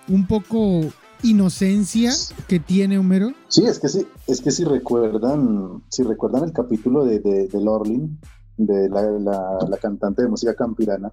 un 0.08 0.26
poco 0.26 0.82
inocencia 1.22 2.14
que 2.48 2.60
tiene 2.60 2.98
Homero. 2.98 3.34
Sí, 3.50 3.66
es 3.66 3.80
que 3.80 3.90
sí, 3.90 4.06
es 4.28 4.40
que 4.42 4.52
si 4.52 4.64
recuerdan, 4.64 5.84
si 5.90 6.04
recuerdan 6.04 6.44
el 6.46 6.54
capítulo 6.54 7.04
de, 7.04 7.20
de, 7.20 7.48
de 7.48 7.62
Lorlin, 7.62 8.20
de 8.58 8.88
la, 8.90 9.02
la- 9.02 9.58
la 9.70 9.78
cantante 9.78 10.22
de 10.22 10.30
música 10.30 10.56
campirana, 10.56 11.12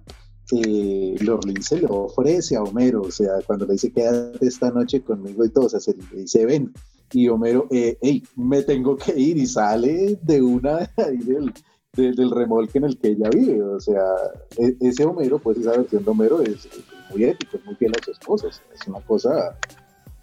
eh, 0.51 1.15
Lorlin 1.21 1.55
lo 1.81 2.03
ofrece 2.05 2.55
a 2.55 2.63
Homero, 2.63 3.01
o 3.03 3.11
sea, 3.11 3.33
cuando 3.45 3.65
le 3.65 3.73
dice 3.73 3.91
quédate 3.91 4.45
esta 4.45 4.69
noche 4.71 5.01
conmigo 5.01 5.45
y 5.45 5.49
todo, 5.49 5.65
o 5.65 5.69
sea, 5.69 5.79
se 5.79 5.95
le 5.95 6.21
dice 6.21 6.45
ven, 6.45 6.73
y 7.11 7.27
Homero, 7.29 7.67
eh, 7.71 7.97
hey, 8.01 8.23
me 8.35 8.61
tengo 8.63 8.95
que 8.97 9.17
ir 9.19 9.37
y 9.37 9.45
sale 9.45 10.19
de 10.21 10.41
una 10.41 10.89
ahí 10.97 11.17
del, 11.17 11.53
de- 11.95 12.11
del 12.11 12.31
remolque 12.31 12.79
en 12.79 12.85
el 12.85 12.97
que 12.97 13.09
ella 13.09 13.29
vive, 13.29 13.61
o 13.61 13.79
sea, 13.79 14.03
e- 14.57 14.75
ese 14.81 15.05
Homero, 15.05 15.39
pues 15.39 15.57
esa 15.57 15.71
versión 15.77 16.03
de 16.03 16.11
Homero 16.11 16.41
es, 16.41 16.65
es 16.65 16.81
muy 17.11 17.23
ético, 17.23 17.57
es 17.57 17.65
muy 17.65 17.75
fiel 17.75 17.93
a 17.99 18.03
su 18.03 18.11
esposa, 18.11 18.47
es 18.47 18.87
una 18.87 18.99
cosa 19.01 19.57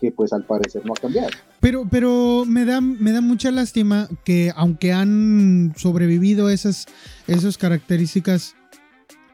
que 0.01 0.11
pues 0.13 0.33
al 0.33 0.45
parecer 0.45 0.85
no 0.87 0.95
ha 0.95 1.01
cambiado. 1.01 1.29
Pero, 1.61 1.87
pero 1.91 2.45
me 2.47 2.65
da, 2.65 2.81
me 2.81 3.13
da 3.13 3.21
mucha 3.21 3.51
lástima 3.51 4.09
que 4.25 4.51
aunque 4.57 4.93
han 4.95 5.75
sobrevivido 5.77 6.49
esas, 6.49 6.87
esas 7.27 7.59
características 7.59 8.55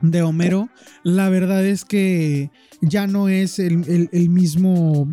de 0.00 0.22
Homero, 0.22 0.68
la 1.02 1.28
verdad 1.28 1.64
es 1.64 1.84
que 1.84 2.50
ya 2.80 3.06
no 3.06 3.28
es 3.28 3.58
el, 3.58 3.84
el- 3.88 4.08
el 4.12 4.28
mismo 4.28 5.08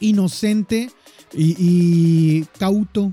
inocente 0.00 0.90
y, 1.32 1.56
y 1.58 2.44
cauto, 2.58 3.12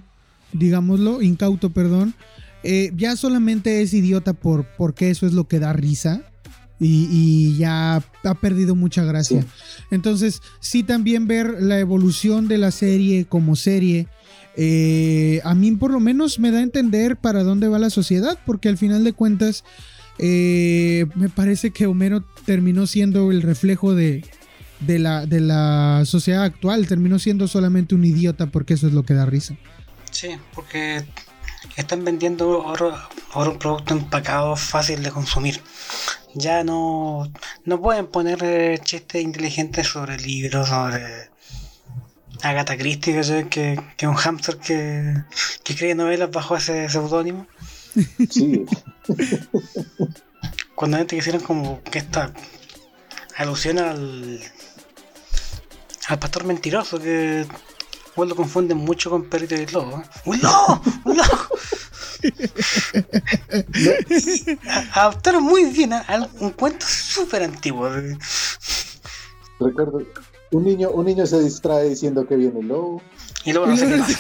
digámoslo, 0.52 1.22
incauto, 1.22 1.70
perdón. 1.72 2.14
Eh, 2.64 2.92
ya 2.96 3.16
solamente 3.16 3.82
es 3.82 3.94
idiota 3.94 4.34
por, 4.34 4.66
porque 4.78 5.10
eso 5.10 5.26
es 5.28 5.34
lo 5.34 5.48
que 5.48 5.60
da 5.60 5.74
risa. 5.74 6.24
Y, 6.80 7.08
y 7.12 7.58
ya 7.58 8.04
ha 8.24 8.34
perdido 8.42 8.76
mucha 8.76 9.06
gracia. 9.06 9.42
Sí. 9.44 9.48
Entonces, 9.92 10.42
sí 10.60 10.84
también 10.84 11.28
ver 11.28 11.62
la 11.62 11.80
evolución 11.80 12.50
de 12.50 12.58
la 12.58 12.72
serie 12.72 13.24
como 13.26 13.56
serie, 13.56 14.08
eh, 14.58 15.40
a 15.46 15.56
mí 15.56 15.72
por 15.74 15.92
lo 15.92 16.02
menos 16.02 16.40
me 16.40 16.52
da 16.52 16.58
a 16.60 16.64
entender 16.64 17.16
para 17.16 17.44
dónde 17.44 17.70
va 17.70 17.80
la 17.80 17.90
sociedad, 17.90 18.38
porque 18.46 18.68
al 18.68 18.78
final 18.78 19.04
de 19.06 19.14
cuentas 19.14 19.64
eh, 20.20 21.06
me 21.16 21.30
parece 21.30 21.72
que 21.72 21.88
Homero 21.88 22.24
terminó 22.46 22.88
siendo 22.88 23.32
el 23.32 23.42
reflejo 23.42 23.96
de, 23.96 24.24
de 24.80 25.00
la, 25.00 25.26
de 25.26 25.40
la 25.40 26.04
sociedad 26.06 26.44
actual, 26.44 26.88
terminó 26.88 27.20
siendo 27.20 27.48
solamente 27.48 27.96
un 27.96 28.06
idiota 28.06 28.48
porque 28.48 28.76
eso 28.76 28.88
es 28.88 28.94
lo 28.94 29.04
que 29.04 29.14
da 29.14 29.26
risa. 29.26 29.56
Sí, 30.12 30.30
porque 30.54 31.04
están 31.76 32.04
vendiendo 32.04 32.64
ahora, 32.64 33.10
un 33.34 33.58
producto 33.58 33.94
empacado 33.94 34.56
fácil 34.56 35.02
de 35.04 35.12
consumir. 35.12 35.62
Ya 36.36 36.64
no, 36.64 37.32
no 37.66 37.82
pueden 37.82 38.08
poner 38.08 38.40
eh, 38.44 38.80
chistes 38.84 39.22
inteligentes 39.22 39.88
sobre 39.88 40.18
libros, 40.18 40.70
sobre 40.70 41.30
Agatha 42.42 42.76
que 42.76 43.80
que 43.98 44.08
un 44.08 44.16
hámster 44.16 44.58
que, 44.58 45.16
que 45.64 45.74
escribe 45.74 45.96
novelas 45.96 46.32
bajo 46.32 46.58
ese 46.58 46.90
seudónimo. 46.90 47.48
Sí, 48.30 48.66
Cuando 50.76 50.98
antes 50.98 51.20
hicieron 51.20 51.42
como 51.42 51.82
que 51.84 52.00
esta 52.00 52.34
alusión 53.38 53.80
al, 53.80 54.42
al 56.08 56.20
pastor 56.20 56.44
mentiroso 56.46 57.00
que 57.00 57.46
igual 58.14 58.30
lo 58.30 58.36
confunden 58.36 58.78
mucho 58.78 59.10
con 59.10 59.30
Perrito 59.30 59.56
y 59.56 59.60
el 59.60 59.72
Lobo. 59.72 60.04
¡Un 60.26 60.40
lobo! 60.42 60.82
¡Un 61.06 61.18
lobo! 61.18 61.48
Adaptaron 64.94 65.44
muy 65.44 65.66
bien 65.66 65.94
a, 65.94 66.00
a 66.00 66.30
un 66.40 66.52
cuento 66.52 66.86
súper 66.88 67.44
antiguo. 67.44 67.90
recuerdo, 69.60 70.02
un 70.52 70.64
niño, 70.64 70.90
un 70.92 71.06
niño 71.06 71.26
se 71.26 71.42
distrae 71.42 71.90
diciendo 71.90 72.28
que 72.28 72.36
viene 72.36 72.60
el 72.60 72.68
lobo. 72.68 73.02
Y 73.46 73.52
luego 73.52 73.68
no 73.68 73.78
sé 73.78 73.88
qué 73.88 73.98
más. 73.98 74.18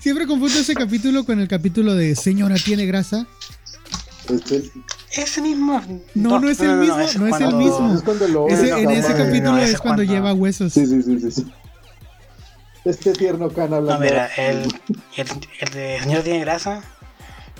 Siempre 0.00 0.26
confundo 0.26 0.58
ese 0.58 0.74
capítulo 0.74 1.24
con 1.24 1.40
el 1.40 1.48
capítulo 1.48 1.94
de 1.94 2.14
Señora 2.14 2.56
tiene 2.56 2.86
grasa. 2.86 3.26
Ese 5.12 5.40
mismo. 5.40 5.82
No, 6.14 6.38
no 6.40 6.48
es 6.50 6.60
el 6.60 6.76
mismo, 6.76 6.96
no 6.96 7.00
es 7.02 7.40
el 7.40 7.54
mismo. 7.54 8.02
en 8.48 8.90
ese 8.90 9.14
capítulo 9.14 9.52
no, 9.52 9.58
es 9.58 9.78
cuando 9.78 10.02
lleva 10.02 10.32
huesos. 10.34 10.72
Sí, 10.72 10.86
sí, 10.86 11.02
sí, 11.02 11.30
sí. 11.30 11.46
Este 12.84 13.12
tierno 13.12 13.48
can 13.48 13.70
No, 13.70 13.76
hablando. 13.76 14.04
mira, 14.04 14.26
el, 14.36 14.62
el, 15.16 15.26
el 15.60 15.68
de 15.72 15.98
Señor 16.02 16.22
tiene 16.22 16.40
grasa. 16.40 16.82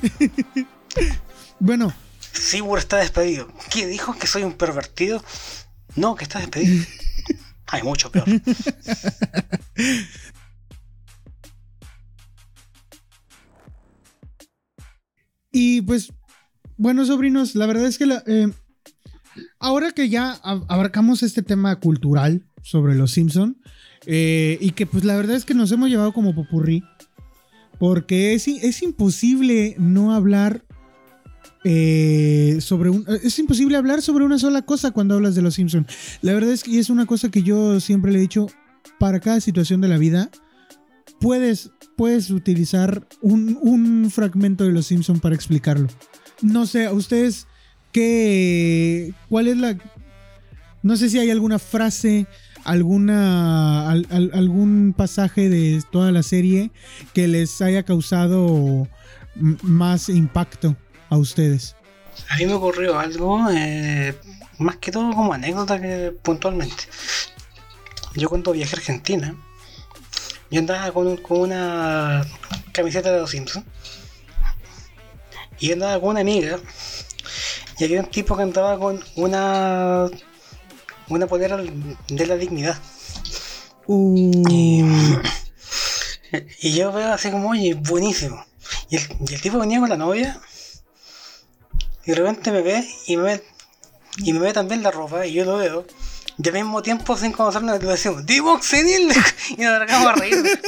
Bueno, 1.60 1.94
Seguro 2.32 2.78
está 2.80 2.96
despedido. 2.98 3.48
¿Qué 3.70 3.86
dijo? 3.86 4.12
¿Que 4.18 4.26
soy 4.26 4.42
un 4.42 4.52
pervertido? 4.52 5.22
No, 5.94 6.14
que 6.16 6.24
está 6.24 6.40
despedido. 6.40 6.84
Hay 7.68 7.82
mucho 7.82 8.10
peor. 8.10 8.26
Y 15.56 15.82
pues, 15.82 16.12
bueno, 16.76 17.06
sobrinos, 17.06 17.54
la 17.54 17.66
verdad 17.66 17.86
es 17.86 17.96
que 17.96 18.06
eh, 18.26 18.50
ahora 19.60 19.92
que 19.92 20.08
ya 20.08 20.34
ab- 20.42 20.66
abarcamos 20.68 21.22
este 21.22 21.42
tema 21.42 21.76
cultural 21.76 22.44
sobre 22.60 22.96
los 22.96 23.12
Simpson 23.12 23.56
eh, 24.04 24.58
y 24.60 24.72
que 24.72 24.84
pues 24.84 25.04
la 25.04 25.16
verdad 25.16 25.36
es 25.36 25.44
que 25.44 25.54
nos 25.54 25.70
hemos 25.70 25.88
llevado 25.90 26.12
como 26.12 26.34
popurrí, 26.34 26.82
porque 27.78 28.34
es, 28.34 28.48
es 28.48 28.82
imposible 28.82 29.76
no 29.78 30.12
hablar 30.12 30.64
eh, 31.62 32.58
sobre 32.60 32.90
un... 32.90 33.06
Es 33.22 33.38
imposible 33.38 33.76
hablar 33.76 34.02
sobre 34.02 34.24
una 34.24 34.40
sola 34.40 34.62
cosa 34.62 34.90
cuando 34.90 35.14
hablas 35.14 35.36
de 35.36 35.42
los 35.42 35.54
Simpson. 35.54 35.86
La 36.20 36.34
verdad 36.34 36.50
es 36.50 36.64
que 36.64 36.78
es 36.80 36.90
una 36.90 37.06
cosa 37.06 37.30
que 37.30 37.44
yo 37.44 37.78
siempre 37.78 38.10
le 38.10 38.18
he 38.18 38.22
dicho, 38.22 38.48
para 38.98 39.20
cada 39.20 39.40
situación 39.40 39.80
de 39.80 39.88
la 39.88 39.98
vida, 39.98 40.30
puedes, 41.20 41.70
puedes 41.96 42.30
utilizar 42.30 43.06
un, 43.20 43.58
un 43.60 44.10
fragmento 44.10 44.64
de 44.64 44.72
Los 44.72 44.86
Simpson 44.86 45.20
para 45.20 45.34
explicarlo. 45.34 45.88
No 46.42 46.66
sé, 46.66 46.86
a 46.86 46.92
ustedes, 46.92 47.46
¿qué, 47.92 49.12
¿cuál 49.28 49.48
es 49.48 49.56
la... 49.56 49.76
No 50.82 50.96
sé 50.96 51.08
si 51.08 51.18
hay 51.18 51.30
alguna 51.30 51.58
frase, 51.58 52.26
alguna, 52.64 53.88
al- 53.90 54.06
al- 54.10 54.30
algún 54.34 54.94
pasaje 54.96 55.48
de 55.48 55.82
toda 55.90 56.12
la 56.12 56.22
serie 56.22 56.70
que 57.14 57.26
les 57.26 57.62
haya 57.62 57.82
causado 57.84 58.86
más 59.62 60.08
impacto 60.10 60.76
a 61.08 61.16
ustedes. 61.16 61.74
A 62.28 62.36
mí 62.36 62.46
me 62.46 62.52
ocurrió 62.52 62.98
algo, 62.98 63.48
eh, 63.50 64.14
más 64.58 64.76
que 64.76 64.92
todo 64.92 65.12
como 65.14 65.32
anécdota 65.32 65.80
que 65.80 66.12
puntualmente. 66.22 66.84
yo 68.14 68.28
cuando 68.28 68.52
viajé 68.52 68.76
a 68.76 68.78
Argentina, 68.78 69.34
yo 70.54 70.60
andaba 70.60 70.92
con, 70.92 71.16
con 71.16 71.40
una 71.40 72.24
camiseta 72.70 73.10
de 73.10 73.18
los 73.18 73.30
Simpsons. 73.30 73.66
Y 75.58 75.66
yo 75.66 75.72
andaba 75.74 75.98
con 76.00 76.10
una 76.10 76.20
amiga. 76.20 76.60
Y 77.76 77.84
había 77.84 77.98
un 78.00 78.06
tipo 78.06 78.36
que 78.36 78.44
andaba 78.44 78.78
con 78.78 79.02
una. 79.16 80.08
Una 81.08 81.26
polera 81.26 81.56
de 81.56 82.26
la 82.26 82.36
dignidad. 82.36 82.78
Uh, 83.86 84.14
Y, 84.48 84.84
y 86.60 86.72
yo 86.72 86.92
veo 86.92 87.12
así 87.12 87.32
como, 87.32 87.50
oye, 87.50 87.74
buenísimo. 87.74 88.46
Y 88.90 88.96
el, 88.96 89.02
y 89.28 89.34
el 89.34 89.40
tipo 89.40 89.58
venía 89.58 89.80
con 89.80 89.88
la 89.88 89.96
novia. 89.96 90.40
Y 92.04 92.12
de 92.12 92.14
repente 92.14 92.52
me 92.52 92.62
ve 92.62 92.88
y 93.08 93.16
me 93.16 93.22
ve, 93.24 93.44
y 94.18 94.32
me 94.32 94.38
ve 94.38 94.52
también 94.52 94.84
la 94.84 94.92
ropa. 94.92 95.26
Y 95.26 95.32
yo 95.32 95.44
lo 95.44 95.56
veo. 95.56 95.84
Y 96.36 96.48
al 96.48 96.54
mismo 96.54 96.82
tiempo, 96.82 97.16
sin 97.16 97.32
conocernos, 97.32 97.80
le 97.80 97.86
decimos, 97.86 98.26
¡Divox 98.26 98.66
senil! 98.66 99.12
Y 99.50 99.62
nos 99.62 99.78
largamos 99.78 100.08
a 100.08 100.14
reír. 100.14 100.36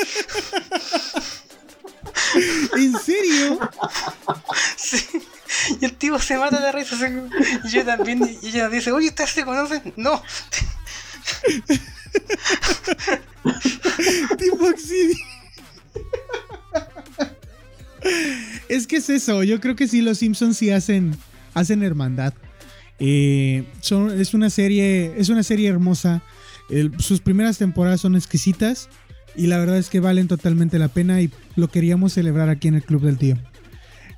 ¿En 2.76 2.98
serio? 2.98 3.58
Sí. 4.76 5.04
Y 5.80 5.84
el 5.84 5.94
tipo 5.94 6.18
se 6.18 6.36
mata 6.38 6.60
de 6.60 6.72
risa. 6.72 6.96
Y 7.64 7.68
yo 7.68 7.84
también. 7.84 8.38
Y 8.42 8.48
ella 8.48 8.68
dice, 8.68 8.92
oye, 8.92 9.08
¿ustedes 9.08 9.30
se 9.30 9.44
conocen? 9.44 9.92
No. 9.96 10.22
Oxidio. 14.60 15.16
Es 18.68 18.86
que 18.86 18.96
es 18.96 19.10
eso, 19.10 19.42
yo 19.42 19.60
creo 19.60 19.76
que 19.76 19.88
sí, 19.88 20.00
los 20.02 20.18
Simpsons 20.18 20.56
sí 20.58 20.70
hacen, 20.70 21.16
hacen 21.54 21.82
hermandad. 21.82 22.34
Eh, 22.99 23.64
son, 23.80 24.18
es 24.18 24.32
una 24.34 24.49
serie, 24.51 25.14
es 25.18 25.28
una 25.28 25.42
serie 25.42 25.68
hermosa. 25.68 26.22
El- 26.70 26.99
sus 27.01 27.20
primeras 27.20 27.59
temporadas 27.59 28.01
son 28.01 28.16
exquisitas 28.16 28.88
y 29.36 29.47
la 29.49 29.59
verdad 29.59 29.76
es 29.78 29.90
que 29.90 30.01
valen 30.01 30.28
totalmente 30.28 30.78
la 30.78 30.88
pena 30.88 31.20
y 31.20 31.30
lo 31.57 31.68
queríamos 31.68 32.14
celebrar 32.14 32.49
aquí 32.49 32.68
en 32.68 32.74
el 32.74 32.82
Club 32.82 33.03
del 33.03 33.18
Tío. 33.18 33.36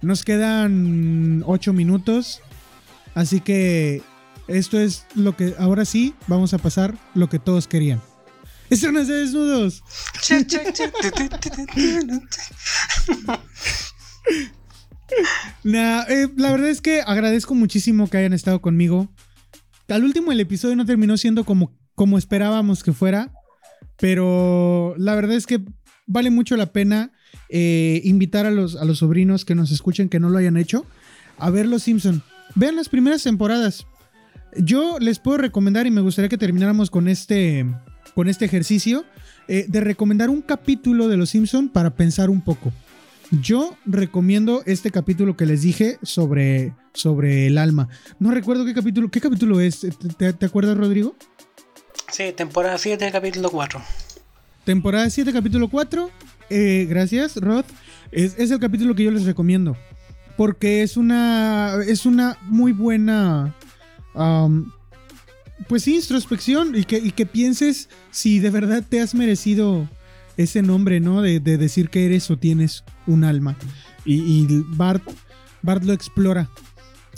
Nos 0.00 0.24
quedan 0.24 1.42
8 1.44 1.72
minutos, 1.72 2.40
así 3.14 3.40
que 3.40 4.00
esto 4.46 4.78
es 4.80 5.04
lo 5.14 5.36
que 5.36 5.54
ahora 5.58 5.84
sí 5.84 6.14
vamos 6.28 6.54
a 6.54 6.58
pasar 6.58 6.96
lo 7.14 7.28
que 7.28 7.38
todos 7.40 7.66
querían. 7.66 8.00
Escenas 8.70 9.08
de 9.08 9.14
desnudos. 9.14 9.82
Eh, 15.64 16.28
la 16.36 16.50
verdad 16.52 16.68
es 16.68 16.80
que 16.80 17.02
agradezco 17.02 17.54
muchísimo 17.54 18.08
que 18.08 18.18
hayan 18.18 18.32
estado 18.32 18.60
conmigo. 18.60 19.08
Al 19.88 20.04
último 20.04 20.32
el 20.32 20.40
episodio 20.40 20.76
no 20.76 20.86
terminó 20.86 21.16
siendo 21.16 21.44
como, 21.44 21.76
como 21.94 22.18
esperábamos 22.18 22.82
que 22.82 22.92
fuera, 22.92 23.32
pero 23.98 24.94
la 24.98 25.14
verdad 25.14 25.36
es 25.36 25.46
que 25.46 25.60
vale 26.06 26.30
mucho 26.30 26.56
la 26.56 26.72
pena 26.72 27.12
eh, 27.48 28.00
invitar 28.04 28.46
a 28.46 28.50
los, 28.50 28.76
a 28.76 28.84
los 28.84 28.98
sobrinos 28.98 29.44
que 29.44 29.54
nos 29.54 29.70
escuchen, 29.70 30.08
que 30.08 30.20
no 30.20 30.30
lo 30.30 30.38
hayan 30.38 30.56
hecho, 30.56 30.84
a 31.38 31.50
ver 31.50 31.66
Los 31.66 31.84
Simpson. 31.84 32.22
Vean 32.54 32.76
las 32.76 32.88
primeras 32.88 33.22
temporadas. 33.22 33.86
Yo 34.56 34.98
les 34.98 35.18
puedo 35.18 35.38
recomendar 35.38 35.86
y 35.86 35.90
me 35.90 36.00
gustaría 36.00 36.28
que 36.28 36.38
termináramos 36.38 36.90
con 36.90 37.08
este, 37.08 37.66
con 38.14 38.28
este 38.28 38.46
ejercicio 38.46 39.04
eh, 39.46 39.66
de 39.68 39.80
recomendar 39.80 40.30
un 40.30 40.42
capítulo 40.42 41.08
de 41.08 41.16
Los 41.16 41.30
Simpson 41.30 41.68
para 41.68 41.94
pensar 41.94 42.30
un 42.30 42.40
poco. 42.40 42.72
Yo 43.30 43.76
recomiendo 43.84 44.62
este 44.64 44.90
capítulo 44.90 45.36
que 45.36 45.44
les 45.44 45.60
dije 45.60 45.98
sobre, 46.02 46.72
sobre 46.94 47.46
el 47.46 47.58
alma. 47.58 47.88
No 48.18 48.30
recuerdo 48.30 48.64
qué 48.64 48.72
capítulo, 48.72 49.10
qué 49.10 49.20
capítulo 49.20 49.60
es. 49.60 49.86
¿Te, 50.16 50.46
acuerdas, 50.46 50.78
Rodrigo? 50.78 51.14
Sí, 52.10 52.32
temporada 52.34 52.78
7, 52.78 53.10
capítulo 53.12 53.50
4. 53.50 53.82
Temporada 54.64 55.10
7, 55.10 55.30
capítulo 55.32 55.68
4. 55.68 56.10
Eh, 56.48 56.86
gracias, 56.88 57.36
Rod. 57.36 57.66
Es, 58.12 58.34
es 58.38 58.50
el 58.50 58.60
capítulo 58.60 58.94
que 58.94 59.04
yo 59.04 59.10
les 59.10 59.24
recomiendo. 59.24 59.76
Porque 60.38 60.82
es 60.82 60.96
una. 60.96 61.76
Es 61.86 62.06
una 62.06 62.38
muy 62.42 62.72
buena. 62.72 63.54
pues 65.68 65.82
sí, 65.82 65.96
introspección. 65.96 66.74
Y 66.74 66.84
que, 66.84 66.96
y 66.96 67.12
que 67.12 67.26
pienses 67.26 67.90
si 68.10 68.38
de 68.38 68.48
verdad 68.48 68.82
te 68.88 69.02
has 69.02 69.14
merecido 69.14 69.86
ese 70.38 70.62
nombre, 70.62 71.00
¿no? 71.00 71.20
De, 71.20 71.40
de 71.40 71.58
decir 71.58 71.90
que 71.90 72.06
eres 72.06 72.30
o 72.30 72.38
tienes 72.38 72.84
un 73.06 73.24
alma. 73.24 73.56
Y, 74.06 74.46
Bart, 74.68 75.02
Bart 75.60 75.84
lo 75.84 75.92
explora. 75.92 76.48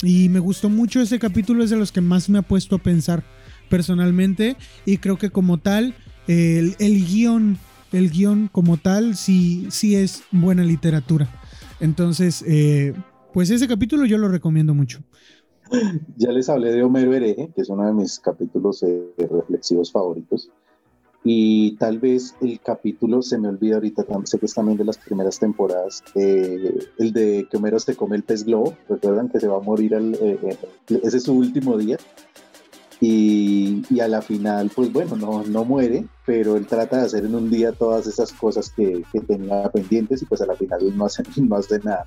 Y 0.03 0.29
me 0.31 0.41
gustó 0.41 0.69
mucho 0.69 1.01
ese 1.01 1.21
capítulo, 1.21 1.63
es 1.63 1.71
de 1.71 1.77
los 1.77 1.93
que 1.93 2.01
más 2.01 2.29
me 2.29 2.39
ha 2.39 2.43
puesto 2.43 2.77
a 2.77 2.79
pensar 2.79 3.23
personalmente. 3.69 4.57
Y 4.87 4.97
creo 4.97 5.19
que 5.19 5.31
como 5.31 5.59
tal, 5.59 5.95
el, 6.27 6.75
el 6.81 7.07
guion, 7.07 7.59
el 7.93 8.11
guion 8.11 8.49
como 8.51 8.79
tal, 8.79 9.15
sí, 9.15 9.69
sí 9.71 9.95
es 9.95 10.25
buena 10.33 10.65
literatura. 10.65 11.29
Entonces, 11.79 12.43
eh, 12.49 12.95
pues 13.33 13.51
ese 13.51 13.69
capítulo 13.69 14.07
yo 14.07 14.19
lo 14.19 14.29
recomiendo 14.29 14.75
mucho. 14.75 15.01
Ya 16.17 16.33
les 16.33 16.49
hablé 16.49 16.73
de 16.73 16.83
Homero 16.83 17.15
Hereje, 17.15 17.53
que 17.55 17.61
es 17.63 17.69
uno 17.69 17.87
de 17.87 17.93
mis 17.93 18.19
capítulos 18.19 18.83
eh, 18.83 19.13
reflexivos 19.19 19.93
favoritos. 19.93 20.51
Y 21.23 21.77
tal 21.77 21.99
vez 21.99 22.35
el 22.41 22.61
capítulo, 22.61 23.21
se 23.21 23.37
me 23.37 23.49
olvida 23.49 23.75
ahorita, 23.75 24.05
sé 24.25 24.39
que 24.39 24.47
es 24.47 24.55
también 24.55 24.79
de 24.79 24.87
las 24.87 24.97
primeras 24.97 25.39
temporadas, 25.39 26.03
eh, 26.15 26.79
el 26.99 27.13
de 27.13 27.47
que 27.51 27.57
Homero 27.59 27.79
se 27.79 27.95
come 27.95 28.17
el 28.17 28.23
pez 28.23 28.45
globo. 28.45 28.75
Recuerdan 28.89 29.29
que 29.29 29.39
se 29.39 29.47
va 29.47 29.59
a 29.59 29.61
morir, 29.61 29.95
al, 29.95 30.15
eh, 30.15 30.39
eh, 30.43 31.01
ese 31.03 31.19
es 31.19 31.23
su 31.25 31.35
último 31.35 31.77
día. 31.77 31.99
Y, 33.03 33.83
y 33.89 34.01
a 34.01 34.09
la 34.09 34.21
final, 34.21 34.71
pues 34.75 34.93
bueno, 34.93 35.17
no, 35.17 35.43
no 35.45 35.65
muere, 35.65 36.07
pero 36.27 36.57
él 36.57 36.67
trata 36.67 36.99
de 36.99 37.07
hacer 37.07 37.25
en 37.25 37.35
un 37.35 37.51
día 37.51 37.73
todas 37.73 38.07
esas 38.07 38.31
cosas 38.33 38.71
que, 38.71 39.03
que 39.11 39.21
tenía 39.21 39.71
pendientes 39.71 40.21
y 40.21 40.27
pues 40.27 40.43
a 40.43 40.47
la 40.47 40.55
final 40.55 40.81
no 40.97 41.07
hace, 41.07 41.23
no 41.41 41.57
hace 41.57 41.79
nada. 41.81 42.07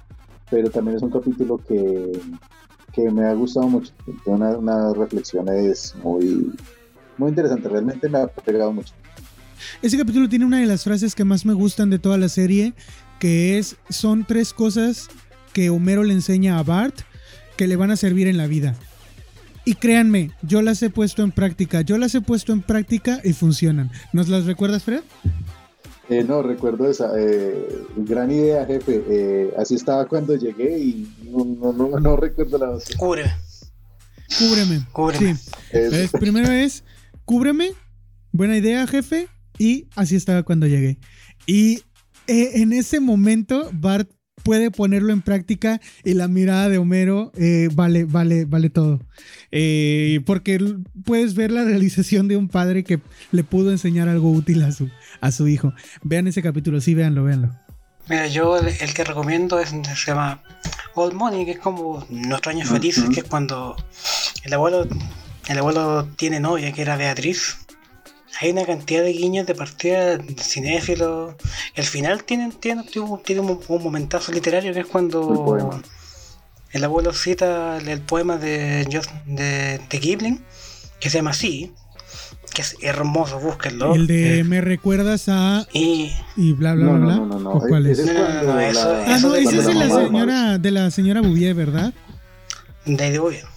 Pero 0.51 0.69
también 0.69 0.97
es 0.97 1.03
un 1.03 1.09
capítulo 1.09 1.59
que, 1.67 2.11
que 2.91 3.09
me 3.09 3.25
ha 3.25 3.33
gustado 3.33 3.67
mucho. 3.67 3.91
Tiene 4.05 4.37
una- 4.37 4.57
unas 4.57 4.95
reflexiones 4.97 5.95
muy, 6.03 6.51
muy 7.17 7.29
interesantes. 7.29 7.71
Realmente 7.71 8.07
me 8.07 8.19
ha 8.19 8.27
pegado 8.27 8.71
mucho. 8.73 8.93
Ese 9.81 9.97
capítulo 9.97 10.29
tiene 10.29 10.45
una 10.45 10.59
de 10.59 10.65
las 10.65 10.83
frases 10.83 11.15
que 11.15 11.23
más 11.23 11.45
me 11.45 11.53
gustan 11.53 11.89
de 11.89 11.99
toda 11.99 12.17
la 12.17 12.29
serie, 12.29 12.73
que 13.19 13.57
es, 13.57 13.75
son 13.89 14.25
tres 14.25 14.53
cosas 14.53 15.07
que 15.53 15.69
Homero 15.69 16.03
le 16.03 16.13
enseña 16.13 16.57
a 16.59 16.63
Bart 16.63 16.95
que 17.57 17.67
le 17.67 17.75
van 17.75 17.91
a 17.91 17.95
servir 17.95 18.27
en 18.27 18.37
la 18.37 18.47
vida. 18.47 18.75
Y 19.65 19.75
créanme, 19.75 20.31
yo 20.41 20.61
las 20.61 20.81
he 20.83 20.89
puesto 20.89 21.21
en 21.23 21.31
práctica, 21.31 21.81
yo 21.81 21.97
las 21.97 22.13
he 22.15 22.21
puesto 22.21 22.51
en 22.51 22.61
práctica 22.61 23.21
y 23.23 23.31
funcionan. 23.33 23.91
¿Nos 24.11 24.27
las 24.27 24.45
recuerdas, 24.45 24.83
Fred? 24.83 25.01
Eh, 26.09 26.25
no, 26.27 26.41
recuerdo 26.41 26.89
esa 26.89 27.11
eh, 27.17 27.65
gran 27.95 28.29
idea, 28.29 28.65
jefe. 28.65 29.01
Eh, 29.07 29.53
así 29.57 29.75
estaba 29.75 30.05
cuando 30.07 30.35
llegué 30.35 30.77
y 30.77 31.09
no, 31.31 31.45
no, 31.45 31.71
no, 31.71 31.99
no 31.99 32.17
recuerdo 32.17 32.57
la 32.57 32.71
otra. 32.71 32.97
Cúbreme. 32.97 34.85
Cúbreme. 34.91 35.35
Sí. 35.35 35.49
Es- 35.71 35.93
Es, 35.93 36.11
primero 36.11 36.51
es, 36.51 36.83
cúbreme, 37.23 37.71
buena 38.33 38.57
idea, 38.57 38.85
jefe, 38.85 39.27
y 39.57 39.87
así 39.95 40.15
estaba 40.15 40.43
cuando 40.43 40.67
llegué. 40.67 40.97
Y 41.45 41.83
eh, 42.27 42.51
en 42.55 42.73
ese 42.73 42.99
momento, 42.99 43.69
Bart 43.73 44.09
puede 44.43 44.71
ponerlo 44.71 45.13
en 45.13 45.21
práctica 45.21 45.79
y 46.03 46.13
la 46.13 46.27
mirada 46.27 46.69
de 46.69 46.77
Homero 46.77 47.31
eh, 47.37 47.69
vale, 47.73 48.03
vale, 48.05 48.45
vale 48.45 48.69
todo. 48.69 48.99
Eh, 49.51 50.21
porque 50.25 50.59
puedes 51.05 51.33
ver 51.33 51.51
la 51.51 51.63
realización 51.63 52.27
de 52.27 52.37
un 52.37 52.49
padre 52.49 52.83
que 52.83 52.99
le 53.31 53.43
pudo 53.43 53.71
enseñar 53.71 54.09
algo 54.09 54.31
útil 54.31 54.63
a 54.63 54.71
su, 54.71 54.89
a 55.21 55.31
su 55.31 55.47
hijo. 55.47 55.73
Vean 56.03 56.27
ese 56.27 56.41
capítulo, 56.41 56.81
sí, 56.81 56.93
véanlo, 56.93 57.23
véanlo. 57.23 57.51
Mira, 58.09 58.27
yo 58.27 58.57
el, 58.57 58.67
el 58.67 58.93
que 58.93 59.03
recomiendo 59.05 59.59
es, 59.59 59.69
se 59.69 60.05
llama 60.05 60.43
Old 60.95 61.13
Money, 61.13 61.45
que 61.45 61.51
es 61.51 61.59
como 61.59 62.05
Nuestros 62.09 62.53
Años 62.53 62.67
Ujú. 62.67 62.75
Felices, 62.75 63.05
que 63.13 63.21
es 63.21 63.25
cuando 63.25 63.77
el 64.43 64.53
abuelo, 64.53 64.87
el 65.47 65.57
abuelo 65.57 66.05
tiene 66.17 66.39
novia, 66.39 66.71
que 66.73 66.81
era 66.81 66.97
Beatriz. 66.97 67.57
Hay 68.43 68.51
una 68.51 68.65
cantidad 68.65 69.01
de 69.03 69.13
guiños 69.13 69.47
de 69.47 69.55
partida 69.55 70.19
cinéfilos. 70.37 71.35
El 71.75 71.85
final 71.85 72.25
tiene, 72.25 72.51
tiene, 72.59 72.83
tiene 73.23 73.39
un, 73.41 73.57
un 73.67 73.83
momentazo 73.83 74.33
literario 74.33 74.73
que 74.73 74.81
es 74.81 74.85
cuando 74.85 75.81
el 76.73 76.83
abuelo 76.83 77.13
cita 77.13 77.77
el, 77.77 77.87
el 77.87 78.01
poema 78.01 78.35
de, 78.37 78.83
de, 79.27 79.79
de 79.89 79.99
Kipling, 79.99 80.43
que 80.99 81.09
se 81.09 81.19
llama 81.19 81.29
así, 81.31 81.71
que 82.53 82.63
es 82.63 82.75
hermoso, 82.81 83.39
búsquenlo. 83.39 83.95
El 83.95 84.07
de 84.07 84.39
Eh, 84.39 84.43
me 84.43 84.59
recuerdas 84.59 85.29
a 85.29 85.65
y 85.71 86.11
y 86.35 86.51
bla 86.51 86.73
bla 86.73 86.85
No, 86.85 86.93
bla. 86.99 86.99
no, 86.99 87.05
bla. 87.05 87.15
no, 87.15 87.25
no, 87.25 87.39
no. 87.39 87.51
¿O 87.51 87.59
cuál 87.67 87.85
es? 87.87 87.99
Ese 87.99 88.11
es 88.11 88.17
No, 88.17 88.27
no, 88.27 88.43
no, 88.43 88.53
no, 88.55 88.59
eso- 88.59 88.93
Ah, 89.07 89.15
eso 89.15 89.29
no, 89.29 89.35
ese 89.35 89.57
es 89.57 89.65
de 89.67 89.73
la 89.73 89.89
señora, 89.89 90.57
de 90.57 90.71
la 90.71 90.91
señora 90.91 91.21
Bouvier, 91.21 91.55
¿verdad? 91.55 91.93
De 92.85 93.09
Dibuyo. 93.09 93.47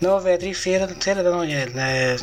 No, 0.00 0.20
Beatriz 0.20 0.58
sí 0.58 0.72
era, 0.72 0.88
sí 0.88 1.10
era 1.10 1.22
de 1.22 2.18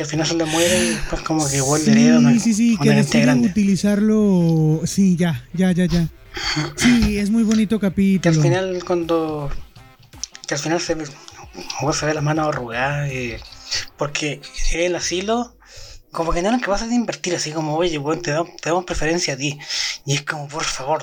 que 0.00 0.04
al 0.04 0.08
final 0.08 0.26
se 0.26 0.34
le 0.34 0.46
muere 0.46 0.82
y 0.82 0.88
después 0.94 1.20
como 1.20 1.46
que 1.46 1.60
vuelve 1.60 1.84
Sí, 1.92 2.40
sí, 2.40 2.54
sí, 2.54 2.70
que 2.70 2.76
cantidad 2.78 2.96
decide 2.96 3.20
grande. 3.22 3.48
utilizarlo. 3.48 4.80
Sí, 4.86 5.14
ya, 5.16 5.44
ya, 5.52 5.72
ya, 5.72 5.84
ya. 5.84 6.08
Sí, 6.76 7.18
es 7.18 7.28
muy 7.28 7.42
bonito 7.42 7.78
Que 7.78 7.84
al 7.86 7.92
capítulo. 7.92 8.40
final 8.40 8.82
cuando... 8.86 9.50
Que 10.48 10.54
al 10.54 10.60
final 10.60 10.80
se 10.80 10.94
ve, 10.94 11.04
se 11.04 12.06
ve 12.06 12.14
las 12.14 12.24
manos 12.24 12.48
arrugadas 12.48 13.12
y- 13.12 13.34
porque 13.98 14.40
el 14.72 14.96
asilo 14.96 15.54
como 16.12 16.32
que 16.32 16.40
no 16.40 16.48
eran 16.48 16.60
capaces 16.60 16.88
de 16.88 16.94
invertir, 16.94 17.34
así 17.34 17.52
como, 17.52 17.76
oye, 17.76 17.98
bueno, 17.98 18.22
te, 18.22 18.30
damos, 18.64 18.84
preferencia 18.86 19.34
a 19.34 19.36
ti. 19.36 19.58
Y 20.06 20.14
es 20.14 20.22
como, 20.22 20.48
por 20.48 20.64
favor, 20.64 21.02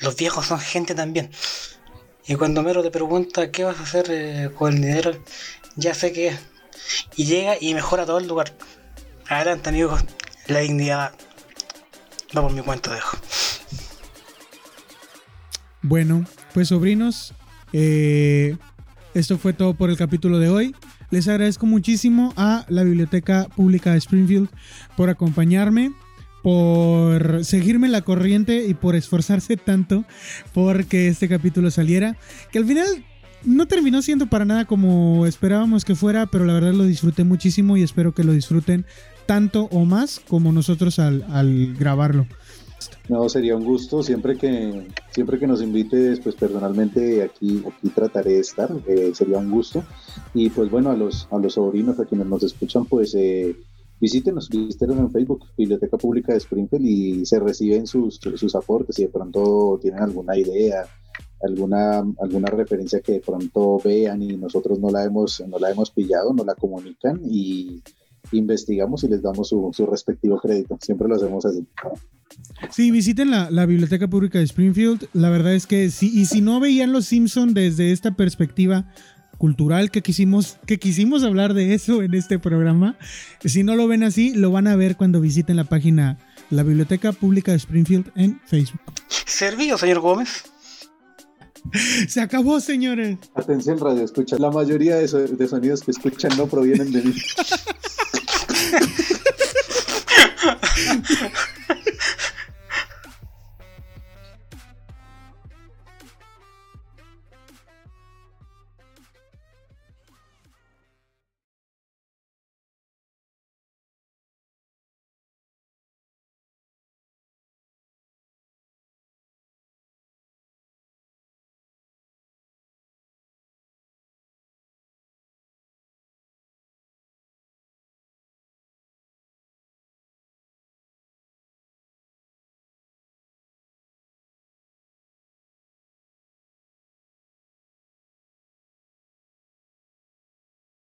los 0.00 0.16
viejos 0.16 0.46
son 0.46 0.58
gente 0.58 0.96
también. 0.96 1.30
Y 2.26 2.34
cuando 2.34 2.62
Mero 2.64 2.82
te 2.82 2.90
pregunta 2.90 3.52
qué 3.52 3.62
vas 3.62 3.78
a 3.78 3.84
hacer 3.84 4.06
eh, 4.10 4.50
con 4.52 4.74
el 4.74 4.80
dinero, 4.80 5.12
ya 5.76 5.94
sé 5.94 6.12
qué 6.12 6.28
es. 6.28 6.40
Y 7.16 7.24
llega 7.26 7.56
y 7.60 7.74
mejora 7.74 8.06
todo 8.06 8.18
el 8.18 8.28
lugar. 8.28 8.54
Adelante, 9.28 9.68
amigos, 9.68 10.02
la 10.46 10.60
dignidad 10.60 11.12
va 12.36 12.42
por 12.42 12.52
mi 12.52 12.62
cuenta, 12.62 12.94
dejo. 12.94 13.16
Bueno, 15.82 16.24
pues 16.52 16.68
sobrinos, 16.68 17.34
eh, 17.72 18.56
esto 19.14 19.38
fue 19.38 19.52
todo 19.52 19.74
por 19.74 19.90
el 19.90 19.96
capítulo 19.96 20.38
de 20.38 20.50
hoy. 20.50 20.74
Les 21.10 21.26
agradezco 21.26 21.66
muchísimo 21.66 22.32
a 22.36 22.64
la 22.68 22.84
Biblioteca 22.84 23.48
Pública 23.56 23.92
de 23.92 23.98
Springfield 23.98 24.48
por 24.96 25.08
acompañarme, 25.08 25.92
por 26.42 27.44
seguirme 27.44 27.88
la 27.88 28.02
corriente 28.02 28.66
y 28.66 28.74
por 28.74 28.94
esforzarse 28.94 29.56
tanto 29.56 30.04
porque 30.54 31.08
este 31.08 31.28
capítulo 31.28 31.70
saliera. 31.70 32.16
Que 32.52 32.58
al 32.58 32.66
final 32.66 33.04
no 33.44 33.66
terminó 33.66 34.02
siendo 34.02 34.26
para 34.26 34.44
nada 34.44 34.64
como 34.64 35.26
esperábamos 35.26 35.84
que 35.84 35.94
fuera, 35.94 36.26
pero 36.26 36.44
la 36.44 36.54
verdad 36.54 36.72
lo 36.72 36.84
disfruté 36.84 37.24
muchísimo 37.24 37.76
y 37.76 37.82
espero 37.82 38.12
que 38.12 38.24
lo 38.24 38.32
disfruten 38.32 38.84
tanto 39.26 39.68
o 39.70 39.84
más 39.84 40.20
como 40.28 40.52
nosotros 40.52 40.98
al, 40.98 41.24
al 41.30 41.74
grabarlo. 41.76 42.26
No, 43.08 43.28
sería 43.28 43.56
un 43.56 43.64
gusto. 43.64 44.02
Siempre 44.02 44.36
que, 44.36 44.86
siempre 45.10 45.38
que 45.38 45.46
nos 45.46 45.62
invites, 45.62 46.20
pues 46.20 46.36
personalmente 46.36 47.22
aquí, 47.22 47.62
aquí 47.66 47.88
trataré 47.88 48.34
de 48.34 48.40
estar. 48.40 48.70
Eh, 48.86 49.10
sería 49.14 49.38
un 49.38 49.50
gusto. 49.50 49.82
Y 50.32 50.48
pues 50.50 50.70
bueno, 50.70 50.90
a 50.90 50.96
los, 50.96 51.26
a 51.30 51.38
los 51.38 51.54
sobrinos, 51.54 51.98
a 51.98 52.04
quienes 52.04 52.28
nos 52.28 52.42
escuchan, 52.44 52.84
pues 52.84 53.14
eh, 53.16 53.56
visítenos, 54.00 54.48
visítenos 54.48 54.96
en 54.98 55.10
Facebook, 55.10 55.44
Biblioteca 55.58 55.96
Pública 55.96 56.32
de 56.32 56.38
Springfield, 56.38 56.86
y 56.86 57.26
se 57.26 57.40
reciben 57.40 57.86
sus, 57.86 58.20
sus 58.36 58.54
aportes. 58.54 58.94
Si 58.94 59.02
de 59.02 59.08
pronto 59.08 59.78
tienen 59.82 60.02
alguna 60.02 60.36
idea, 60.36 60.84
alguna, 61.42 61.98
alguna 62.20 62.48
referencia 62.50 63.00
que 63.00 63.12
de 63.12 63.20
pronto 63.20 63.80
vean 63.84 64.22
y 64.22 64.36
nosotros 64.36 64.78
no 64.78 64.90
la 64.90 65.04
hemos, 65.04 65.42
no 65.48 65.58
la 65.58 65.70
hemos 65.70 65.90
pillado, 65.90 66.32
nos 66.32 66.46
la 66.46 66.54
comunican 66.54 67.20
y 67.24 67.82
investigamos 68.32 69.04
y 69.04 69.08
les 69.08 69.22
damos 69.22 69.48
su, 69.48 69.70
su 69.72 69.86
respectivo 69.86 70.38
crédito. 70.38 70.78
Siempre 70.82 71.08
lo 71.08 71.16
hacemos 71.16 71.44
así. 71.44 71.66
Sí, 72.70 72.90
visiten 72.90 73.30
la, 73.30 73.66
Biblioteca 73.66 74.08
Pública 74.08 74.38
de 74.38 74.44
Springfield. 74.44 75.08
La 75.12 75.30
verdad 75.30 75.54
es 75.54 75.66
que 75.66 75.90
sí, 75.90 76.10
y 76.14 76.26
si 76.26 76.40
no 76.40 76.60
veían 76.60 76.92
Los 76.92 77.06
Simpson 77.06 77.54
desde 77.54 77.92
esta 77.92 78.12
perspectiva 78.12 78.86
cultural 79.38 79.90
que 79.90 80.02
quisimos, 80.02 80.58
que 80.66 80.78
quisimos 80.78 81.24
hablar 81.24 81.54
de 81.54 81.74
eso 81.74 82.02
en 82.02 82.14
este 82.14 82.38
programa, 82.38 82.96
si 83.44 83.62
no 83.62 83.74
lo 83.74 83.88
ven 83.88 84.02
así, 84.02 84.34
lo 84.34 84.50
van 84.50 84.66
a 84.66 84.76
ver 84.76 84.96
cuando 84.96 85.20
visiten 85.20 85.56
la 85.56 85.64
página 85.64 86.18
La 86.50 86.62
Biblioteca 86.62 87.12
Pública 87.12 87.52
de 87.52 87.56
Springfield 87.56 88.12
en 88.14 88.40
Facebook. 88.44 88.80
Servido, 89.08 89.78
señor 89.78 90.00
Gómez. 90.00 90.49
Se 92.08 92.20
acabó, 92.20 92.60
señores. 92.60 93.18
Atención, 93.34 93.78
radio 93.78 94.04
escucha. 94.04 94.36
La 94.38 94.50
mayoría 94.50 94.96
de, 94.96 95.06
de 95.06 95.48
sonidos 95.48 95.82
que 95.82 95.90
escuchan 95.90 96.36
no 96.36 96.46
provienen 96.46 96.92
de 96.92 97.02
mí. 97.02 97.14